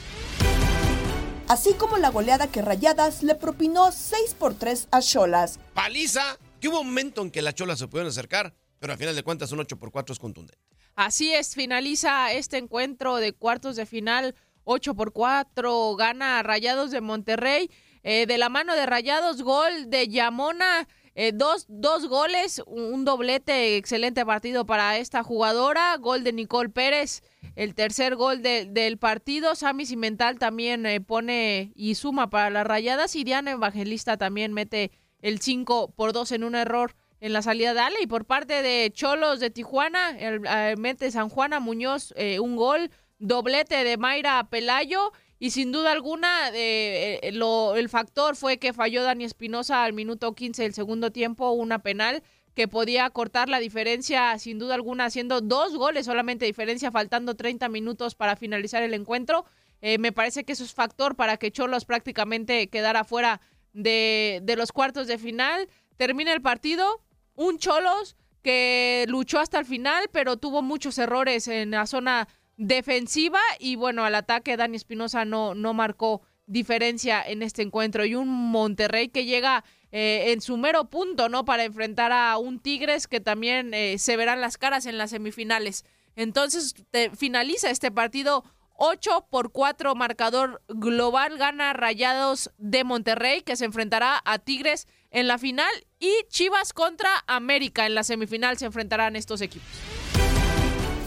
así 1.52 1.74
como 1.74 1.98
la 1.98 2.08
goleada 2.08 2.46
que 2.46 2.62
Rayadas 2.62 3.22
le 3.22 3.34
propinó 3.34 3.92
6 3.92 4.36
por 4.38 4.54
3 4.54 4.88
a 4.90 5.02
Cholas. 5.02 5.58
Paliza, 5.74 6.38
que 6.62 6.68
hubo 6.68 6.80
un 6.80 6.86
momento 6.86 7.22
en 7.22 7.30
que 7.32 7.42
las 7.42 7.56
Cholas 7.56 7.80
se 7.80 7.88
pudieron 7.88 8.08
acercar, 8.08 8.54
pero 8.78 8.92
al 8.92 8.98
final 8.98 9.16
de 9.16 9.24
cuentas 9.24 9.50
un 9.50 9.58
8 9.58 9.78
por 9.80 9.90
4 9.90 10.12
es 10.12 10.18
contundente. 10.20 10.62
Así 10.94 11.34
es, 11.34 11.56
finaliza 11.56 12.32
este 12.32 12.56
encuentro 12.56 13.16
de 13.16 13.32
cuartos 13.32 13.74
de 13.74 13.84
final 13.84 14.36
8 14.62 14.94
por 14.94 15.12
4, 15.12 15.96
gana 15.96 16.40
Rayados 16.44 16.92
de 16.92 17.00
Monterrey. 17.00 17.68
Eh, 18.04 18.26
de 18.26 18.38
la 18.38 18.48
mano 18.48 18.74
de 18.76 18.86
Rayados, 18.86 19.42
gol 19.42 19.90
de 19.90 20.06
Yamona. 20.08 20.86
Eh, 21.14 21.32
dos, 21.34 21.66
dos, 21.68 22.06
goles, 22.06 22.62
un 22.66 23.04
doblete, 23.04 23.76
excelente 23.76 24.24
partido 24.24 24.64
para 24.64 24.98
esta 24.98 25.24
jugadora. 25.24 25.96
Gol 25.98 26.22
de 26.22 26.32
Nicole 26.32 26.70
Pérez, 26.70 27.22
el 27.54 27.74
tercer 27.74 28.14
gol 28.14 28.40
del 28.40 28.98
partido. 28.98 29.56
Sammy 29.56 29.84
Cimental 29.84 30.38
también 30.38 30.86
eh, 30.86 31.00
pone 31.00 31.72
y 31.74 31.96
suma 31.96 32.30
para 32.30 32.50
las 32.50 32.66
rayadas. 32.66 33.14
Y 33.16 33.24
Diana 33.24 33.50
Evangelista 33.50 34.16
también 34.16 34.52
mete 34.52 34.92
el 35.22 35.40
5 35.40 35.94
por 35.96 36.12
2 36.12 36.32
en 36.32 36.44
un 36.44 36.54
error 36.54 36.94
en 37.20 37.32
la 37.32 37.40
salida 37.40 37.72
de 37.72 37.80
Ale. 37.80 37.96
Y 38.02 38.06
por 38.06 38.26
parte 38.26 38.60
de 38.60 38.90
Cholos 38.92 39.40
de 39.40 39.50
Tijuana, 39.50 40.10
el, 40.18 40.40
mete 40.76 41.10
San 41.10 41.30
Juana 41.30 41.60
Muñoz 41.60 42.12
un 42.40 42.56
gol 42.56 42.90
doblete 43.18 43.84
de 43.84 43.96
Mayra 43.96 44.44
Pelayo 44.50 45.12
y 45.38 45.50
sin 45.50 45.72
duda 45.72 45.90
alguna 45.92 46.50
eh, 46.50 47.18
eh, 47.22 47.74
el 47.76 47.88
factor 47.88 48.36
fue 48.36 48.58
que 48.58 48.72
falló 48.72 49.02
Dani 49.02 49.24
Espinosa 49.24 49.84
al 49.84 49.92
minuto 49.92 50.34
15 50.34 50.62
del 50.62 50.74
segundo 50.74 51.10
tiempo 51.10 51.50
una 51.50 51.80
penal 51.80 52.22
que 52.54 52.68
podía 52.68 53.10
cortar 53.10 53.48
la 53.48 53.58
diferencia 53.58 54.38
sin 54.38 54.58
duda 54.58 54.74
alguna 54.74 55.06
haciendo 55.06 55.40
dos 55.40 55.76
goles 55.76 56.06
solamente 56.06 56.44
diferencia 56.44 56.90
faltando 56.90 57.34
30 57.34 57.68
minutos 57.68 58.14
para 58.14 58.36
finalizar 58.36 58.82
el 58.82 58.94
encuentro. 58.94 59.44
Eh, 59.80 59.98
me 59.98 60.12
parece 60.12 60.44
que 60.44 60.52
eso 60.52 60.62
es 60.62 60.74
factor 60.74 61.16
para 61.16 61.36
que 61.38 61.50
Cholos 61.50 61.84
prácticamente 61.86 62.68
quedara 62.68 63.02
fuera 63.02 63.40
de, 63.72 64.40
de 64.42 64.56
los 64.56 64.72
cuartos 64.72 65.06
de 65.06 65.18
final. 65.18 65.68
Termina 65.96 66.32
el 66.32 66.42
partido, 66.42 67.02
un 67.34 67.58
Cholos 67.58 68.16
que 68.42 69.04
luchó 69.08 69.38
hasta 69.38 69.58
el 69.58 69.64
final, 69.64 70.08
pero 70.12 70.36
tuvo 70.36 70.62
muchos 70.62 70.98
errores 70.98 71.48
en 71.48 71.70
la 71.70 71.86
zona 71.86 72.28
defensiva 72.56 73.40
y 73.58 73.76
bueno, 73.76 74.04
al 74.04 74.14
ataque 74.14 74.56
Dani 74.56 74.76
Espinosa 74.76 75.24
no, 75.24 75.54
no 75.54 75.74
marcó 75.74 76.22
diferencia 76.46 77.22
en 77.22 77.42
este 77.42 77.62
encuentro 77.62 78.04
y 78.04 78.14
un 78.14 78.28
Monterrey 78.28 79.08
que 79.08 79.24
llega 79.24 79.64
eh, 79.90 80.32
en 80.32 80.40
su 80.40 80.56
mero 80.56 80.90
punto, 80.90 81.28
¿no? 81.28 81.44
Para 81.44 81.64
enfrentar 81.64 82.12
a 82.12 82.36
un 82.38 82.58
Tigres 82.58 83.06
que 83.06 83.20
también 83.20 83.72
eh, 83.74 83.98
se 83.98 84.16
verán 84.16 84.40
las 84.40 84.58
caras 84.58 84.86
en 84.86 84.98
las 84.98 85.10
semifinales. 85.10 85.84
Entonces 86.14 86.74
finaliza 87.16 87.70
este 87.70 87.90
partido 87.90 88.44
8 88.76 89.26
por 89.30 89.52
4 89.52 89.94
marcador 89.94 90.62
global, 90.68 91.38
gana 91.38 91.72
Rayados 91.72 92.50
de 92.58 92.84
Monterrey 92.84 93.42
que 93.42 93.56
se 93.56 93.64
enfrentará 93.64 94.20
a 94.24 94.38
Tigres 94.38 94.86
en 95.10 95.28
la 95.28 95.38
final 95.38 95.70
y 96.00 96.12
Chivas 96.28 96.72
contra 96.72 97.10
América 97.26 97.86
en 97.86 97.94
la 97.94 98.02
semifinal 98.02 98.58
se 98.58 98.66
enfrentarán 98.66 99.16
estos 99.16 99.40
equipos. 99.40 99.68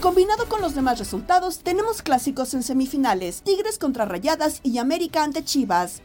Combinado 0.00 0.48
con 0.48 0.60
los 0.60 0.74
demás 0.74 0.98
resultados, 0.98 1.60
tenemos 1.60 2.02
clásicos 2.02 2.54
en 2.54 2.62
semifinales, 2.62 3.42
Tigres 3.42 3.78
contra 3.78 4.04
Rayadas 4.04 4.60
y 4.62 4.78
América 4.78 5.24
ante 5.24 5.44
Chivas. 5.44 6.02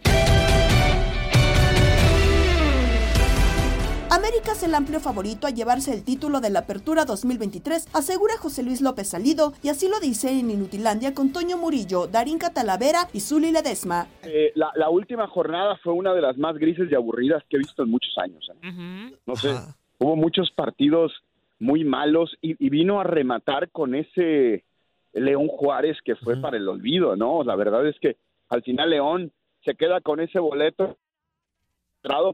América 4.11 4.51
es 4.51 4.61
el 4.63 4.75
amplio 4.75 4.99
favorito 4.99 5.47
a 5.47 5.51
llevarse 5.51 5.93
el 5.93 6.03
título 6.03 6.41
de 6.41 6.49
la 6.49 6.59
Apertura 6.59 7.05
2023, 7.05 7.95
asegura 7.95 8.33
José 8.37 8.61
Luis 8.61 8.81
López 8.81 9.07
Salido, 9.07 9.53
y 9.63 9.69
así 9.69 9.87
lo 9.87 10.01
dice 10.01 10.37
en 10.37 10.51
Inutilandia 10.51 11.13
con 11.13 11.31
Toño 11.31 11.57
Murillo, 11.57 12.07
Darín 12.07 12.37
Catalavera 12.37 13.07
y 13.13 13.21
Zuli 13.21 13.53
Ledesma. 13.53 14.07
Eh, 14.23 14.51
la, 14.55 14.89
última 14.89 15.27
jornada 15.27 15.77
fue 15.77 15.93
una 15.93 16.13
de 16.13 16.19
las 16.19 16.37
más 16.37 16.57
grises 16.57 16.91
y 16.91 16.95
aburridas 16.95 17.41
que 17.49 17.55
he 17.55 17.59
visto 17.59 17.83
en 17.83 17.89
muchos 17.89 18.13
años. 18.17 18.51
¿eh? 18.53 19.15
No 19.25 19.37
sé, 19.37 19.51
hubo 19.99 20.17
muchos 20.17 20.51
partidos 20.51 21.13
muy 21.59 21.85
malos 21.85 22.37
y, 22.41 22.55
vino 22.69 22.99
a 22.99 23.05
rematar 23.05 23.69
con 23.69 23.95
ese 23.95 24.65
León 25.13 25.47
Juárez 25.47 25.97
que 26.03 26.17
fue 26.17 26.35
para 26.35 26.57
el 26.57 26.67
olvido, 26.67 27.15
¿no? 27.15 27.45
La 27.45 27.55
verdad 27.55 27.87
es 27.87 27.97
que 28.01 28.17
al 28.49 28.61
final 28.61 28.89
León 28.89 29.31
se 29.63 29.75
queda 29.75 30.01
con 30.01 30.19
ese 30.19 30.39
boleto 30.39 30.97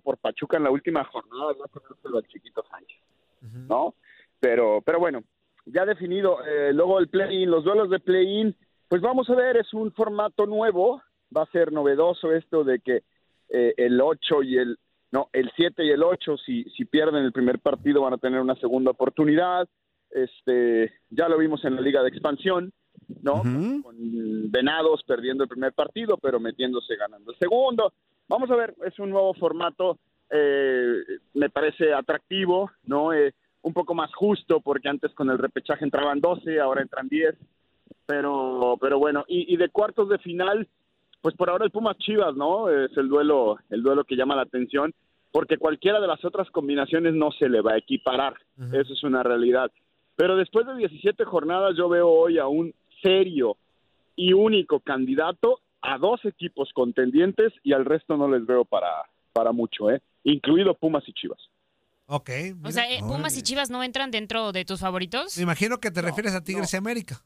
por 0.03 0.17
Pachuca 0.17 0.57
en 0.57 0.63
la 0.63 0.71
última 0.71 1.03
jornada, 1.05 1.53
no 1.53 2.17
al 2.17 2.27
chiquito 2.27 2.63
Sánchez, 2.69 2.99
¿no? 3.67 3.95
Pero, 4.39 4.81
pero 4.85 4.99
bueno, 4.99 5.23
ya 5.65 5.85
definido, 5.85 6.45
eh, 6.45 6.71
luego 6.73 6.99
el 6.99 7.09
play-in, 7.09 7.49
los 7.49 7.63
duelos 7.63 7.89
de 7.89 7.99
play-in, 7.99 8.55
pues 8.87 9.01
vamos 9.01 9.29
a 9.29 9.35
ver, 9.35 9.57
es 9.57 9.73
un 9.73 9.91
formato 9.91 10.45
nuevo, 10.45 11.01
va 11.35 11.43
a 11.43 11.51
ser 11.51 11.71
novedoso 11.71 12.31
esto 12.31 12.63
de 12.63 12.79
que 12.79 13.03
eh, 13.49 13.73
el 13.77 13.99
8 13.99 14.43
y 14.43 14.57
el 14.57 14.77
no, 15.11 15.29
el 15.31 15.51
7 15.55 15.85
y 15.85 15.89
el 15.89 16.03
8, 16.03 16.37
si, 16.45 16.65
si 16.65 16.85
pierden 16.85 17.23
el 17.23 17.31
primer 17.31 17.59
partido, 17.59 18.01
van 18.01 18.13
a 18.13 18.17
tener 18.17 18.41
una 18.41 18.55
segunda 18.55 18.91
oportunidad. 18.91 19.67
Este, 20.09 20.91
ya 21.09 21.29
lo 21.29 21.37
vimos 21.37 21.63
en 21.63 21.75
la 21.75 21.81
Liga 21.81 22.01
de 22.01 22.09
Expansión, 22.09 22.73
¿no? 23.21 23.41
Con 23.83 24.51
Venados 24.51 25.03
perdiendo 25.07 25.43
el 25.43 25.49
primer 25.49 25.71
partido, 25.73 26.17
pero 26.17 26.39
metiéndose 26.39 26.95
ganando 26.97 27.31
el 27.31 27.37
segundo. 27.37 27.93
Vamos 28.27 28.51
a 28.51 28.55
ver, 28.55 28.75
es 28.85 28.97
un 28.99 29.09
nuevo 29.09 29.33
formato, 29.33 29.97
eh, 30.29 31.01
me 31.33 31.49
parece 31.49 31.93
atractivo, 31.93 32.71
¿no? 32.85 33.13
Eh, 33.13 33.33
un 33.61 33.73
poco 33.73 33.93
más 33.93 34.13
justo, 34.13 34.59
porque 34.61 34.89
antes 34.89 35.13
con 35.13 35.29
el 35.29 35.37
repechaje 35.37 35.85
entraban 35.85 36.21
12, 36.21 36.59
ahora 36.59 36.81
entran 36.81 37.07
10. 37.07 37.35
Pero, 38.05 38.77
pero 38.79 38.99
bueno, 38.99 39.25
y, 39.27 39.53
y 39.53 39.57
de 39.57 39.69
cuartos 39.69 40.07
de 40.09 40.17
final, 40.19 40.67
pues 41.21 41.35
por 41.35 41.49
ahora 41.49 41.65
el 41.65 41.71
Pumas 41.71 41.97
Chivas, 41.97 42.35
¿no? 42.35 42.69
Es 42.69 42.95
el 42.97 43.09
duelo, 43.09 43.57
el 43.69 43.83
duelo 43.83 44.03
que 44.05 44.15
llama 44.15 44.35
la 44.35 44.43
atención, 44.43 44.93
porque 45.31 45.57
cualquiera 45.57 45.99
de 45.99 46.07
las 46.07 46.23
otras 46.23 46.49
combinaciones 46.51 47.13
no 47.13 47.31
se 47.31 47.49
le 47.49 47.61
va 47.61 47.73
a 47.73 47.77
equiparar. 47.77 48.35
Eso 48.71 48.93
es 48.93 49.03
una 49.03 49.23
realidad. 49.23 49.71
Pero 50.15 50.35
después 50.35 50.65
de 50.65 50.75
17 50.75 51.25
jornadas 51.25 51.75
yo 51.77 51.89
veo 51.89 52.09
hoy 52.09 52.39
a 52.39 52.47
un 52.47 52.73
serio 53.01 53.57
y 54.15 54.33
único 54.33 54.79
candidato 54.79 55.59
a 55.81 55.97
dos 55.97 56.23
equipos 56.25 56.69
contendientes 56.73 57.53
y 57.63 57.73
al 57.73 57.85
resto 57.85 58.17
no 58.17 58.29
les 58.29 58.45
veo 58.45 58.65
para, 58.65 58.91
para 59.33 59.51
mucho, 59.51 59.89
¿eh? 59.91 60.01
Incluido 60.23 60.73
Pumas 60.75 61.03
y 61.07 61.13
Chivas. 61.13 61.39
Ok. 62.07 62.29
o 62.63 62.71
sea, 62.71 62.89
eh, 62.89 62.99
¿Pumas 63.01 63.37
y 63.37 63.43
Chivas 63.43 63.69
no 63.69 63.83
entran 63.83 64.11
dentro 64.11 64.51
de 64.51 64.65
tus 64.65 64.79
favoritos? 64.79 65.35
Me 65.37 65.43
imagino 65.43 65.77
que 65.77 65.91
te 65.91 66.01
refieres 66.01 66.33
a 66.33 66.43
Tigres 66.43 66.73
y 66.73 66.77
América 66.77 67.21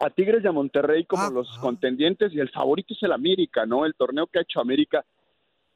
a 0.00 0.08
Tigres 0.08 0.42
y 0.42 0.46
a 0.48 0.52
Monterrey 0.52 1.04
como 1.04 1.24
ah, 1.24 1.30
los 1.30 1.46
contendientes 1.58 2.32
y 2.32 2.40
el 2.40 2.50
favorito 2.50 2.94
es 2.94 3.02
el 3.02 3.12
América, 3.12 3.66
¿no? 3.66 3.84
El 3.84 3.94
torneo 3.94 4.26
que 4.26 4.38
ha 4.38 4.42
hecho 4.42 4.60
América 4.60 5.04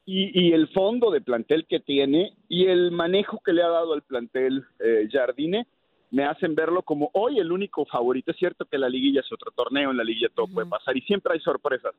y, 0.07 0.51
el 0.51 0.67
fondo 0.67 1.09
de 1.09 1.21
plantel 1.21 1.65
que 1.67 1.79
tiene 1.79 2.35
y 2.47 2.65
el 2.65 2.91
manejo 2.91 3.39
que 3.43 3.53
le 3.53 3.63
ha 3.63 3.69
dado 3.69 3.93
al 3.93 4.03
plantel 4.03 4.63
eh, 4.79 5.07
Jardine 5.11 5.67
me 6.11 6.25
hacen 6.25 6.55
verlo 6.55 6.81
como 6.83 7.09
hoy 7.13 7.39
el 7.39 7.51
único 7.51 7.85
favorito. 7.85 8.31
Es 8.31 8.37
cierto 8.37 8.65
que 8.65 8.77
la 8.77 8.89
liguilla 8.89 9.21
es 9.21 9.31
otro 9.31 9.51
torneo, 9.51 9.91
en 9.91 9.97
la 9.97 10.03
liguilla 10.03 10.29
todo 10.33 10.47
puede 10.47 10.67
pasar 10.67 10.95
y 10.95 11.01
siempre 11.01 11.33
hay 11.33 11.39
sorpresas, 11.39 11.93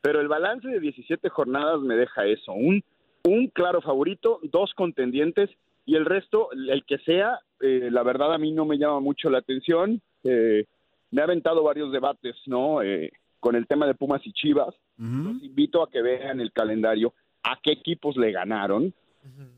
pero 0.00 0.20
el 0.20 0.28
balance 0.28 0.68
de 0.68 0.80
17 0.80 1.28
jornadas 1.28 1.80
me 1.80 1.96
deja 1.96 2.26
eso, 2.26 2.52
un, 2.52 2.82
un 3.24 3.48
claro 3.48 3.80
favorito, 3.80 4.40
dos 4.42 4.72
contendientes 4.74 5.50
y 5.84 5.96
el 5.96 6.04
resto, 6.04 6.50
el 6.52 6.84
que 6.84 6.98
sea, 6.98 7.40
eh, 7.60 7.88
la 7.90 8.02
verdad 8.02 8.32
a 8.34 8.38
mí 8.38 8.52
no 8.52 8.64
me 8.64 8.78
llama 8.78 9.00
mucho 9.00 9.30
la 9.30 9.38
atención. 9.38 10.00
Eh, 10.24 10.66
me 11.10 11.20
ha 11.20 11.24
aventado 11.24 11.62
varios 11.62 11.92
debates, 11.92 12.36
¿no? 12.46 12.82
Eh, 12.82 13.12
con 13.40 13.56
el 13.56 13.66
tema 13.66 13.86
de 13.86 13.94
Pumas 13.94 14.24
y 14.24 14.32
Chivas. 14.32 14.74
Los 14.96 15.42
invito 15.42 15.82
a 15.82 15.90
que 15.90 16.00
vean 16.00 16.40
el 16.40 16.52
calendario, 16.52 17.12
a 17.42 17.58
qué 17.60 17.72
equipos 17.72 18.16
le 18.16 18.30
ganaron, 18.30 18.94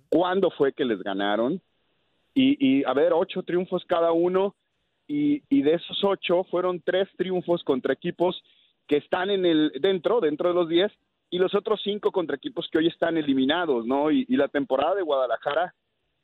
cuándo 0.08 0.50
fue 0.50 0.72
que 0.72 0.86
les 0.86 1.02
ganaron, 1.02 1.60
y, 2.34 2.84
a 2.84 2.92
ver, 2.92 3.12
ocho 3.12 3.42
triunfos 3.42 3.84
cada 3.86 4.12
uno, 4.12 4.54
y, 5.06 5.40
de 5.50 5.74
esos 5.74 6.02
ocho 6.02 6.44
fueron 6.44 6.80
tres 6.80 7.08
triunfos 7.16 7.62
contra 7.62 7.92
equipos 7.92 8.42
que 8.86 8.96
están 8.96 9.30
en 9.30 9.46
el 9.46 9.72
dentro, 9.80 10.20
dentro 10.20 10.48
de 10.48 10.54
los 10.54 10.68
diez, 10.68 10.92
y 11.30 11.38
los 11.38 11.54
otros 11.54 11.80
cinco 11.82 12.12
contra 12.12 12.36
equipos 12.36 12.68
que 12.70 12.78
hoy 12.78 12.88
están 12.88 13.16
eliminados, 13.16 13.86
¿no? 13.86 14.10
Y, 14.10 14.24
la 14.28 14.48
temporada 14.48 14.94
de 14.94 15.02
Guadalajara, 15.02 15.74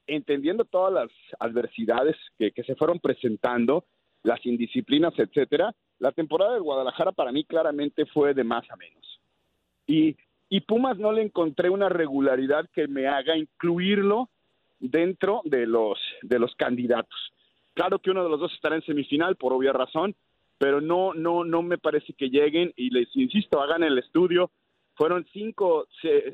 entendiendo 0.07 0.65
todas 0.65 0.93
las 0.93 1.11
adversidades 1.39 2.17
que, 2.39 2.53
que 2.53 2.65
se 2.65 2.75
fueron 2.75 2.99
presentando, 2.99 3.85
las 4.23 4.45
indisciplinas, 4.45 5.15
etcétera, 5.17 5.75
la 5.99 6.13
temporada 6.13 6.55
de 6.55 6.61
Guadalajara 6.61 7.13
para 7.13 7.33
mí 7.33 7.45
claramente 7.45 8.07
fue 8.07 8.35
de 8.35 8.45
más 8.45 8.69
a 8.71 8.77
menos. 8.77 9.21
Y, 9.87 10.17
y 10.49 10.61
Pumas 10.61 10.99
no 10.99 11.13
le 11.13 11.23
encontré 11.23 11.71
una 11.71 11.89
regularidad 11.89 12.69
que 12.73 12.89
me 12.89 13.07
haga 13.07 13.37
incluirlo 13.37 14.29
dentro 14.81 15.43
de 15.45 15.67
los 15.67 15.99
de 16.23 16.39
los 16.39 16.55
candidatos. 16.57 17.33
Claro 17.75 17.99
que 17.99 18.11
uno 18.11 18.25
de 18.25 18.31
los 18.31 18.41
dos 18.41 18.53
estará 18.53 18.77
en 18.77 18.83
semifinal 18.83 19.37
por 19.37 19.53
obvia 19.53 19.73
razón, 19.73 20.15
pero 20.59 20.81
no 20.81 21.15
no 21.15 21.45
no 21.45 21.63
me 21.63 21.79
parece 21.79 22.13
que 22.15 22.31
lleguen 22.31 22.73
y 22.77 22.91
les 22.91 23.15
insisto 23.15 23.61
hagan 23.61 23.83
el 23.85 23.99
estudio. 23.99 24.51
Fueron 24.95 25.27
cinco 25.33 25.87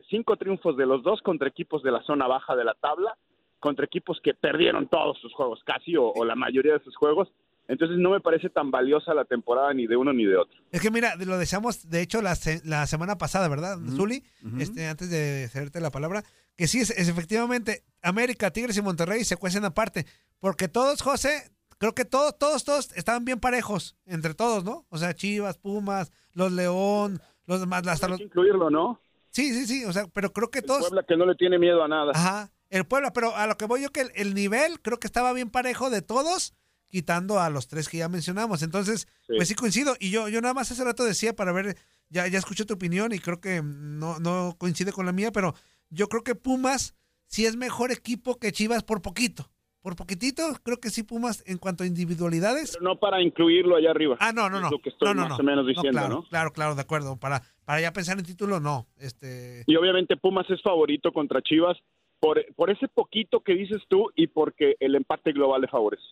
cinco 0.09 0.37
triunfos 0.37 0.77
de 0.77 0.87
los 0.87 1.03
dos 1.03 1.21
contra 1.23 1.49
equipos 1.49 1.83
de 1.83 1.93
la 1.93 2.03
zona 2.03 2.27
baja 2.27 2.57
de 2.57 2.65
la 2.65 2.75
tabla, 2.75 3.17
contra 3.59 3.85
equipos 3.85 4.21
que 4.21 4.35
perdieron 4.35 4.89
todos 4.89 5.19
sus 5.19 5.33
juegos 5.35 5.63
casi 5.65 5.97
o, 5.97 6.11
o 6.11 6.25
la 6.25 6.35
mayoría 6.35 6.73
de 6.73 6.85
sus 6.85 6.97
juegos 6.97 7.29
entonces 7.69 7.99
no 7.99 8.11
me 8.11 8.21
parece 8.21 8.49
tan 8.49 8.71
valiosa 8.71 9.13
la 9.15 9.25
temporada 9.25 9.75
ni 9.75 9.87
de 9.87 9.97
uno 9.97 10.13
ni 10.13 10.25
de 10.25 10.37
otro. 10.37 10.59
Es 10.71 10.81
que 10.81 10.91
mira, 10.91 11.17
lo 11.17 11.39
deseamos, 11.39 11.89
de 11.89 12.01
hecho, 12.01 12.23
la, 12.23 12.37
la 12.65 12.87
semana 12.87 13.19
pasada, 13.19 13.49
¿verdad, 13.49 13.79
Zuli? 13.97 14.23
este, 14.59 14.87
antes 14.87 15.11
de 15.11 15.49
cederte 15.51 15.81
la 15.81 15.91
palabra, 15.91 16.23
que 16.57 16.67
sí, 16.69 16.81
es, 16.81 16.91
efectivamente, 16.91 17.85
América, 18.03 18.51
Tigres 18.51 18.77
y 18.77 18.83
Monterrey 18.83 19.25
se 19.25 19.37
cuecen 19.37 19.65
aparte. 19.65 20.07
Porque 20.39 20.69
todos, 20.69 21.03
José, 21.03 21.51
creo 21.79 21.95
que 21.95 22.05
todos, 22.05 22.39
todos, 22.39 22.65
todos 22.65 22.93
estaban 22.97 23.25
bien 23.25 23.41
parejos, 23.41 23.97
entre 24.07 24.35
todos, 24.35 24.65
¿no? 24.65 24.87
O 24.89 24.99
sea, 24.99 25.15
Chivas, 25.15 25.59
Pumas, 25.59 26.13
los 26.33 26.53
León, 26.53 27.21
los 27.47 27.61
demás. 27.61 27.87
Hasta 27.87 28.07
Hay 28.07 28.17
que 28.17 28.25
incluirlo, 28.25 28.71
¿no? 28.71 29.01
Sí, 29.31 29.53
sí, 29.53 29.67
sí, 29.67 29.85
o 29.85 29.93
sea, 29.93 30.07
pero 30.15 30.33
creo 30.33 30.51
que 30.51 30.63
todos... 30.63 30.85
El 30.85 30.89
Puebla 30.89 31.05
que 31.07 31.17
no 31.17 31.27
le 31.27 31.35
tiene 31.35 31.59
miedo 31.59 31.83
a 31.83 31.89
nada. 31.89 32.13
Ajá, 32.15 32.51
el 32.71 32.87
Puebla, 32.87 33.13
pero 33.13 33.37
a 33.37 33.47
lo 33.47 33.57
que 33.59 33.67
voy 33.67 33.83
yo 33.83 33.91
que 33.91 34.01
el, 34.01 34.13
el 34.15 34.35
nivel 34.35 34.81
creo 34.81 34.99
que 34.99 35.07
estaba 35.07 35.33
bien 35.35 35.51
parejo 35.51 35.91
de 35.91 36.01
todos 36.01 36.55
quitando 36.89 37.41
a 37.41 37.51
los 37.51 37.69
tres 37.69 37.89
que 37.89 37.99
ya 37.99 38.09
mencionamos. 38.09 38.63
Entonces, 38.63 39.07
pues 39.27 39.49
sí 39.49 39.55
coincido. 39.55 39.97
Y 40.01 40.11
yo, 40.11 40.29
yo 40.29 40.41
nada 40.41 40.55
más 40.55 40.71
hace 40.71 40.85
rato 40.85 41.05
decía 41.05 41.35
para 41.35 41.53
ver, 41.53 41.77
ya, 42.09 42.27
ya 42.27 42.39
escuché 42.39 42.65
tu 42.65 42.75
opinión 42.75 43.13
y 43.13 43.19
creo 43.19 43.41
que 43.41 43.63
no, 43.63 44.19
no 44.19 44.57
coincide 44.59 44.93
con 44.93 45.07
la 45.07 45.13
mía, 45.13 45.33
pero 45.33 45.55
yo 45.91 46.09
creo 46.09 46.23
que 46.23 46.35
Pumas 46.35 46.95
sí 47.27 47.47
es 47.47 47.57
mejor 47.57 47.93
equipo 47.93 48.39
que 48.39 48.53
Chivas 48.53 48.83
por 48.83 49.03
poquito. 49.03 49.51
Por 49.83 49.95
poquitito, 49.95 50.43
creo 50.65 50.79
que 50.79 50.91
sí 50.91 51.05
Pumas 51.05 51.45
en 51.47 51.59
cuanto 51.59 51.85
a 51.85 51.87
individualidades. 51.87 52.73
Pero 52.73 52.93
no 52.93 52.99
para 52.99 53.23
incluirlo 53.23 53.77
allá 53.77 53.93
arriba. 53.93 54.17
Ah, 54.19 54.33
no, 54.33 54.51
no, 54.51 54.61
no. 54.61 54.67
Es 54.67 54.73
lo 54.73 54.81
que 54.81 54.89
estoy 54.89 55.07
no, 55.07 55.15
no, 55.15 55.21
más 55.23 55.31
no. 55.31 55.37
o 55.37 55.43
menos 55.45 55.65
diciendo, 55.65 55.93
claro, 55.93 56.15
¿no? 56.15 56.23
Claro, 56.25 56.53
claro, 56.53 56.75
de 56.75 56.81
acuerdo. 56.81 57.17
Para, 57.19 57.43
para 57.65 57.81
ya 57.81 57.93
pensar 57.93 58.19
en 58.19 58.25
título, 58.25 58.59
no. 58.59 58.89
Este... 58.97 59.63
Y 59.67 59.77
obviamente 59.77 60.17
Pumas 60.17 60.51
es 60.51 60.61
favorito 60.61 61.13
contra 61.13 61.41
Chivas 61.41 61.79
por, 62.19 62.45
por 62.57 62.71
ese 62.71 62.89
poquito 62.89 63.41
que 63.41 63.55
dices 63.55 63.83
tú 63.89 64.11
y 64.17 64.27
porque 64.27 64.75
el 64.81 64.97
empate 64.97 65.33
global 65.33 65.61
le 65.61 65.69
favorece. 65.69 66.03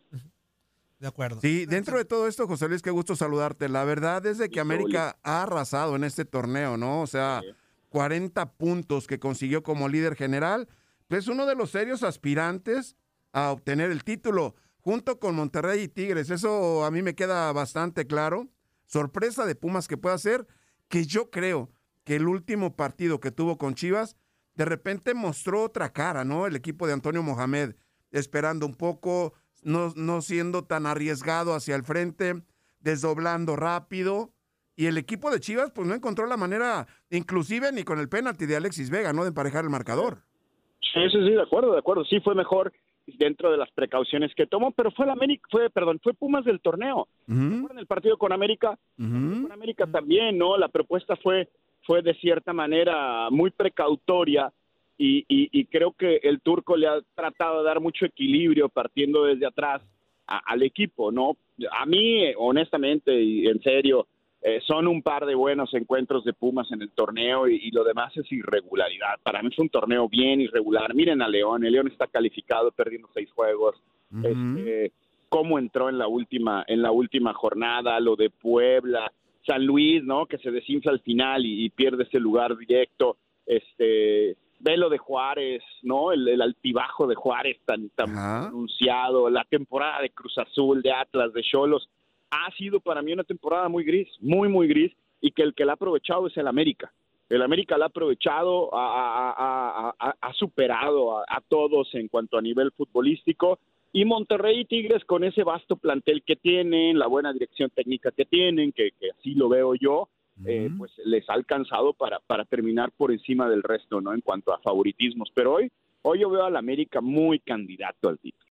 De 0.99 1.09
acuerdo. 1.09 1.41
Sí, 1.41 1.67
dentro 1.67 1.99
de 1.99 2.05
todo 2.05 2.29
esto, 2.29 2.47
José 2.47 2.69
Luis, 2.69 2.83
qué 2.83 2.91
gusto 2.91 3.17
saludarte. 3.17 3.69
La 3.69 3.85
verdad 3.85 4.25
es 4.27 4.39
de 4.39 4.49
que 4.49 4.61
América 4.61 5.19
ha 5.23 5.43
arrasado 5.43 5.97
en 5.97 6.05
este 6.05 6.25
torneo, 6.25 6.77
¿no? 6.77 7.03
O 7.03 7.07
sea, 7.07 7.43
40 7.91 8.53
puntos 8.53 9.07
que 9.07 9.19
consiguió 9.19 9.63
como 9.63 9.89
líder 9.89 10.17
general. 10.17 10.69
Es 11.09 11.29
uno 11.29 11.47
de 11.47 11.55
los 11.55 11.71
serios 11.71 12.03
aspirantes 12.03 12.97
a 13.33 13.51
obtener 13.51 13.91
el 13.91 14.05
título, 14.05 14.55
junto 14.81 15.19
con 15.19 15.35
Monterrey 15.35 15.83
y 15.83 15.89
Tigres. 15.89 16.31
Eso 16.31 16.85
a 16.85 16.91
mí 16.91 17.03
me 17.03 17.15
queda 17.15 17.53
bastante 17.53 18.07
claro. 18.07 18.49
Sorpresa 18.87 19.47
de 19.47 19.55
Pumas 19.55 19.89
que 19.89 19.97
pueda 19.97 20.17
ser, 20.19 20.47
que 20.89 21.07
yo 21.07 21.31
creo 21.31 21.71
que 22.05 22.17
el 22.17 22.29
último 22.29 22.77
partido 22.77 23.21
que 23.21 23.31
tuvo 23.31 23.59
con 23.59 23.75
Chivas, 23.75 24.17
de 24.55 24.65
repente 24.65 25.15
mostró 25.15 25.63
otra 25.63 25.93
cara, 25.93 26.25
¿no? 26.25 26.47
El 26.47 26.55
equipo 26.57 26.87
de 26.87 26.93
Antonio 26.93 27.23
Mohamed, 27.23 27.75
esperando 28.11 28.67
un 28.67 28.75
poco, 28.75 29.35
no, 29.65 29.93
no 29.97 30.21
siendo 30.21 30.65
tan 30.65 30.87
arriesgado 30.87 31.55
hacia 31.55 31.75
el 31.75 31.83
frente, 31.83 32.43
desdoblando 32.81 33.57
rápido. 33.57 34.31
Y 34.77 34.87
el 34.87 34.99
equipo 34.99 35.31
de 35.31 35.41
Chivas, 35.41 35.71
pues 35.73 35.87
no 35.87 35.95
encontró 35.95 36.27
la 36.27 36.37
manera, 36.37 36.87
inclusive 37.11 37.73
ni 37.73 37.85
con 37.85 37.99
el 37.99 38.09
penalti 38.09 38.47
de 38.47 38.57
Alexis 38.57 38.91
Vega, 38.91 39.13
¿no? 39.13 39.23
De 39.23 39.29
emparejar 39.29 39.65
el 39.65 39.71
marcador. 39.71 40.19
Sí, 40.81 41.01
sí, 41.11 41.19
sí, 41.19 41.31
de 41.31 41.43
acuerdo, 41.43 41.73
de 41.73 41.79
acuerdo. 41.79 42.05
Sí 42.05 42.21
fue 42.21 42.35
mejor 42.35 42.73
dentro 43.07 43.51
de 43.51 43.57
las 43.57 43.71
precauciones 43.73 44.33
que 44.35 44.47
tomó, 44.47 44.73
pero 44.73 44.91
fue 44.91 45.05
el 45.05 45.11
América, 45.11 45.47
fue, 45.51 45.71
perdón, 45.71 46.01
fue 46.03 46.15
Pumas 46.15 46.45
del 46.45 46.61
torneo. 46.61 47.09
En 47.29 47.69
el 47.77 47.87
partido 47.87 48.17
con 48.17 48.33
América, 48.33 48.79
con 48.97 49.53
América 49.53 49.87
también, 49.87 50.39
¿no? 50.39 50.57
La 50.57 50.69
propuesta 50.69 51.17
fue, 51.17 51.49
fue 51.87 52.03
de 52.03 52.15
cierta 52.15 52.53
manera 52.53 53.29
muy 53.31 53.51
precautoria 53.51 54.53
y, 54.99 55.19
y, 55.29 55.49
y 55.53 55.65
creo 55.67 55.93
que 55.93 56.17
el 56.23 56.41
turco 56.41 56.77
le 56.77 56.87
ha 56.87 57.01
tratado 57.15 57.59
de 57.59 57.65
dar 57.65 57.81
mucho 57.81 58.05
equilibrio 58.07 58.69
partiendo 58.69 59.25
desde 59.25 59.47
atrás 59.47 59.83
a- 60.27 60.39
al 60.53 60.63
equipo, 60.63 61.11
¿no? 61.11 61.37
A 61.73 61.85
mí, 61.87 62.25
honestamente 62.37 63.21
y 63.23 63.47
en 63.47 63.61
serio, 63.63 64.07
eh, 64.43 64.61
son 64.67 64.87
un 64.87 65.03
par 65.03 65.25
de 65.27 65.35
buenos 65.35 65.73
encuentros 65.75 66.25
de 66.25 66.33
Pumas 66.35 66.71
en 66.71 66.83
el 66.83 66.91
torneo 66.91 67.49
y, 67.49 67.57
y 67.57 67.71
lo 67.71 67.83
demás 67.83 68.15
es 68.17 68.31
irregularidad. 68.31 69.19
Para 69.23 69.43
mí 69.43 69.49
es 69.51 69.59
un 69.59 69.69
torneo 69.71 70.09
bien 70.09 70.41
irregular. 70.41 70.95
Miren 70.95 71.23
a 71.23 71.29
León, 71.29 71.65
el 71.65 71.73
León 71.73 71.89
está 71.89 72.07
calificado 72.07 72.71
perdiendo 72.73 73.09
seis 73.15 73.31
juegos. 73.33 73.77
Este, 74.23 74.93
cómo 75.29 75.59
entró 75.59 75.89
en 75.89 75.99
la 75.99 76.07
última 76.09 76.65
en 76.69 76.83
la 76.83 76.93
última 76.93 77.33
jornada, 77.35 77.99
lo 78.01 78.15
de 78.17 78.31
Puebla, 78.31 79.11
San 79.47 79.65
Luis, 79.67 80.05
¿no? 80.05 80.27
Que 80.27 80.39
se 80.39 80.51
desinfla 80.51 80.93
al 80.93 81.01
final 81.01 81.45
y, 81.47 81.65
y 81.65 81.71
pierde 81.71 82.05
ese 82.05 82.21
lugar 82.21 82.57
directo. 82.57 83.17
Este, 83.47 84.37
ve 84.65 84.77
lo 84.79 84.89
de 84.89 84.99
Juárez, 84.99 85.63
¿no? 85.83 86.11
El, 86.13 86.27
el 86.27 86.41
altibajo 86.41 87.07
de 87.07 87.15
Juárez 87.15 87.59
tan 87.67 87.91
tan 87.91 88.17
anunciado, 88.49 89.29
la 89.31 89.45
temporada 89.45 90.01
de 90.01 90.11
Cruz 90.11 90.37
Azul, 90.39 90.81
de 90.83 90.91
Atlas, 90.93 91.33
de 91.33 91.43
Cholos 91.43 91.89
ha 92.31 92.51
sido 92.57 92.81
para 92.81 93.03
mí 93.03 93.13
una 93.13 93.25
temporada 93.25 93.69
muy 93.69 93.85
gris, 93.85 94.09
muy, 94.21 94.49
muy 94.49 94.67
gris, 94.67 94.93
y 95.21 95.31
que 95.31 95.43
el 95.43 95.55
que 95.55 95.65
la 95.65 95.73
ha 95.73 95.75
aprovechado 95.75 96.27
es 96.27 96.37
el 96.37 96.49
América. 96.49 96.93
El 97.29 97.43
América 97.43 97.79
la 97.79 97.85
ha 97.87 97.89
aprovechado, 97.89 98.75
ha, 98.75 98.87
ha- 98.87 99.35
ha- 99.37 99.95
ha- 99.99 100.17
ha 100.21 100.33
superado 100.35 101.19
a, 101.19 101.25
a 101.29 101.41
todos 101.49 101.95
en 101.95 102.09
cuanto 102.09 102.37
a 102.37 102.43
nivel 102.43 102.73
futbolístico, 102.73 103.59
y 103.93 104.05
Monterrey 104.05 104.61
y 104.61 104.65
Tigres 104.65 105.05
con 105.05 105.23
ese 105.25 105.45
vasto 105.45 105.77
plantel 105.77 106.23
que 106.25 106.35
tienen, 106.37 106.99
la 106.99 107.07
buena 107.07 107.33
dirección 107.33 107.71
técnica 107.71 108.11
que 108.11 108.25
tienen, 108.25 108.73
que, 108.73 108.91
que 108.99 109.11
así 109.11 109.35
lo 109.35 109.49
veo 109.49 109.75
yo, 109.77 110.09
eh, 110.45 110.71
pues 110.77 110.93
les 111.05 111.29
ha 111.29 111.35
alcanzado 111.35 111.93
para, 111.93 112.21
para 112.21 112.45
terminar 112.45 112.91
por 112.97 113.13
encima 113.13 113.49
del 113.49 113.63
resto, 113.63 114.01
¿no? 114.01 114.13
En 114.13 114.21
cuanto 114.21 114.53
a 114.53 114.59
favoritismos. 114.59 115.31
Pero 115.35 115.55
hoy, 115.55 115.71
hoy 116.03 116.21
yo 116.21 116.31
veo 116.31 116.45
al 116.45 116.57
América 116.57 117.01
muy 117.01 117.39
candidato 117.41 118.09
al 118.09 118.19
título. 118.19 118.45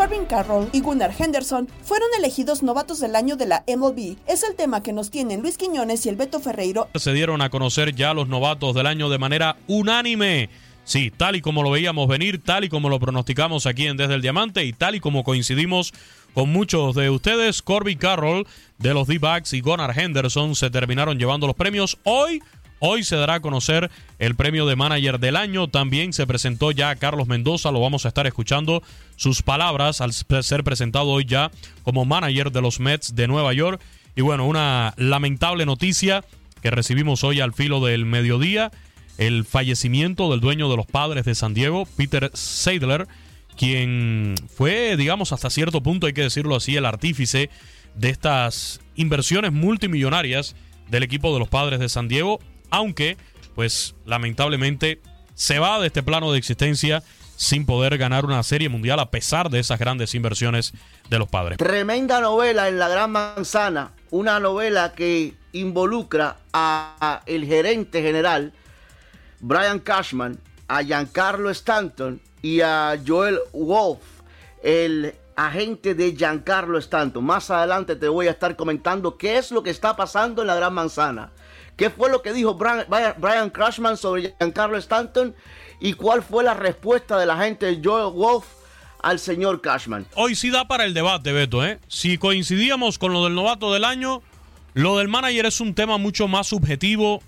Corbin 0.00 0.24
Carroll 0.24 0.70
y 0.72 0.80
Gunnar 0.80 1.12
Henderson 1.16 1.68
fueron 1.82 2.08
elegidos 2.18 2.62
novatos 2.62 3.00
del 3.00 3.14
año 3.14 3.36
de 3.36 3.46
la 3.46 3.64
MLB. 3.68 4.16
Es 4.26 4.42
el 4.48 4.56
tema 4.56 4.82
que 4.82 4.94
nos 4.94 5.10
tienen 5.10 5.42
Luis 5.42 5.58
Quiñones 5.58 6.06
y 6.06 6.08
el 6.08 6.16
Beto 6.16 6.40
Ferreiro 6.40 6.88
Se 6.94 7.12
dieron 7.12 7.42
a 7.42 7.50
conocer 7.50 7.94
ya 7.94 8.14
los 8.14 8.26
novatos 8.26 8.74
del 8.74 8.86
año 8.86 9.10
de 9.10 9.18
manera 9.18 9.56
unánime. 9.66 10.48
Sí, 10.84 11.12
tal 11.14 11.36
y 11.36 11.42
como 11.42 11.62
lo 11.62 11.70
veíamos 11.70 12.08
venir, 12.08 12.42
tal 12.42 12.64
y 12.64 12.68
como 12.70 12.88
lo 12.88 12.98
pronosticamos 12.98 13.66
aquí 13.66 13.86
en 13.86 13.98
Desde 13.98 14.14
el 14.14 14.22
Diamante 14.22 14.64
y 14.64 14.72
tal 14.72 14.94
y 14.94 15.00
como 15.00 15.22
coincidimos 15.22 15.92
con 16.34 16.50
muchos 16.50 16.94
de 16.94 17.10
ustedes, 17.10 17.62
Corby 17.62 17.96
Carroll 17.96 18.46
de 18.78 18.94
los 18.94 19.06
D-Backs 19.06 19.52
y 19.52 19.60
Gunnar 19.60 19.98
Henderson 19.98 20.54
se 20.54 20.70
terminaron 20.70 21.18
llevando 21.18 21.46
los 21.46 21.56
premios. 21.56 21.98
Hoy, 22.04 22.42
hoy 22.78 23.04
se 23.04 23.16
dará 23.16 23.34
a 23.34 23.40
conocer 23.40 23.90
el 24.18 24.34
premio 24.36 24.66
de 24.66 24.76
manager 24.76 25.18
del 25.18 25.36
año. 25.36 25.68
También 25.68 26.12
se 26.12 26.26
presentó 26.26 26.70
ya 26.70 26.94
Carlos 26.96 27.28
Mendoza, 27.28 27.70
lo 27.70 27.80
vamos 27.80 28.04
a 28.04 28.08
estar 28.08 28.26
escuchando 28.26 28.82
sus 29.16 29.42
palabras 29.42 30.00
al 30.00 30.12
ser 30.12 30.64
presentado 30.64 31.08
hoy 31.08 31.24
ya 31.24 31.50
como 31.82 32.04
manager 32.04 32.52
de 32.52 32.62
los 32.62 32.80
Mets 32.80 33.14
de 33.14 33.28
Nueva 33.28 33.52
York. 33.52 33.80
Y 34.16 34.22
bueno, 34.22 34.46
una 34.46 34.94
lamentable 34.96 35.66
noticia 35.66 36.24
que 36.62 36.70
recibimos 36.70 37.24
hoy 37.24 37.40
al 37.40 37.52
filo 37.52 37.84
del 37.84 38.04
mediodía, 38.04 38.70
el 39.18 39.44
fallecimiento 39.44 40.30
del 40.30 40.40
dueño 40.40 40.70
de 40.70 40.76
los 40.76 40.86
padres 40.86 41.24
de 41.24 41.34
San 41.34 41.54
Diego, 41.54 41.86
Peter 41.96 42.30
Seidler, 42.34 43.06
quien 43.60 44.36
fue, 44.48 44.96
digamos, 44.96 45.34
hasta 45.34 45.50
cierto 45.50 45.82
punto, 45.82 46.06
hay 46.06 46.14
que 46.14 46.22
decirlo 46.22 46.56
así, 46.56 46.76
el 46.76 46.86
artífice 46.86 47.50
de 47.94 48.08
estas 48.08 48.80
inversiones 48.94 49.52
multimillonarias 49.52 50.56
del 50.88 51.02
equipo 51.02 51.30
de 51.34 51.40
los 51.40 51.48
padres 51.50 51.78
de 51.78 51.90
San 51.90 52.08
Diego, 52.08 52.40
aunque, 52.70 53.18
pues, 53.54 53.94
lamentablemente 54.06 55.02
se 55.34 55.58
va 55.58 55.78
de 55.78 55.88
este 55.88 56.02
plano 56.02 56.32
de 56.32 56.38
existencia 56.38 57.02
sin 57.36 57.66
poder 57.66 57.98
ganar 57.98 58.24
una 58.24 58.42
serie 58.44 58.70
mundial 58.70 58.98
a 58.98 59.10
pesar 59.10 59.50
de 59.50 59.58
esas 59.58 59.78
grandes 59.78 60.14
inversiones 60.14 60.72
de 61.10 61.18
los 61.18 61.28
padres. 61.28 61.58
Tremenda 61.58 62.18
novela 62.22 62.66
en 62.66 62.78
La 62.78 62.88
Gran 62.88 63.10
Manzana, 63.10 63.92
una 64.08 64.40
novela 64.40 64.94
que 64.94 65.34
involucra 65.52 66.38
a, 66.54 67.20
el 67.26 67.44
gerente 67.44 68.00
general 68.00 68.54
Brian 69.40 69.80
Cashman, 69.80 70.38
a 70.66 70.82
Giancarlo 70.82 71.50
Stanton 71.50 72.22
y 72.42 72.60
a 72.60 72.98
Joel 73.06 73.38
Wolf, 73.52 74.00
el 74.62 75.14
agente 75.36 75.94
de 75.94 76.14
Giancarlo 76.14 76.78
Stanton. 76.78 77.24
Más 77.24 77.50
adelante 77.50 77.96
te 77.96 78.08
voy 78.08 78.28
a 78.28 78.32
estar 78.32 78.56
comentando 78.56 79.16
qué 79.16 79.38
es 79.38 79.50
lo 79.50 79.62
que 79.62 79.70
está 79.70 79.96
pasando 79.96 80.42
en 80.42 80.48
La 80.48 80.54
Gran 80.54 80.74
Manzana. 80.74 81.30
¿Qué 81.76 81.88
fue 81.88 82.10
lo 82.10 82.20
que 82.20 82.32
dijo 82.32 82.58
Brian, 82.58 83.50
Cashman 83.50 83.96
sobre 83.96 84.34
Giancarlo 84.38 84.76
Stanton? 84.76 85.34
¿Y 85.80 85.94
cuál 85.94 86.22
fue 86.22 86.44
la 86.44 86.54
respuesta 86.54 87.18
del 87.18 87.30
agente 87.30 87.80
Joel 87.82 88.12
Wolf 88.12 88.44
al 89.02 89.18
señor 89.18 89.62
Cashman? 89.62 90.06
Hoy 90.14 90.34
sí 90.34 90.50
da 90.50 90.68
para 90.68 90.84
el 90.84 90.92
debate, 90.92 91.32
Beto. 91.32 91.64
¿eh? 91.64 91.78
Si 91.88 92.18
coincidíamos 92.18 92.98
con 92.98 93.14
lo 93.14 93.24
del 93.24 93.34
novato 93.34 93.72
del 93.72 93.84
año, 93.84 94.20
lo 94.74 94.98
del 94.98 95.08
manager 95.08 95.46
es 95.46 95.60
un 95.60 95.74
tema 95.74 95.96
mucho 95.96 96.28
más 96.28 96.48
subjetivo, 96.48 97.22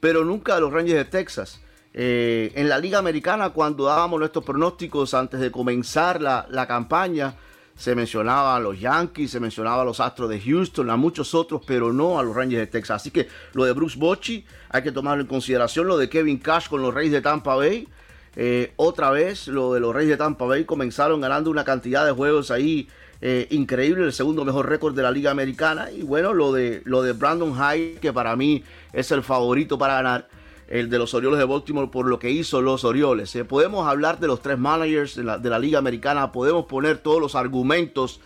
pero 0.00 0.24
nunca 0.24 0.54
de 0.54 0.62
los 0.62 0.72
Reyes 0.72 0.96
de 0.96 1.04
Texas. 1.04 1.60
Eh, 1.98 2.52
en 2.54 2.68
la 2.68 2.78
Liga 2.78 2.98
Americana, 2.98 3.50
cuando 3.50 3.84
dábamos 3.84 4.20
nuestros 4.20 4.44
pronósticos 4.44 5.14
antes 5.14 5.40
de 5.40 5.50
comenzar 5.50 6.20
la, 6.20 6.46
la 6.50 6.66
campaña, 6.66 7.34
se 7.74 7.94
mencionaba 7.94 8.54
a 8.54 8.60
los 8.60 8.78
Yankees, 8.78 9.30
se 9.30 9.40
mencionaba 9.40 9.80
a 9.80 9.84
los 9.86 9.98
Astros 9.98 10.28
de 10.28 10.38
Houston, 10.38 10.90
a 10.90 10.96
muchos 10.96 11.34
otros, 11.34 11.62
pero 11.66 11.94
no 11.94 12.18
a 12.18 12.22
los 12.22 12.36
Rangers 12.36 12.60
de 12.60 12.66
Texas. 12.66 13.00
Así 13.00 13.10
que 13.10 13.28
lo 13.54 13.64
de 13.64 13.72
Bruce 13.72 13.98
Bochy 13.98 14.44
hay 14.68 14.82
que 14.82 14.92
tomarlo 14.92 15.22
en 15.22 15.26
consideración. 15.26 15.86
Lo 15.86 15.96
de 15.96 16.10
Kevin 16.10 16.38
Cash 16.38 16.68
con 16.68 16.82
los 16.82 16.92
Reyes 16.92 17.12
de 17.12 17.22
Tampa 17.22 17.54
Bay. 17.54 17.88
Eh, 18.34 18.74
otra 18.76 19.10
vez, 19.10 19.48
lo 19.48 19.72
de 19.72 19.80
los 19.80 19.94
Reyes 19.94 20.10
de 20.10 20.16
Tampa 20.18 20.44
Bay 20.44 20.66
comenzaron 20.66 21.22
ganando 21.22 21.50
una 21.50 21.64
cantidad 21.64 22.04
de 22.04 22.12
juegos 22.12 22.50
ahí 22.50 22.88
eh, 23.22 23.46
increíble, 23.50 24.04
el 24.04 24.12
segundo 24.12 24.44
mejor 24.44 24.68
récord 24.68 24.94
de 24.94 25.02
la 25.02 25.10
Liga 25.10 25.30
Americana. 25.30 25.90
Y 25.90 26.02
bueno, 26.02 26.34
lo 26.34 26.52
de, 26.52 26.82
lo 26.84 27.02
de 27.02 27.12
Brandon 27.12 27.54
Hyde, 27.54 28.00
que 28.00 28.12
para 28.12 28.36
mí 28.36 28.62
es 28.92 29.10
el 29.12 29.22
favorito 29.22 29.78
para 29.78 29.94
ganar 29.94 30.28
el 30.68 30.90
de 30.90 30.98
los 30.98 31.14
Orioles 31.14 31.38
de 31.38 31.44
Baltimore 31.44 31.88
por 31.90 32.06
lo 32.06 32.18
que 32.18 32.30
hizo 32.30 32.60
los 32.60 32.84
Orioles. 32.84 33.34
Eh, 33.36 33.44
podemos 33.44 33.86
hablar 33.86 34.18
de 34.18 34.26
los 34.26 34.40
tres 34.42 34.58
managers 34.58 35.14
de 35.16 35.24
la, 35.24 35.58
Liga 35.58 35.78
Americana, 35.78 36.32
podemos 36.32 36.66
poner 36.66 36.98
todos 36.98 37.20
los 37.20 37.34
argumentos 37.34 38.20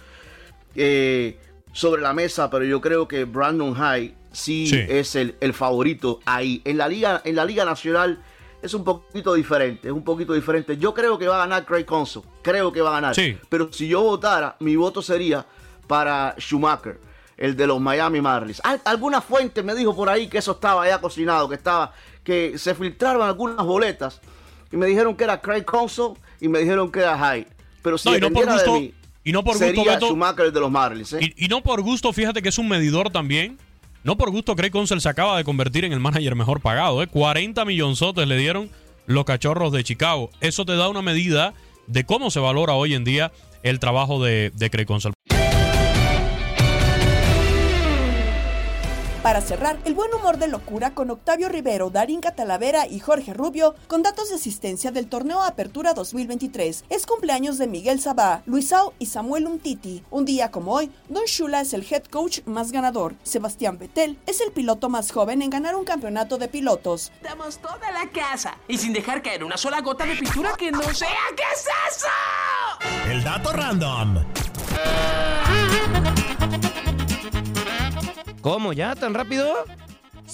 eh, 0.75 1.39
sobre 1.73 2.03
la 2.03 2.13
mesa, 2.13 2.51
pero 2.51 2.65
yo 2.65 2.81
creo 2.81 3.07
que 3.07 3.25
Brandon 3.25 3.75
High 3.75 4.15
sí, 4.33 4.71
es 4.89 5.15
el, 5.17 5.53
favorito 5.53 6.21
ahí. 6.25 6.63
En 6.65 6.79
la, 6.79 6.89
Liga, 6.89 7.21
en 7.25 7.37
la 7.37 7.45
Liga 7.45 7.65
Nacional 7.65 8.23
es 8.63 8.75
un 8.75 8.85
poquito 8.85 9.35
diferente, 9.35 9.89
es 9.89 9.95
un 9.95 10.05
poquito 10.05 10.33
diferente. 10.33 10.77
Yo 10.77 10.95
creo 10.95 11.19
que 11.19 11.29
va 11.29 11.37
a 11.37 11.47
ganar 11.47 11.65
Craig 11.67 11.85
Conso, 11.85 12.25
creo 12.43 12.73
que 12.73 12.81
va 12.81 12.91
a 12.91 13.01
ganar. 13.01 13.17
Pero 13.49 13.73
si 13.73 13.89
yo 13.89 14.03
votara, 14.03 14.57
mi 14.61 14.77
voto 14.77 15.03
sería 15.03 15.47
para 15.87 16.35
Schumacher 16.39 17.10
el 17.41 17.57
de 17.57 17.67
los 17.67 17.81
Miami 17.81 18.21
Marlins. 18.21 18.61
Alguna 18.85 19.21
fuente 19.23 19.63
me 19.63 19.75
dijo 19.75 19.97
por 19.97 20.11
ahí 20.11 20.29
que 20.29 20.39
eso 20.39 20.53
estaba 20.53 20.87
ya 20.87 21.01
cocinado, 21.01 21.49
que 21.49 21.57
estaba 21.57 21.93
que 22.23 22.59
se 22.59 22.75
filtraron 22.75 23.23
algunas 23.23 23.65
boletas 23.65 24.21
y 24.71 24.77
me 24.77 24.87
dijeron 24.87 25.17
que 25.17 25.25
era 25.25 25.41
Craig 25.41 25.65
Counsell 25.65 26.13
y 26.39 26.49
me 26.49 26.61
dijeron 26.61 26.93
que 26.93 27.01
era 27.01 27.17
Hyde. 27.17 27.49
Pero 27.83 27.97
si 27.97 28.11
no, 28.11 28.17
y 28.19 28.21
no 28.21 28.31
por 28.31 28.47
gusto, 28.47 28.75
de 28.75 28.81
mí, 28.81 28.95
y 29.25 29.33
no 29.33 29.43
por 29.43 29.57
sería 29.57 29.93
gusto, 29.93 30.09
Schumacher 30.09 30.53
de 30.53 30.61
los 30.61 30.71
Marlins. 30.71 31.15
¿eh? 31.15 31.35
Y, 31.35 31.49
no 31.49 31.63
por 31.63 31.81
gusto, 31.81 32.13
fíjate 32.13 32.43
que 32.43 32.51
es 32.51 32.59
un 32.59 32.69
medidor 32.69 33.11
también. 33.11 33.59
No 34.05 34.19
por 34.19 34.31
gusto, 34.31 34.55
Craig 34.55 34.71
Counsell 34.71 35.01
se 35.01 35.09
acaba 35.09 35.39
de 35.39 35.45
convertir 35.45 35.87
en 35.87 35.93
el 35.93 36.01
manager 36.01 36.35
mejor 36.35 36.61
pagado. 36.61 37.03
¿eh? 37.03 37.07
40 37.07 37.65
millonzotes 37.65 38.29
le 38.29 38.37
dieron 38.37 38.71
los 39.07 39.25
cachorros 39.25 39.73
de 39.73 39.83
Chicago. 39.83 40.31
Eso 40.41 40.67
te 40.67 40.77
da 40.77 40.91
una 40.91 41.01
medida 41.01 41.55
de 41.87 42.05
cómo 42.05 42.31
se 42.31 42.39
valora 42.39 42.75
hoy 42.75 42.95
en 42.95 43.05
día 43.05 43.33
el 43.63 43.79
trabajo 43.79 44.23
de, 44.23 44.53
de 44.55 44.71
Craig. 44.71 44.87
Para 49.23 49.43
cerrar, 49.43 49.79
el 49.85 49.93
buen 49.93 50.15
humor 50.15 50.39
de 50.39 50.49
locura 50.49 50.95
con 50.95 51.11
Octavio 51.11 51.51
Rivero, 51.51 51.91
Darín 51.91 52.23
Catalavera 52.23 52.87
y 52.87 53.01
Jorge 53.01 53.35
Rubio 53.35 53.75
con 53.87 54.03
datos 54.03 54.31
de 54.31 54.37
asistencia 54.37 54.93
del 54.93 55.09
torneo 55.09 55.43
Apertura 55.43 55.93
2023. 55.93 56.87
Es 56.89 57.05
cumpleaños 57.05 57.59
de 57.59 57.67
Miguel 57.67 58.01
Sabá, 58.01 58.43
Luisao 58.47 58.95
y 58.99 59.07
Samuel 59.07 59.47
Umtiti. 59.47 60.03
Un 60.11 60.25
día 60.25 60.51
como 60.51 60.73
hoy, 60.73 60.91
Don 61.11 61.25
Shula 61.27 61.61
es 61.61 61.75
el 61.75 61.87
head 61.91 62.05
coach 62.05 62.41
más 62.47 62.73
ganador. 62.73 63.15
Sebastián 63.23 63.77
Vettel 63.79 64.19
es 64.27 64.41
el 64.41 64.53
piloto 64.53 64.89
más 64.89 65.13
joven 65.13 65.43
en 65.43 65.51
ganar 65.51 65.77
un 65.77 65.85
campeonato 65.85 66.39
de 66.39 66.49
pilotos. 66.49 67.13
Damos 67.23 67.59
toda 67.59 67.93
la 67.93 68.11
casa 68.11 68.57
y 68.69 68.79
sin 68.79 68.95
dejar 68.95 69.23
caer 69.23 69.45
una 69.45 69.59
sola 69.59 69.83
gota 69.83 70.07
de 70.07 70.17
pintura 70.17 70.55
que 70.57 70.73
no 70.73 70.83
sea. 70.95 71.11
¿Qué 71.37 71.43
es 71.53 71.67
eso? 71.95 72.09
El 73.11 73.23
dato 73.23 73.53
random. 73.53 74.25
¿Cómo? 78.41 78.73
¿Ya? 78.73 78.95
¿Tan 78.95 79.15
rápido? 79.15 79.53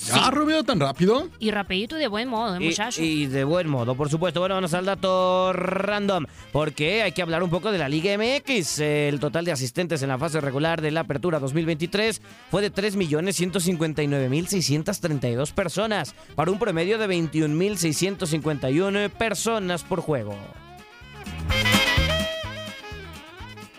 ¿Ya, 0.05 0.31
Rubio, 0.31 0.63
tan 0.63 0.79
rápido? 0.79 1.31
Y 1.39 1.51
rapidito 1.51 1.97
y 1.97 2.01
de 2.01 2.09
buen 2.09 2.29
modo, 2.29 2.57
¿eh, 2.57 2.61
muchacho. 2.61 3.03
Y, 3.03 3.25
de 3.27 3.45
buen 3.45 3.67
modo, 3.69 3.95
por 3.95 4.11
supuesto. 4.11 4.41
Bueno, 4.41 4.57
vamos 4.57 4.75
al 4.75 4.85
dato 4.85 5.53
random, 5.53 6.27
porque 6.53 7.03
hay 7.03 7.13
que 7.13 7.23
hablar 7.23 7.43
un 7.43 7.49
poco 7.51 7.73
de 7.73 7.79
la 7.79 7.89
Liga 7.89 8.15
MX. 8.17 8.79
El 8.81 9.19
total 9.21 9.47
de 9.47 9.53
asistentes 9.53 10.03
en 10.03 10.09
la 10.09 10.19
fase 10.19 10.41
regular 10.41 10.83
de 10.83 10.91
la 10.91 11.01
Apertura 11.01 11.39
2023 11.39 12.21
fue 12.51 12.63
de 12.63 12.73
3.159.632 12.73 15.53
personas, 15.53 16.15
para 16.35 16.51
un 16.51 16.59
promedio 16.59 16.99
de 16.99 17.09
21.651 17.09 19.11
personas 19.11 19.83
por 19.83 20.01
juego. 20.01 20.35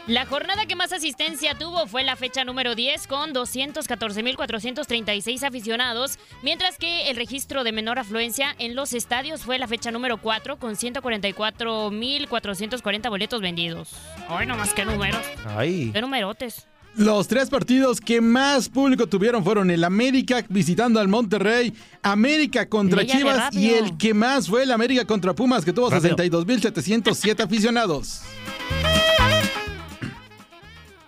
La 0.08 0.26
jornada 0.26 0.66
que 0.66 0.76
más 0.78 0.94
asistencia 0.94 1.54
tuvo 1.56 1.86
fue 1.86 2.06
la 2.06 2.16
fecha 2.16 2.46
número 2.46 2.76
10 2.76 3.08
con 3.08 3.34
214.436 3.34 5.44
aficionados, 5.44 6.18
mientras 6.42 6.78
que 6.78 7.10
el 7.10 7.18
registro 7.18 7.66
de 7.66 7.74
menor 7.74 8.00
afluencia 8.00 8.56
en 8.58 8.74
los 8.74 8.94
estadios 8.94 9.42
fue 9.42 9.60
la 9.60 9.68
fecha 9.68 9.92
número 9.92 10.22
4 10.22 10.60
con 10.60 10.76
144.440 10.76 13.10
boletos 13.10 13.42
vendidos. 13.42 13.90
Ay, 14.30 14.48
más 14.48 14.74
que 14.74 14.86
números. 14.86 15.20
Ay. 15.46 15.92
Qué 15.92 16.00
numerotes. 16.00 16.68
Los 16.96 17.28
tres 17.28 17.50
partidos 17.50 18.00
que 18.00 18.22
más 18.22 18.70
público 18.70 19.08
tuvieron 19.08 19.44
fueron 19.44 19.70
el 19.70 19.84
América 19.84 20.42
visitando 20.48 21.02
al 21.02 21.10
Monterrey, 21.10 21.74
América 22.02 22.70
contra 22.70 23.06
Chivas 23.06 23.54
y 23.54 23.72
el 23.72 23.98
que 23.98 24.14
más 24.14 24.48
fue 24.48 24.64
el 24.64 24.72
América 24.72 25.04
contra 25.04 25.36
Pumas 25.36 25.66
que 25.66 25.74
tuvo 25.74 25.92
62.707 25.92 27.44
aficionados. 27.44 28.22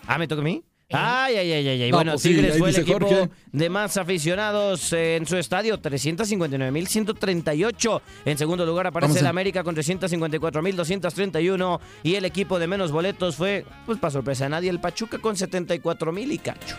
Ah, 0.10 0.18
¿me 0.18 0.28
toca 0.28 0.42
a 0.42 0.44
mí? 0.44 0.62
Ay, 0.92 1.36
ay, 1.36 1.52
ay, 1.52 1.68
ay. 1.84 1.92
bueno, 1.92 2.14
pues 2.14 2.24
Tigres 2.24 2.58
fue 2.58 2.72
el 2.72 2.78
equipo 2.78 3.30
de 3.52 3.70
más 3.70 3.96
aficionados 3.96 4.92
en 4.92 5.28
su 5.28 5.38
estadio, 5.38 5.80
359.138. 5.80 8.02
En 8.26 8.40
segundo 8.40 8.66
lugar 8.66 8.88
aparece 8.88 9.20
el 9.20 9.28
América 9.28 9.64
con 9.64 9.76
354.231. 9.76 11.80
Y 12.02 12.16
el 12.16 12.26
equipo 12.26 12.58
de 12.58 12.66
menos 12.66 12.92
boletos 12.92 13.36
fue, 13.36 13.68
pues 13.86 14.00
para 14.00 14.10
sorpresa 14.10 14.46
de 14.46 14.50
nadie, 14.50 14.72
el 14.72 14.80
Pachuca 14.80 15.20
con 15.20 15.36
74.000 15.36 16.32
y 16.32 16.40
cacho. 16.40 16.76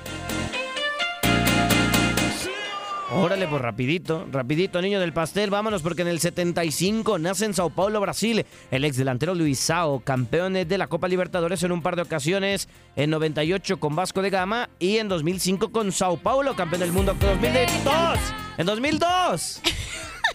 Órale, 3.12 3.48
pues 3.48 3.60
rapidito, 3.60 4.26
rapidito, 4.30 4.80
niño 4.80 5.00
del 5.00 5.12
pastel, 5.12 5.50
vámonos 5.50 5.82
porque 5.82 6.02
en 6.02 6.08
el 6.08 6.20
75 6.20 7.18
nace 7.18 7.44
en 7.44 7.54
Sao 7.54 7.68
Paulo, 7.68 8.00
Brasil, 8.00 8.46
el 8.70 8.84
ex 8.84 8.96
delantero 8.96 9.34
Luisao, 9.34 9.98
campeón 9.98 10.52
de 10.52 10.78
la 10.78 10.86
Copa 10.86 11.08
Libertadores 11.08 11.62
en 11.64 11.72
un 11.72 11.82
par 11.82 11.96
de 11.96 12.02
ocasiones, 12.02 12.68
en 12.94 13.10
98 13.10 13.80
con 13.80 13.96
Vasco 13.96 14.22
de 14.22 14.30
Gama 14.30 14.70
y 14.78 14.98
en 14.98 15.08
2005 15.08 15.72
con 15.72 15.90
Sao 15.90 16.18
Paulo, 16.18 16.54
campeón 16.54 16.82
del 16.82 16.92
mundo 16.92 17.12
en 17.12 17.18
2002, 17.18 18.18
en 18.58 18.66
2002. 18.66 19.60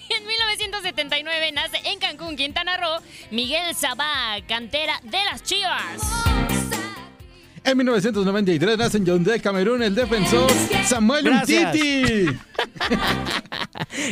En 0.09 0.28
1979 0.28 1.51
nace 1.53 1.78
en 1.86 1.99
Cancún, 1.99 2.36
Quintana 2.36 2.76
Roo, 2.76 3.01
Miguel 3.32 3.73
Sabá, 3.73 4.36
cantera 4.47 4.99
de 5.03 5.19
las 5.32 5.43
Chivas. 5.43 6.01
En 7.66 7.78
1993 7.78 8.78
nace 8.78 8.97
en 8.97 9.05
Yaoundé, 9.05 9.39
Camerún, 9.39 9.82
el 9.82 9.95
defensor 9.95 10.51
Samuel 10.86 11.28
Umtiti. 11.28 12.28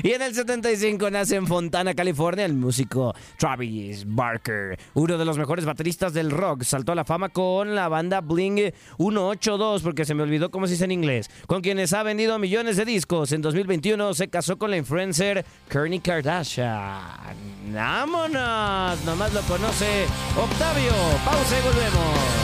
y 0.04 0.12
en 0.12 0.22
el 0.24 0.34
75 0.34 1.12
nace 1.12 1.36
en 1.36 1.46
Fontana, 1.46 1.94
California, 1.94 2.46
el 2.46 2.56
músico 2.56 3.14
Travis 3.38 4.06
Barker, 4.08 4.80
uno 4.96 5.20
de 5.20 5.26
los 5.26 5.38
mejores 5.38 5.66
bateristas 5.66 6.16
del 6.16 6.32
rock. 6.32 6.64
Saltó 6.64 6.94
a 6.94 6.96
la 6.96 7.06
fama 7.06 7.30
con 7.30 7.76
la 7.76 7.90
banda 7.90 8.22
Bling 8.22 8.74
182, 8.98 9.84
porque 9.84 10.04
se 10.04 10.16
me 10.16 10.24
olvidó 10.24 10.50
cómo 10.50 10.66
se 10.66 10.74
dice 10.74 10.86
en 10.86 10.92
inglés, 10.92 11.30
con 11.46 11.62
quienes 11.62 11.94
ha 11.94 12.02
vendido 12.02 12.40
millones 12.40 12.76
de 12.78 12.86
discos. 12.86 13.34
En 13.34 13.44
2021 13.44 14.16
se 14.16 14.30
casó 14.30 14.58
con 14.58 14.72
la 14.72 14.78
influencer 14.78 15.46
Kourtney 15.72 16.00
Kardashian. 16.00 17.36
¡Vámonos! 17.72 19.06
Nomás 19.06 19.32
lo 19.32 19.42
conoce 19.42 20.06
Octavio. 20.36 20.92
Pausa 21.24 21.60
y 21.60 21.62
volvemos. 21.62 22.43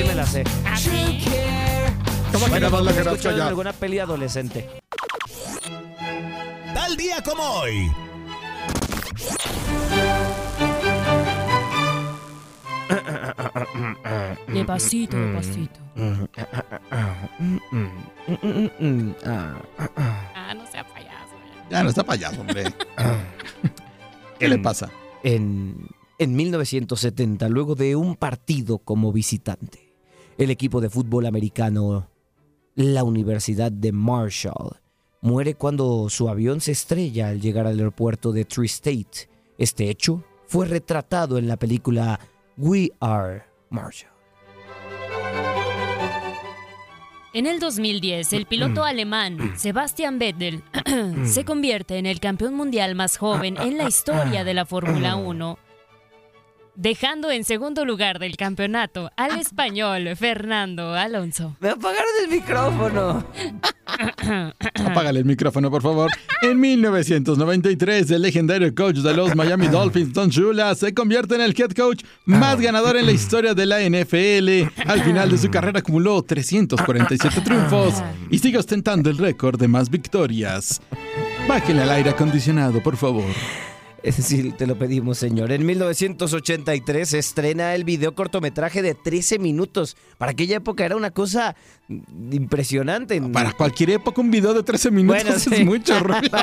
Sí 0.00 0.08
me 0.08 0.14
la 0.14 0.26
sé. 0.26 0.44
¿Cómo 2.32 2.46
que 2.46 2.60
la 2.60 2.68
¿lo 2.70 2.70
conozco 2.70 3.00
escuchado 3.00 3.36
en 3.36 3.42
alguna 3.42 3.72
peli 3.72 3.98
adolescente? 3.98 4.68
Tal 6.74 6.96
día 6.96 7.22
como 7.22 7.42
hoy. 7.42 7.90
Despacito, 14.48 15.16
despacito. 15.16 15.80
Ah, 20.34 20.54
no 20.54 20.66
sea 20.70 20.84
payaso. 20.86 21.34
Ya 21.70 21.82
no 21.82 21.88
está 21.90 22.04
payaso, 22.04 22.40
hombre. 22.40 22.64
¿Qué 24.38 24.48
le 24.48 24.58
pasa? 24.58 24.90
En, 25.22 25.88
en 26.18 26.36
1970, 26.36 27.48
luego 27.48 27.74
de 27.74 27.96
un 27.96 28.16
partido 28.16 28.78
como 28.78 29.12
visitante, 29.12 29.89
el 30.40 30.50
equipo 30.50 30.80
de 30.80 30.88
fútbol 30.88 31.26
americano, 31.26 32.08
la 32.74 33.04
Universidad 33.04 33.70
de 33.70 33.92
Marshall, 33.92 34.80
muere 35.20 35.54
cuando 35.54 36.08
su 36.08 36.30
avión 36.30 36.62
se 36.62 36.72
estrella 36.72 37.28
al 37.28 37.42
llegar 37.42 37.66
al 37.66 37.76
aeropuerto 37.76 38.32
de 38.32 38.46
Tri-State. 38.46 39.28
Este 39.58 39.90
hecho 39.90 40.24
fue 40.46 40.66
retratado 40.66 41.36
en 41.36 41.46
la 41.46 41.58
película 41.58 42.18
We 42.56 42.90
Are 43.00 43.42
Marshall. 43.68 44.10
En 47.34 47.46
el 47.46 47.60
2010, 47.60 48.32
el 48.32 48.46
piloto 48.46 48.84
alemán 48.84 49.52
Sebastian 49.58 50.18
Vettel 50.18 50.64
se 51.26 51.44
convierte 51.44 51.98
en 51.98 52.06
el 52.06 52.18
campeón 52.18 52.54
mundial 52.54 52.94
más 52.94 53.18
joven 53.18 53.58
en 53.58 53.76
la 53.76 53.84
historia 53.88 54.42
de 54.42 54.54
la 54.54 54.64
Fórmula 54.64 55.16
1, 55.16 55.58
dejando 56.76 57.30
en 57.30 57.44
segundo 57.44 57.84
lugar 57.84 58.18
del 58.18 58.36
campeonato 58.36 59.10
al 59.16 59.38
español 59.38 60.16
Fernando 60.16 60.94
Alonso. 60.94 61.56
Me 61.60 61.70
apagaron 61.70 62.10
el 62.22 62.28
micrófono. 62.28 63.24
Apágale 64.86 65.20
el 65.20 65.24
micrófono, 65.24 65.70
por 65.70 65.82
favor. 65.82 66.10
En 66.42 66.58
1993, 66.58 68.10
el 68.10 68.22
legendario 68.22 68.74
coach 68.74 68.96
de 68.96 69.14
los 69.14 69.34
Miami 69.34 69.68
Dolphins, 69.68 70.12
Don 70.12 70.30
Shula, 70.30 70.74
se 70.74 70.94
convierte 70.94 71.34
en 71.34 71.42
el 71.42 71.54
head 71.58 71.72
coach 71.72 72.02
más 72.24 72.60
ganador 72.60 72.96
en 72.96 73.06
la 73.06 73.12
historia 73.12 73.54
de 73.54 73.66
la 73.66 73.80
NFL. 73.80 74.88
Al 74.88 75.02
final 75.02 75.30
de 75.30 75.38
su 75.38 75.50
carrera 75.50 75.80
acumuló 75.80 76.22
347 76.22 77.40
triunfos 77.42 78.02
y 78.30 78.38
sigue 78.38 78.58
ostentando 78.58 79.10
el 79.10 79.18
récord 79.18 79.58
de 79.58 79.68
más 79.68 79.90
victorias. 79.90 80.80
Bájale 81.48 81.82
al 81.82 81.90
aire 81.90 82.10
acondicionado, 82.10 82.82
por 82.82 82.96
favor. 82.96 83.24
Ese 84.02 84.22
sí 84.22 84.52
te 84.52 84.66
lo 84.66 84.78
pedimos, 84.78 85.18
señor. 85.18 85.52
En 85.52 85.66
1983 85.66 87.08
se 87.08 87.18
estrena 87.18 87.74
el 87.74 87.84
video 87.84 88.14
cortometraje 88.14 88.80
de 88.80 88.94
13 88.94 89.38
minutos. 89.38 89.96
Para 90.16 90.32
aquella 90.32 90.56
época 90.56 90.86
era 90.86 90.96
una 90.96 91.10
cosa 91.10 91.54
impresionante. 92.32 93.20
Para 93.32 93.52
cualquier 93.52 93.90
época, 93.90 94.20
un 94.20 94.30
video 94.30 94.54
de 94.54 94.62
13 94.62 94.90
minutos 94.90 95.22
Bueno, 95.24 95.36
es 95.36 95.42
sí. 95.42 95.64
mucho 95.64 95.98
ruido. 96.00 96.38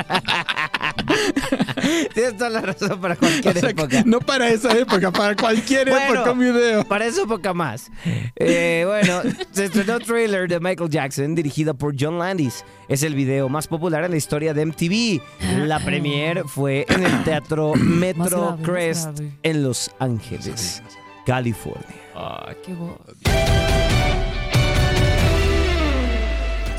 Tienes 2.14 2.36
toda 2.36 2.50
la 2.50 2.60
razón 2.60 3.00
para 3.00 3.16
cualquier 3.16 3.56
O 3.56 3.60
sea, 3.60 3.70
época. 3.70 4.02
No 4.04 4.20
para 4.20 4.48
esa 4.50 4.76
época, 4.76 5.10
para 5.10 5.34
cualquier 5.36 5.88
Bueno, 5.90 6.14
época 6.14 6.32
un 6.32 6.38
video. 6.40 6.84
Para 6.84 7.06
esa 7.06 7.22
época 7.22 7.54
más. 7.54 7.90
Eh, 8.36 8.84
bueno, 8.86 9.22
se 9.52 9.66
estrenó 9.66 9.98
trailer 10.00 10.48
de 10.48 10.60
Michael 10.60 10.90
Jackson 10.90 11.34
dirigido 11.34 11.74
por 11.74 11.94
John 11.98 12.18
Landis. 12.18 12.64
Es 12.88 13.02
el 13.02 13.14
video 13.14 13.48
más 13.48 13.66
popular 13.68 14.04
en 14.04 14.10
la 14.10 14.16
historia 14.16 14.54
de 14.54 14.66
MTV. 14.66 15.20
La 15.66 15.78
premiere 15.80 16.44
fue 16.44 16.84
en 16.88 17.04
el 17.04 17.24
teatro 17.24 17.74
Metro 17.74 18.56
grave, 18.58 18.62
Crest 18.62 19.20
en 19.42 19.62
Los 19.62 19.90
Ángeles, 19.98 20.82
California. 21.24 21.84
Ah, 22.14 22.52
qué 22.64 22.74